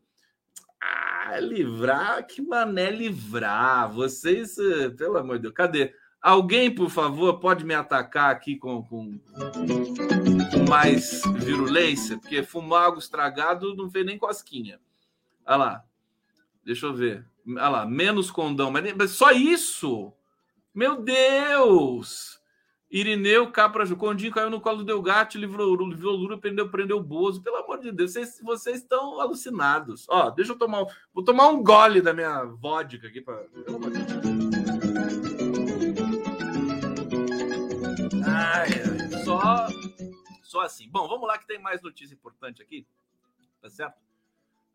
Ah, 0.82 1.40
livrar? 1.40 2.26
Que 2.26 2.42
mané 2.42 2.90
livrar? 2.90 3.92
Vocês, 3.92 4.58
eh, 4.58 4.90
pelo 4.90 5.18
amor 5.18 5.36
de 5.36 5.44
Deus, 5.44 5.54
cadê? 5.54 5.94
Alguém, 6.22 6.74
por 6.74 6.90
favor, 6.90 7.40
pode 7.40 7.64
me 7.64 7.74
atacar 7.74 8.32
aqui 8.32 8.58
com, 8.58 8.84
com, 8.84 9.20
com 9.20 10.70
mais 10.70 11.22
virulência? 11.38 12.18
Porque 12.18 12.44
fumar 12.44 12.86
algo 12.86 13.00
estragado 13.00 13.76
não 13.76 13.90
fez 13.90 14.06
nem 14.06 14.18
cosquinha. 14.18 14.80
Olha 15.46 15.56
lá. 15.58 15.86
Deixa 16.66 16.88
eu 16.88 16.94
ver. 16.94 17.26
Olha 17.50 17.70
lá, 17.70 17.86
menos 17.86 18.30
condão. 18.30 18.72
Mas, 18.72 19.12
só 19.12 19.32
isso? 19.32 20.14
Meu 20.74 21.02
Deus! 21.02 22.40
Irineu 22.92 23.52
Capra 23.52 23.86
Condinho 23.96 24.34
caiu 24.34 24.50
no 24.50 24.60
colo 24.60 24.78
do 24.78 24.84
Delgatti, 24.84 25.38
livrou, 25.38 25.76
livrou 25.76 26.16
Lula, 26.16 26.40
prendeu, 26.40 26.70
prendeu 26.70 26.98
o 26.98 27.04
Bozo. 27.04 27.42
Pelo 27.42 27.58
amor 27.58 27.80
de 27.80 27.92
Deus, 27.92 28.14
vocês, 28.14 28.40
vocês 28.42 28.78
estão 28.78 29.22
alucinados. 29.22 30.08
Ó, 30.10 30.32
deixa 30.32 30.54
eu 30.54 30.58
tomar. 30.58 30.86
Vou 31.14 31.24
tomar 31.24 31.50
um 31.50 31.64
gole 31.64 32.02
da 32.02 32.14
minha 32.14 32.46
vodka 32.46 33.08
aqui. 33.08 33.22
Deus. 33.22 33.38
Ai, 38.26 38.70
só, 39.24 39.68
só 40.42 40.62
assim. 40.62 40.90
Bom, 40.90 41.08
vamos 41.08 41.28
lá 41.28 41.38
que 41.38 41.46
tem 41.46 41.60
mais 41.60 41.84
notícia 41.84 42.16
importante 42.16 42.62
aqui. 42.62 42.88
Tá 43.62 43.70
certo? 43.70 44.00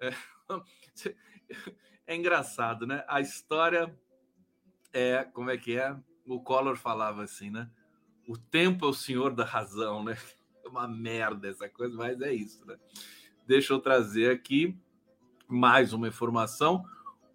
É, 0.00 0.12
é 2.06 2.14
engraçado, 2.14 2.86
né? 2.86 3.04
A 3.08 3.20
história 3.20 3.94
é. 4.92 5.24
Como 5.24 5.50
é 5.50 5.56
que 5.56 5.76
é? 5.76 5.96
O 6.26 6.40
Collor 6.40 6.76
falava 6.76 7.22
assim, 7.22 7.50
né? 7.50 7.70
o 8.26 8.36
tempo 8.36 8.86
é 8.86 8.88
o 8.88 8.94
senhor 8.94 9.34
da 9.34 9.44
razão, 9.44 10.02
né? 10.02 10.16
É 10.64 10.68
uma 10.68 10.88
merda 10.88 11.46
essa 11.46 11.68
coisa, 11.68 11.94
mas 11.94 12.18
é 12.22 12.32
isso, 12.32 12.64
né? 12.64 12.78
Deixa 13.46 13.74
eu 13.74 13.78
trazer 13.78 14.30
aqui 14.30 14.74
mais 15.46 15.92
uma 15.92 16.08
informação. 16.08 16.82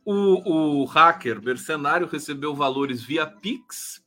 O, 0.03 0.81
o 0.81 0.85
hacker 0.85 1.39
mercenário 1.39 2.07
recebeu 2.07 2.55
valores 2.55 3.03
via 3.03 3.27
Pix 3.27 4.03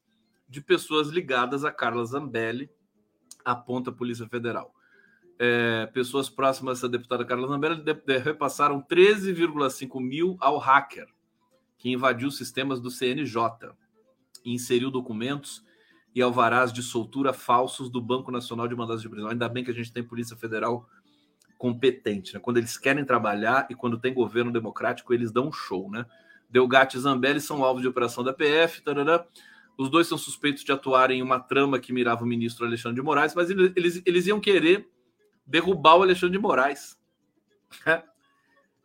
de 0.49 0.61
pessoas 0.61 1.07
ligadas 1.07 1.65
a 1.65 1.71
Carla 1.71 2.05
Zambelli, 2.05 2.69
aponta 3.45 3.91
a 3.91 3.95
Polícia 3.95 4.27
Federal. 4.29 4.75
É, 5.45 5.87
pessoas 5.87 6.29
próximas 6.29 6.85
à 6.85 6.87
deputada 6.87 7.25
Carla 7.25 7.49
Zambelli 7.49 7.83
de, 7.83 7.93
de, 7.93 8.19
repassaram 8.19 8.81
13,5 8.81 10.01
mil 10.01 10.37
ao 10.39 10.57
hacker, 10.57 11.09
que 11.77 11.91
invadiu 11.91 12.31
sistemas 12.31 12.81
do 12.81 12.93
CNJ 12.93 13.75
e 14.45 14.55
inseriu 14.55 14.89
documentos 14.89 15.65
e 16.15 16.23
alvarás 16.23 16.73
de 16.73 16.81
soltura 16.81 17.33
falsos 17.33 17.91
do 17.91 18.01
Banco 18.01 18.31
Nacional 18.31 18.69
de 18.69 18.77
Mandados 18.77 19.03
de 19.03 19.09
Prisão. 19.09 19.31
Ainda 19.31 19.49
bem 19.49 19.65
que 19.65 19.73
a 19.73 19.75
gente 19.75 19.93
tem 19.93 20.05
Polícia 20.05 20.37
Federal 20.37 20.89
competente, 21.59 22.35
né? 22.35 22.39
Quando 22.39 22.59
eles 22.59 22.79
querem 22.79 23.05
trabalhar 23.05 23.67
e 23.69 23.75
quando 23.75 23.99
tem 23.99 24.15
governo 24.15 24.53
democrático, 24.53 25.13
eles 25.13 25.33
dão 25.33 25.49
um 25.49 25.53
show, 25.53 25.91
né? 25.91 26.07
Delgatti 26.49 26.97
e 26.97 27.01
Zambelli 27.01 27.41
são 27.41 27.65
alvos 27.65 27.83
de 27.83 27.89
operação 27.89 28.23
da 28.23 28.33
PF, 28.33 28.81
tarará. 28.83 29.27
Os 29.77 29.91
dois 29.91 30.07
são 30.07 30.17
suspeitos 30.17 30.63
de 30.63 30.71
atuarem 30.71 31.19
em 31.19 31.23
uma 31.23 31.41
trama 31.41 31.81
que 31.81 31.93
mirava 31.93 32.23
o 32.23 32.29
ministro 32.29 32.65
Alexandre 32.65 33.01
de 33.01 33.03
Moraes, 33.03 33.35
mas 33.35 33.51
eles, 33.51 34.01
eles 34.07 34.27
iam 34.29 34.39
querer 34.39 34.89
derrubar 35.47 35.97
o 35.97 36.03
Alexandre 36.03 36.37
de 36.37 36.43
Moraes. 36.43 36.99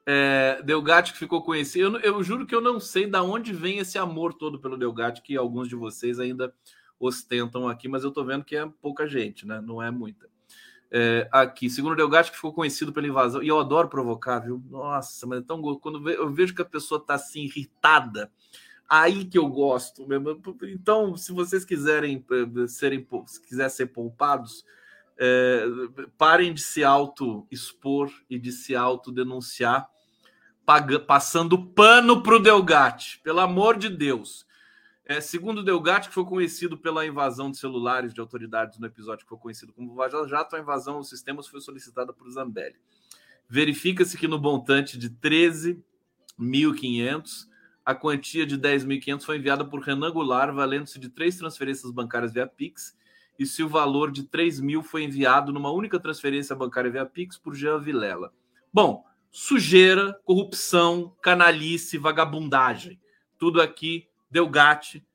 É, 0.10 0.62
Delgatti 0.64 1.12
que 1.12 1.20
ficou 1.20 1.44
conhecido. 1.44 1.98
Eu, 1.98 2.14
eu, 2.14 2.24
juro 2.24 2.48
que 2.48 2.56
eu 2.56 2.62
não 2.62 2.80
sei 2.80 3.06
de 3.06 3.18
onde 3.18 3.52
vem 3.52 3.80
esse 3.80 3.98
amor 3.98 4.34
todo 4.34 4.58
pelo 4.58 4.78
Delgatti, 4.78 5.22
que 5.22 5.36
alguns 5.36 5.68
de 5.68 5.76
vocês 5.76 6.18
ainda 6.18 6.54
ostentam 6.98 7.68
aqui, 7.68 7.90
mas 7.90 8.04
eu 8.04 8.10
estou 8.10 8.24
vendo 8.24 8.46
que 8.46 8.56
é 8.56 8.66
pouca 8.82 9.06
gente, 9.06 9.46
né? 9.46 9.60
Não 9.60 9.84
é 9.84 9.92
muita. 9.92 10.30
É, 10.90 11.28
aqui, 11.30 11.70
segundo 11.70 11.96
Delgatti, 11.96 12.32
que 12.32 12.38
ficou 12.38 12.54
conhecido 12.54 12.94
pela 12.94 13.06
invasão, 13.06 13.44
e 13.44 13.50
eu 13.50 13.60
adoro 13.60 13.90
provocar, 13.90 14.40
viu? 14.40 14.64
Nossa, 14.70 15.28
mas 15.28 15.40
é 15.40 15.42
tão 15.42 15.62
quando 15.80 16.10
eu 16.10 16.32
vejo 16.32 16.56
que 16.56 16.62
a 16.62 16.66
pessoa 16.66 17.02
está 17.02 17.16
assim 17.16 17.42
irritada, 17.42 18.32
aí 18.88 19.26
que 19.26 19.38
eu 19.38 19.48
gosto. 19.48 20.08
Então, 20.64 21.18
se 21.18 21.34
vocês 21.34 21.66
quiserem 21.66 22.26
eh, 22.32 22.68
serem, 22.68 23.06
se 23.26 23.42
quiser 23.42 23.68
ser 23.70 23.88
poupados, 23.88 24.64
é, 25.18 25.66
parem 26.18 26.54
de 26.54 26.62
se 26.62 26.84
auto 26.84 27.48
expor 27.50 28.12
e 28.30 28.38
de 28.38 28.52
se 28.52 28.76
auto 28.76 29.12
denunciar, 29.12 29.90
passando 31.08 31.66
pano 31.68 32.22
para 32.22 32.36
o 32.36 32.40
Delgatti, 32.40 33.20
pelo 33.24 33.40
amor 33.40 33.78
de 33.78 33.90
Deus. 33.90 34.46
É, 35.06 35.22
segundo 35.22 35.64
Delgatti, 35.64 36.10
que 36.10 36.14
foi 36.14 36.26
conhecido 36.26 36.78
pela 36.78 37.06
invasão 37.06 37.50
de 37.50 37.58
celulares 37.58 38.14
de 38.14 38.20
autoridades 38.20 38.78
no 38.78 38.86
episódio 38.86 39.24
que 39.24 39.30
foi 39.30 39.38
conhecido 39.38 39.72
como 39.72 39.96
Vaza 39.96 40.28
Jato, 40.28 40.58
a 40.58 40.60
invasão 40.60 40.96
aos 40.96 41.08
sistemas 41.08 41.48
foi 41.48 41.62
solicitada 41.62 42.12
por 42.12 42.30
Zambelli. 42.30 42.76
Verifica-se 43.50 44.18
que 44.18 44.28
no 44.28 44.38
montante 44.38 44.98
de 44.98 45.10
13.500, 45.10 47.48
a 47.86 47.96
quantia 47.96 48.46
de 48.46 48.58
10.500 48.58 49.24
foi 49.24 49.38
enviada 49.38 49.64
por 49.64 49.80
Renan 49.80 50.12
Goulart, 50.12 50.54
valendo-se 50.54 51.00
de 51.00 51.08
três 51.08 51.38
transferências 51.38 51.90
bancárias 51.90 52.34
via 52.34 52.46
Pix, 52.46 52.98
e 53.38 53.46
se 53.46 53.64
o 53.64 53.70
valor 53.70 54.12
de 54.12 54.24
3 54.24 54.60
mil 54.60 54.82
foi 54.82 55.04
enviado 55.04 55.52
numa 55.52 55.72
única 55.72 56.00
transferência 56.00 56.56
bancária 56.56 56.92
via 56.92 57.06
Pix 57.06 57.38
por 57.38 57.56
Jean 57.56 57.80
Vilela. 57.80 58.34
Bom, 58.74 59.06
sujeira, 59.32 60.20
corrupção, 60.24 61.16
canalice, 61.22 61.98
vagabundagem. 61.98 63.00
Tudo 63.38 63.62
aqui 63.62 64.08
Delgatti, 64.30 65.06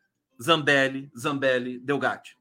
Zambelli, 0.40 1.10
Zambelli, 1.16 1.78
Delgatti. 1.78 2.36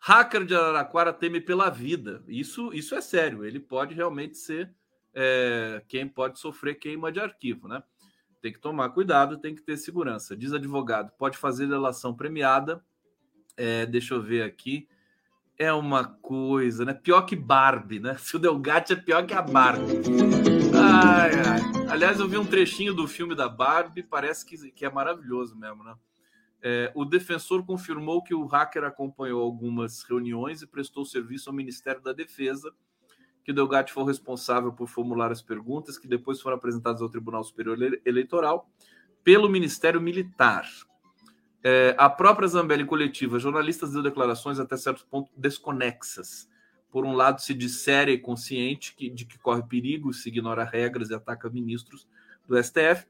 Hacker 0.00 0.44
de 0.44 0.54
Araraquara 0.54 1.12
teme 1.12 1.40
pela 1.40 1.70
vida. 1.70 2.22
Isso, 2.28 2.72
isso 2.72 2.94
é 2.94 3.00
sério. 3.00 3.44
Ele 3.44 3.58
pode 3.58 3.94
realmente 3.94 4.38
ser 4.38 4.72
é, 5.14 5.82
quem 5.88 6.06
pode 6.06 6.38
sofrer 6.38 6.76
queima 6.76 7.10
de 7.10 7.20
arquivo, 7.20 7.66
né? 7.66 7.82
Tem 8.40 8.52
que 8.52 8.60
tomar 8.60 8.90
cuidado, 8.90 9.38
tem 9.38 9.54
que 9.54 9.62
ter 9.62 9.76
segurança. 9.76 10.36
Diz 10.36 10.52
advogado, 10.52 11.10
pode 11.18 11.36
fazer 11.36 11.66
delação 11.66 12.14
premiada. 12.14 12.82
É, 13.56 13.84
deixa 13.84 14.14
eu 14.14 14.22
ver 14.22 14.42
aqui. 14.42 14.88
É 15.58 15.72
uma 15.72 16.04
coisa, 16.04 16.84
né? 16.84 16.94
Pior 16.94 17.22
que 17.22 17.34
Barbie, 17.34 17.98
né? 17.98 18.16
Se 18.20 18.36
o 18.36 18.38
Delgatti 18.38 18.92
é 18.92 18.96
pior 18.96 19.26
que 19.26 19.34
a 19.34 19.42
Barbie. 19.42 20.02
Ai, 20.72 21.32
ai. 21.34 21.90
Aliás, 21.90 22.20
eu 22.20 22.28
vi 22.28 22.38
um 22.38 22.46
trechinho 22.46 22.94
do 22.94 23.08
filme 23.08 23.34
da 23.34 23.48
Barbie, 23.48 24.04
parece 24.04 24.46
que, 24.46 24.70
que 24.70 24.84
é 24.84 24.90
maravilhoso 24.90 25.56
mesmo, 25.56 25.82
né? 25.82 25.94
É, 26.60 26.92
o 26.94 27.04
defensor 27.04 27.64
confirmou 27.64 28.22
que 28.22 28.34
o 28.34 28.44
hacker 28.46 28.84
acompanhou 28.84 29.42
algumas 29.42 30.02
reuniões 30.02 30.62
e 30.62 30.66
prestou 30.66 31.04
serviço 31.04 31.50
ao 31.50 31.56
Ministério 31.56 32.00
da 32.02 32.12
Defesa, 32.12 32.72
que 33.44 33.52
Delgatti 33.52 33.92
foi 33.92 34.04
responsável 34.04 34.72
por 34.72 34.88
formular 34.88 35.32
as 35.32 35.40
perguntas 35.40 35.96
que 35.96 36.06
depois 36.06 36.40
foram 36.40 36.56
apresentadas 36.56 37.00
ao 37.00 37.08
Tribunal 37.08 37.42
Superior 37.42 37.78
Eleitoral 38.04 38.68
pelo 39.24 39.48
Ministério 39.48 40.00
Militar. 40.00 40.68
É, 41.62 41.94
a 41.98 42.08
própria 42.08 42.46
Zambelli 42.46 42.84
coletiva, 42.84 43.38
jornalistas 43.38 43.92
deu 43.92 44.02
declarações 44.02 44.60
até 44.60 44.76
certo 44.76 45.06
ponto 45.06 45.30
desconexas 45.36 46.48
por 46.90 47.04
um 47.04 47.12
lado, 47.12 47.40
se 47.40 47.54
diz 47.54 47.80
séria 47.80 48.12
e 48.12 48.18
consciente 48.18 48.94
que, 48.94 49.10
de 49.10 49.24
que 49.24 49.38
corre 49.38 49.62
perigo, 49.62 50.12
se 50.12 50.28
ignora 50.28 50.64
regras 50.64 51.10
e 51.10 51.14
ataca 51.14 51.50
ministros 51.50 52.08
do 52.46 52.62
STF. 52.62 53.06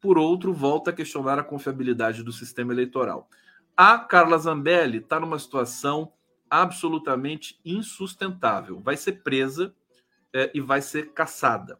Por 0.00 0.18
outro, 0.18 0.52
volta 0.52 0.90
a 0.90 0.92
questionar 0.92 1.38
a 1.38 1.44
confiabilidade 1.44 2.22
do 2.22 2.32
sistema 2.32 2.72
eleitoral. 2.72 3.28
A 3.76 3.98
Carla 3.98 4.36
Zambelli 4.38 4.98
está 4.98 5.20
numa 5.20 5.38
situação 5.38 6.12
absolutamente 6.48 7.60
insustentável. 7.64 8.80
Vai 8.80 8.96
ser 8.96 9.22
presa 9.22 9.72
é, 10.32 10.50
e 10.52 10.60
vai 10.60 10.82
ser 10.82 11.12
caçada. 11.12 11.78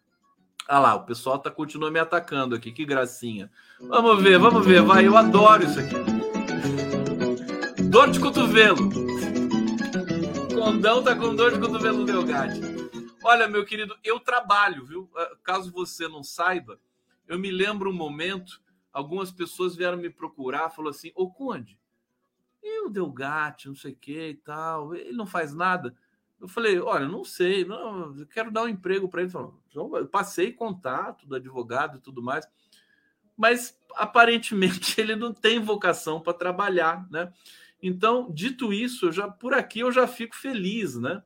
Ah 0.68 0.78
lá, 0.78 0.94
o 0.94 1.04
pessoal 1.04 1.38
tá, 1.38 1.50
continua 1.50 1.90
me 1.90 1.98
atacando 1.98 2.54
aqui, 2.54 2.70
que 2.70 2.84
gracinha. 2.84 3.50
Vamos 3.80 4.22
ver, 4.22 4.38
vamos 4.38 4.64
ver, 4.64 4.82
vai, 4.82 5.06
eu 5.06 5.16
adoro 5.16 5.64
isso 5.64 5.80
aqui. 5.80 5.96
Dor 7.90 8.11
de 8.11 8.20
cotovelo. 8.20 8.88
Condão 10.54 11.02
tá 11.02 11.16
com 11.16 11.34
dor 11.34 11.52
de 11.52 11.58
cotovelo 11.58 12.04
Delgatti. 12.04 12.61
Olha, 13.24 13.48
meu 13.48 13.64
querido, 13.64 13.96
eu 14.04 14.20
trabalho, 14.20 14.84
viu? 14.84 15.11
Ah, 15.16 15.30
caso 15.42 15.72
você 15.72 16.06
não 16.06 16.22
saiba, 16.22 16.78
eu 17.26 17.38
me 17.38 17.50
lembro 17.50 17.90
um 17.90 17.94
momento, 17.94 18.61
algumas 18.92 19.30
pessoas 19.30 19.74
vieram 19.74 19.98
me 19.98 20.08
procurar, 20.08 20.70
falou 20.70 20.90
assim: 20.90 21.11
"Ô 21.14 21.30
Conde, 21.30 21.78
e 22.62 22.86
o 22.86 22.88
Delgatti, 22.88 23.68
não 23.68 23.74
sei 23.74 23.92
o 23.92 23.96
que 23.96 24.28
e 24.28 24.34
tal, 24.34 24.94
ele 24.94 25.12
não 25.12 25.26
faz 25.26 25.52
nada?" 25.54 25.94
Eu 26.41 26.49
falei: 26.49 26.80
"Olha, 26.80 27.07
não 27.07 27.24
sei, 27.24 27.64
não, 27.64 28.16
eu 28.16 28.26
quero 28.26 28.51
dar 28.51 28.62
um 28.62 28.68
emprego 28.68 29.09
para 29.09 29.22
ele." 29.22 29.32
Eu 29.74 30.09
passei 30.11 30.53
contato 30.53 31.26
do 31.26 31.36
advogado 31.36 31.99
e 31.99 32.01
tudo 32.01 32.22
mais, 32.22 32.49
mas 33.36 33.78
aparentemente 33.95 34.99
ele 35.01 35.14
não 35.14 35.32
tem 35.32 35.61
vocação 35.61 36.20
para 36.20 36.32
trabalhar, 36.32 37.07
né? 37.11 37.32
Então, 37.82 38.30
dito 38.30 38.72
isso, 38.72 39.11
já 39.11 39.28
por 39.28 39.55
aqui 39.55 39.80
eu 39.80 39.91
já 39.91 40.07
fico 40.07 40.36
feliz, 40.36 40.97
né? 40.97 41.22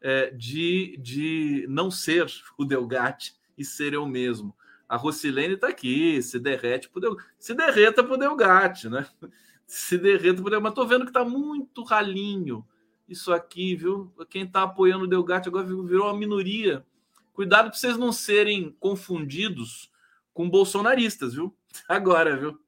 É, 0.00 0.30
de, 0.30 0.96
de 0.98 1.66
não 1.68 1.90
ser 1.90 2.26
o 2.56 2.64
Delgatti 2.64 3.34
e 3.56 3.64
ser 3.64 3.94
eu 3.94 4.06
mesmo. 4.06 4.54
A 4.88 4.96
Rocilene 4.96 5.54
está 5.54 5.68
aqui, 5.68 6.22
se 6.22 6.38
derrete 6.38 6.88
pro 6.88 7.00
Delgatti. 7.00 7.28
Se 7.38 7.54
derreta 7.54 8.04
pro 8.04 8.16
Delgatti, 8.16 8.88
né? 8.88 9.06
Se 9.66 9.98
derreta 9.98 10.40
pro. 10.40 10.62
Mas 10.62 10.70
estou 10.70 10.86
vendo 10.86 11.02
que 11.02 11.10
está 11.10 11.24
muito 11.24 11.82
ralinho 11.82 12.64
isso 13.08 13.32
aqui, 13.32 13.74
viu? 13.74 14.12
Quem 14.28 14.42
está 14.42 14.62
apoiando 14.62 15.04
o 15.04 15.08
Delgatti 15.08 15.48
agora 15.48 15.64
virou 15.64 16.06
uma 16.06 16.18
minoria. 16.18 16.84
Cuidado 17.32 17.68
para 17.68 17.78
vocês 17.78 17.96
não 17.96 18.12
serem 18.12 18.74
confundidos 18.80 19.90
com 20.32 20.48
bolsonaristas, 20.48 21.34
viu? 21.34 21.54
Agora, 21.88 22.36
viu? 22.36 22.58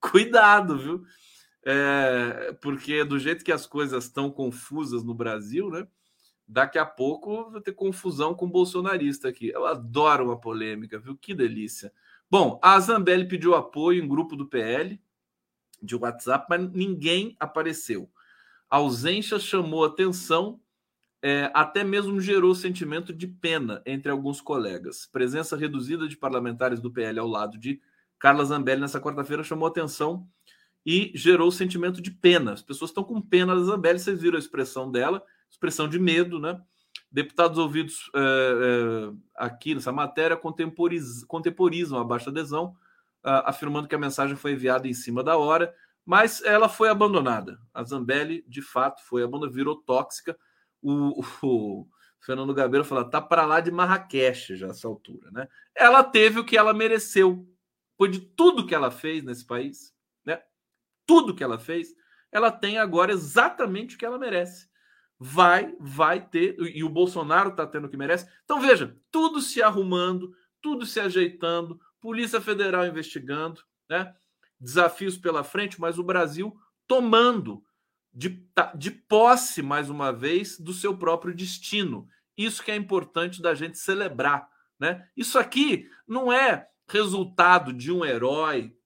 Cuidado, 0.00 0.78
viu? 0.78 1.04
É, 1.64 2.56
porque 2.60 3.04
do 3.04 3.18
jeito 3.18 3.44
que 3.44 3.52
as 3.52 3.66
coisas 3.66 4.04
estão 4.04 4.30
confusas 4.30 5.04
no 5.04 5.14
Brasil, 5.14 5.70
né? 5.70 5.86
Daqui 6.46 6.78
a 6.78 6.84
pouco 6.84 7.50
vai 7.50 7.60
ter 7.60 7.72
confusão 7.72 8.34
com 8.34 8.50
bolsonarista 8.50 9.28
aqui. 9.28 9.48
Eu 9.48 9.66
adoro 9.66 10.26
uma 10.26 10.38
polêmica, 10.38 10.98
viu? 10.98 11.16
Que 11.16 11.34
delícia. 11.34 11.92
Bom, 12.30 12.58
a 12.62 12.78
Zambelli 12.80 13.26
pediu 13.26 13.54
apoio 13.54 14.02
em 14.02 14.08
grupo 14.08 14.36
do 14.36 14.46
PL 14.46 15.00
de 15.80 15.96
WhatsApp, 15.96 16.46
mas 16.48 16.70
ninguém 16.72 17.36
apareceu. 17.38 18.10
A 18.72 18.76
ausência 18.76 19.38
chamou 19.38 19.84
atenção, 19.84 20.58
é, 21.20 21.50
até 21.52 21.84
mesmo 21.84 22.18
gerou 22.22 22.54
sentimento 22.54 23.12
de 23.12 23.26
pena 23.26 23.82
entre 23.84 24.10
alguns 24.10 24.40
colegas. 24.40 25.04
Presença 25.12 25.58
reduzida 25.58 26.08
de 26.08 26.16
parlamentares 26.16 26.80
do 26.80 26.90
PL 26.90 27.18
ao 27.18 27.28
lado 27.28 27.58
de 27.58 27.82
Carla 28.18 28.42
Zambelli 28.46 28.80
nessa 28.80 28.98
quarta-feira 28.98 29.44
chamou 29.44 29.68
atenção 29.68 30.26
e 30.86 31.12
gerou 31.14 31.52
sentimento 31.52 32.00
de 32.00 32.10
pena. 32.10 32.54
As 32.54 32.62
pessoas 32.62 32.90
estão 32.90 33.04
com 33.04 33.20
pena 33.20 33.54
da 33.54 33.62
Zambelli, 33.62 33.98
vocês 33.98 34.22
viram 34.22 34.36
a 34.36 34.38
expressão 34.38 34.90
dela, 34.90 35.22
expressão 35.50 35.86
de 35.86 35.98
medo, 35.98 36.40
né? 36.40 36.58
Deputados 37.10 37.58
ouvidos 37.58 38.10
é, 38.14 38.20
é, 38.20 39.12
aqui 39.36 39.74
nessa 39.74 39.92
matéria 39.92 40.34
contemporiz, 40.34 41.24
contemporizam 41.24 41.98
a 41.98 42.04
baixa 42.04 42.30
adesão, 42.30 42.74
uh, 43.22 43.44
afirmando 43.44 43.86
que 43.86 43.94
a 43.94 43.98
mensagem 43.98 44.34
foi 44.34 44.52
enviada 44.52 44.88
em 44.88 44.94
cima 44.94 45.22
da 45.22 45.36
hora, 45.36 45.74
mas 46.04 46.42
ela 46.42 46.68
foi 46.68 46.88
abandonada. 46.88 47.58
A 47.72 47.82
Zambelli, 47.82 48.44
de 48.48 48.60
fato, 48.60 49.02
foi 49.04 49.22
abandonada, 49.22 49.56
virou 49.56 49.76
tóxica. 49.76 50.36
O, 50.80 51.22
o 51.42 51.86
Fernando 52.20 52.54
Gabeira 52.54 52.84
falou: 52.84 53.08
tá 53.08 53.20
para 53.20 53.44
lá 53.46 53.60
de 53.60 53.70
Marrakech 53.70 54.56
já 54.56 54.68
essa 54.68 54.88
altura, 54.88 55.30
né? 55.30 55.48
Ela 55.74 56.02
teve 56.02 56.40
o 56.40 56.44
que 56.44 56.56
ela 56.56 56.72
mereceu. 56.72 57.48
Foi 57.96 58.08
de 58.08 58.20
tudo 58.20 58.66
que 58.66 58.74
ela 58.74 58.90
fez 58.90 59.22
nesse 59.22 59.46
país, 59.46 59.94
né? 60.24 60.40
Tudo 61.06 61.34
que 61.34 61.44
ela 61.44 61.58
fez, 61.58 61.94
ela 62.30 62.50
tem 62.50 62.78
agora 62.78 63.12
exatamente 63.12 63.94
o 63.94 63.98
que 63.98 64.04
ela 64.04 64.18
merece. 64.18 64.70
Vai, 65.18 65.76
vai 65.78 66.20
ter, 66.26 66.56
e 66.58 66.82
o 66.82 66.88
Bolsonaro 66.88 67.50
está 67.50 67.64
tendo 67.64 67.86
o 67.86 67.88
que 67.88 67.96
merece. 67.96 68.28
Então 68.44 68.60
veja, 68.60 68.96
tudo 69.08 69.40
se 69.40 69.62
arrumando, 69.62 70.34
tudo 70.60 70.84
se 70.84 70.98
ajeitando, 70.98 71.78
Polícia 72.00 72.40
Federal 72.40 72.84
investigando, 72.86 73.62
né? 73.88 74.12
Desafios 74.62 75.18
pela 75.18 75.42
frente, 75.42 75.80
mas 75.80 75.98
o 75.98 76.04
Brasil 76.04 76.56
tomando 76.86 77.64
de, 78.14 78.46
de 78.76 78.90
posse, 78.90 79.62
mais 79.62 79.90
uma 79.90 80.12
vez, 80.12 80.58
do 80.58 80.72
seu 80.72 80.96
próprio 80.96 81.34
destino. 81.34 82.08
Isso 82.36 82.62
que 82.62 82.70
é 82.70 82.76
importante 82.76 83.42
da 83.42 83.54
gente 83.54 83.78
celebrar. 83.78 84.48
Né? 84.78 85.08
Isso 85.16 85.38
aqui 85.38 85.90
não 86.06 86.32
é 86.32 86.68
resultado 86.86 87.72
de 87.72 87.90
um 87.90 88.04
herói 88.04 88.76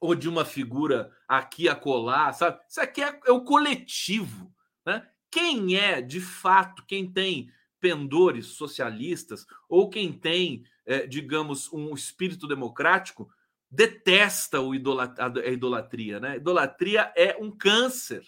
ou 0.00 0.14
de 0.14 0.28
uma 0.28 0.44
figura 0.44 1.12
aqui 1.28 1.68
a 1.68 1.74
colar, 1.74 2.32
sabe? 2.32 2.58
Isso 2.68 2.80
aqui 2.80 3.02
é, 3.02 3.20
é 3.26 3.30
o 3.30 3.44
coletivo. 3.44 4.50
Né? 4.86 5.06
Quem 5.30 5.76
é, 5.76 6.00
de 6.00 6.20
fato, 6.20 6.84
quem 6.86 7.10
tem 7.10 7.52
pendores 7.78 8.46
socialistas 8.46 9.46
ou 9.68 9.90
quem 9.90 10.12
tem, 10.12 10.64
é, 10.86 11.06
digamos, 11.06 11.72
um 11.72 11.94
espírito 11.94 12.46
democrático, 12.46 13.30
detesta 13.70 14.60
o 14.60 14.74
idolat 14.74 15.18
a 15.20 15.28
idolatria. 15.48 16.18
Né? 16.18 16.36
Idolatria 16.36 17.12
é 17.16 17.36
um 17.40 17.50
câncer. 17.50 18.22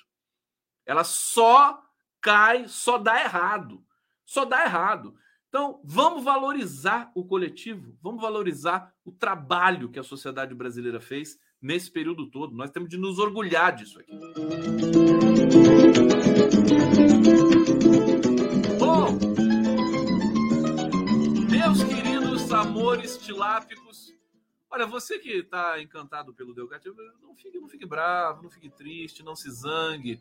Ela 0.86 1.04
só 1.04 1.82
cai, 2.20 2.68
só 2.68 2.98
dá 2.98 3.20
errado. 3.20 3.84
Só 4.24 4.44
dá 4.44 4.64
errado. 4.64 5.14
Então, 5.48 5.82
vamos 5.84 6.24
valorizar 6.24 7.12
o 7.14 7.26
coletivo, 7.26 7.94
vamos 8.00 8.22
valorizar 8.22 8.90
o 9.04 9.12
trabalho 9.12 9.90
que 9.90 9.98
a 9.98 10.02
sociedade 10.02 10.54
brasileira 10.54 10.98
fez 10.98 11.38
nesse 11.60 11.90
período 11.90 12.30
todo. 12.30 12.56
Nós 12.56 12.70
temos 12.70 12.88
de 12.88 12.96
nos 12.96 13.18
orgulhar 13.18 13.76
disso 13.76 14.00
aqui. 14.00 14.12
Bom, 18.78 19.18
meus 21.50 21.84
queridos 21.84 22.50
amores 22.50 23.18
tilápicos, 23.18 24.11
olha, 24.72 24.86
você 24.86 25.18
que 25.18 25.30
está 25.30 25.80
encantado 25.80 26.32
pelo 26.32 26.54
Delgado, 26.54 26.94
não 27.22 27.36
fique, 27.36 27.58
não 27.60 27.68
fique 27.68 27.86
bravo, 27.86 28.42
não 28.42 28.50
fique 28.50 28.70
triste, 28.70 29.22
não 29.22 29.36
se 29.36 29.50
zangue. 29.50 30.18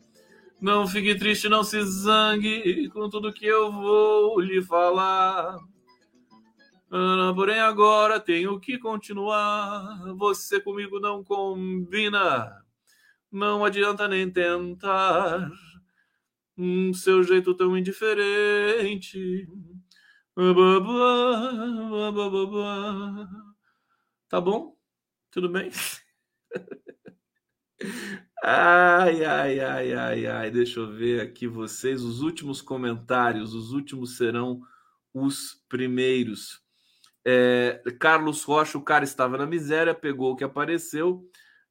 Não 0.60 0.86
fique 0.86 1.16
triste, 1.16 1.50
não 1.50 1.64
se 1.64 1.82
zangue 1.82 2.90
com 2.90 3.10
tudo 3.10 3.34
que 3.34 3.46
eu 3.46 3.72
vou 3.72 4.40
lhe 4.40 4.62
falar. 4.62 5.58
Porém, 7.34 7.60
agora 7.60 8.20
tenho 8.20 8.60
que 8.60 8.78
continuar. 8.78 10.14
Você 10.18 10.60
comigo 10.60 11.00
não 11.00 11.24
combina. 11.24 12.64
Não 13.32 13.64
adianta 13.64 14.08
nem 14.08 14.30
tentar. 14.30 15.50
Um 16.58 16.94
seu 16.94 17.24
jeito 17.24 17.56
tão 17.56 17.76
indiferente. 17.78 19.48
Tá 24.32 24.40
bom? 24.40 24.78
Tudo 25.30 25.50
bem? 25.50 25.70
Ai, 28.44 29.24
ai, 29.24 29.60
ai, 29.60 29.94
ai, 29.94 30.26
ai. 30.26 30.52
Deixa 30.52 30.80
eu 30.80 30.92
ver 30.92 31.22
aqui 31.22 31.46
vocês. 31.48 32.02
Os 32.02 32.22
últimos 32.22 32.60
comentários, 32.60 33.54
os 33.54 33.72
últimos 33.72 34.18
serão 34.18 34.62
os 35.14 35.64
primeiros. 35.70 36.60
É, 37.26 37.84
Carlos 38.00 38.44
Rocha, 38.44 38.78
o 38.80 38.84
cara 38.84 39.04
estava 39.04 39.38
na 39.38 39.46
miséria, 39.46 39.94
pegou 39.94 40.32
o 40.32 40.36
que 40.36 40.44
apareceu. 40.44 41.24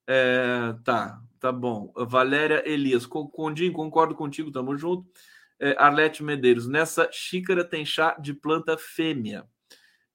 É, 0.06 0.74
tá, 0.84 1.20
tá 1.40 1.50
bom. 1.50 1.92
Valéria 1.96 2.62
Elias, 2.64 3.06
Condim, 3.06 3.72
concordo 3.72 4.14
contigo, 4.14 4.52
tamo 4.52 4.76
junto. 4.76 5.10
É, 5.58 5.74
Arlete 5.76 6.22
Medeiros, 6.22 6.68
nessa 6.68 7.10
xícara 7.10 7.64
tem 7.64 7.84
chá 7.84 8.16
de 8.20 8.32
planta 8.32 8.78
fêmea. 8.78 9.48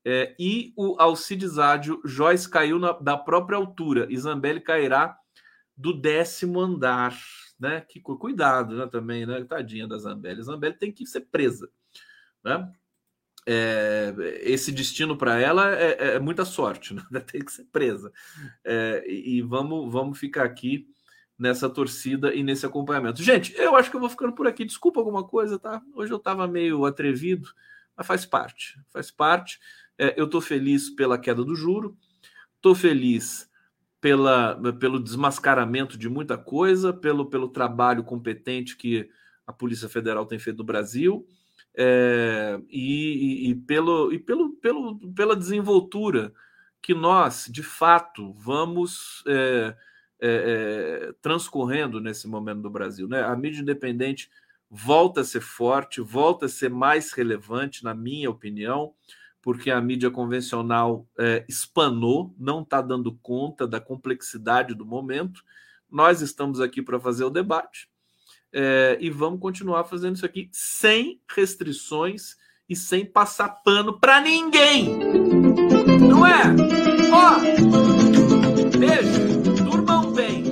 É, 0.05 0.35
e 0.37 0.71
o 0.77 0.95
Alcides 0.99 1.57
Ádio, 1.57 1.99
Joyce 2.05 2.47
caiu 2.47 2.77
na, 2.77 2.91
da 2.91 3.17
própria 3.17 3.57
altura. 3.57 4.05
Isabelle 4.09 4.61
cairá 4.61 5.17
do 5.75 5.91
décimo 5.91 6.61
andar, 6.61 7.17
né? 7.59 7.81
Que 7.81 7.99
cuidado, 7.99 8.75
né? 8.77 8.87
Também, 8.87 9.25
né? 9.25 9.43
Tadinha 9.43 9.87
da 9.87 9.97
Zambelli. 9.97 10.43
Zambelli 10.43 10.77
tem 10.77 10.91
que 10.91 11.07
ser 11.07 11.21
presa, 11.21 11.69
né? 12.43 12.71
É, 13.47 14.13
esse 14.41 14.71
destino 14.71 15.15
para 15.15 15.39
ela 15.39 15.71
é, 15.75 15.91
é, 15.91 16.15
é, 16.15 16.19
muita 16.19 16.45
sorte, 16.45 16.93
né? 16.93 17.03
tem 17.31 17.43
que 17.43 17.51
ser 17.51 17.65
presa. 17.65 18.11
É, 18.63 19.03
e 19.07 19.41
vamos, 19.41 19.91
vamos 19.91 20.19
ficar 20.19 20.43
aqui 20.45 20.87
nessa 21.37 21.69
torcida 21.69 22.33
e 22.33 22.43
nesse 22.43 22.65
acompanhamento. 22.65 23.21
Gente, 23.21 23.53
eu 23.57 23.75
acho 23.75 23.89
que 23.89 23.95
eu 23.95 23.99
vou 23.99 24.09
ficando 24.09 24.33
por 24.33 24.47
aqui. 24.47 24.65
Desculpa 24.65 24.99
alguma 24.99 25.23
coisa, 25.23 25.59
tá? 25.59 25.81
Hoje 25.93 26.11
eu 26.11 26.17
estava 26.17 26.47
meio 26.47 26.85
atrevido, 26.85 27.49
mas 27.95 28.07
faz 28.07 28.25
parte, 28.25 28.79
faz 28.89 29.11
parte. 29.11 29.59
É, 29.97 30.19
eu 30.19 30.25
estou 30.25 30.41
feliz 30.41 30.89
pela 30.89 31.17
queda 31.17 31.43
do 31.43 31.55
juro, 31.55 31.97
estou 32.55 32.75
feliz 32.75 33.49
pela, 34.01 34.59
pelo 34.73 34.99
desmascaramento 34.99 35.97
de 35.97 36.09
muita 36.09 36.37
coisa, 36.37 36.93
pelo, 36.93 37.25
pelo 37.25 37.49
trabalho 37.49 38.03
competente 38.03 38.77
que 38.77 39.09
a 39.47 39.53
Polícia 39.53 39.89
Federal 39.89 40.25
tem 40.25 40.37
feito 40.37 40.57
no 40.57 40.63
Brasil 40.63 41.25
é, 41.75 42.59
e, 42.69 43.49
e, 43.49 43.55
pelo, 43.55 44.11
e 44.13 44.19
pelo, 44.19 44.53
pelo, 44.57 44.99
pela 45.13 45.35
desenvoltura 45.35 46.33
que 46.81 46.93
nós, 46.93 47.47
de 47.49 47.63
fato, 47.63 48.31
vamos 48.33 49.23
é, 49.27 49.75
é, 50.21 51.13
transcorrendo 51.21 51.99
nesse 51.99 52.27
momento 52.27 52.61
do 52.61 52.69
Brasil. 52.69 53.07
Né? 53.07 53.23
A 53.23 53.35
mídia 53.35 53.61
independente 53.61 54.29
volta 54.69 55.21
a 55.21 55.23
ser 55.23 55.41
forte, 55.41 55.99
volta 55.99 56.45
a 56.45 56.49
ser 56.49 56.69
mais 56.69 57.11
relevante, 57.11 57.83
na 57.83 57.93
minha 57.93 58.29
opinião 58.29 58.93
porque 59.45 59.69
a 59.69 59.79
mídia 59.79 60.09
convencional 60.09 61.07
é, 61.19 61.45
espanou, 61.47 62.33
não 62.35 62.63
está 62.63 62.81
dando 62.81 63.13
conta 63.13 63.67
da 63.67 63.79
complexidade 63.79 64.73
do 64.73 64.83
momento. 64.83 65.43
Nós 65.87 66.19
estamos 66.19 66.59
aqui 66.59 66.81
para 66.81 66.99
fazer 66.99 67.25
o 67.25 67.29
debate 67.29 67.87
é, 68.51 68.97
e 68.99 69.07
vamos 69.11 69.39
continuar 69.39 69.83
fazendo 69.83 70.15
isso 70.15 70.25
aqui 70.25 70.49
sem 70.51 71.21
restrições 71.29 72.35
e 72.67 72.75
sem 72.75 73.05
passar 73.05 73.49
pano 73.63 73.99
para 73.99 74.19
ninguém. 74.19 74.97
Não 76.09 76.25
é? 76.25 76.41
Ó, 77.13 77.37
beijo, 78.79 79.63
durmam 79.63 80.11
bem. 80.11 80.43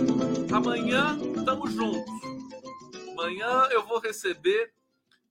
Amanhã 0.51 1.17
estamos 1.35 1.73
juntos. 1.73 2.13
Amanhã 3.11 3.69
eu 3.71 3.83
vou 3.87 3.97
receber. 3.97 4.71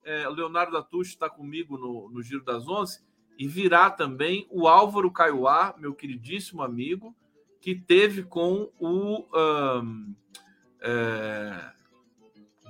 É, 0.03 0.29
Leonardo 0.29 0.77
Atucho 0.77 1.13
está 1.13 1.31
comigo 1.31 1.79
no, 1.79 2.11
no 2.11 2.21
Giro 2.25 2.43
das 2.43 2.67
Onze 2.67 3.01
e 3.39 3.47
virá 3.47 3.91
também 3.91 4.47
o 4.51 4.69
Álvaro 4.69 5.11
Caiuá, 5.11 5.75
meu 5.79 5.95
queridíssimo 5.95 6.63
amigo, 6.63 7.15
que 7.61 7.75
teve 7.75 8.23
com 8.23 8.71
o 8.79 9.27
um, 9.31 10.15
é, 10.81 11.73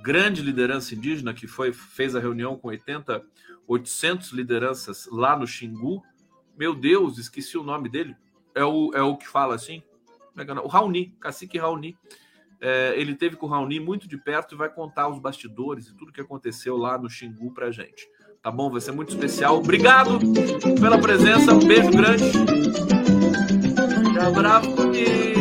grande 0.03 0.41
liderança 0.41 0.93
indígena, 0.93 1.33
que 1.33 1.47
foi 1.47 1.73
fez 1.73 2.15
a 2.15 2.19
reunião 2.19 2.57
com 2.57 2.67
80, 2.67 3.23
800 3.67 4.31
lideranças 4.31 5.07
lá 5.11 5.37
no 5.37 5.47
Xingu. 5.47 6.03
Meu 6.57 6.75
Deus, 6.75 7.17
esqueci 7.17 7.57
o 7.57 7.63
nome 7.63 7.89
dele. 7.89 8.15
É 8.53 8.63
o, 8.63 8.91
é 8.93 9.01
o 9.01 9.17
que 9.17 9.27
fala 9.27 9.55
assim? 9.55 9.81
É 10.37 10.41
é 10.41 10.53
o 10.53 10.67
Raoni, 10.67 11.15
cacique 11.19 11.57
Raoni. 11.57 11.97
É, 12.61 12.93
ele 12.95 13.15
teve 13.15 13.35
com 13.35 13.45
o 13.45 13.49
Raoni 13.49 13.79
muito 13.79 14.07
de 14.07 14.17
perto 14.17 14.55
e 14.55 14.57
vai 14.57 14.69
contar 14.69 15.09
os 15.09 15.19
bastidores 15.19 15.87
e 15.87 15.95
tudo 15.95 16.13
que 16.13 16.21
aconteceu 16.21 16.77
lá 16.77 16.97
no 16.97 17.09
Xingu 17.09 17.53
pra 17.53 17.71
gente. 17.71 18.07
Tá 18.43 18.51
bom? 18.51 18.69
Vai 18.69 18.81
ser 18.81 18.91
muito 18.91 19.07
especial. 19.07 19.59
Obrigado 19.59 20.19
pela 20.77 20.97
presença. 20.97 21.53
Um 21.53 21.65
beijo 21.65 21.89
grande. 21.91 22.25
Um 24.19 24.27
abraço. 24.27 24.93
E... 24.93 25.32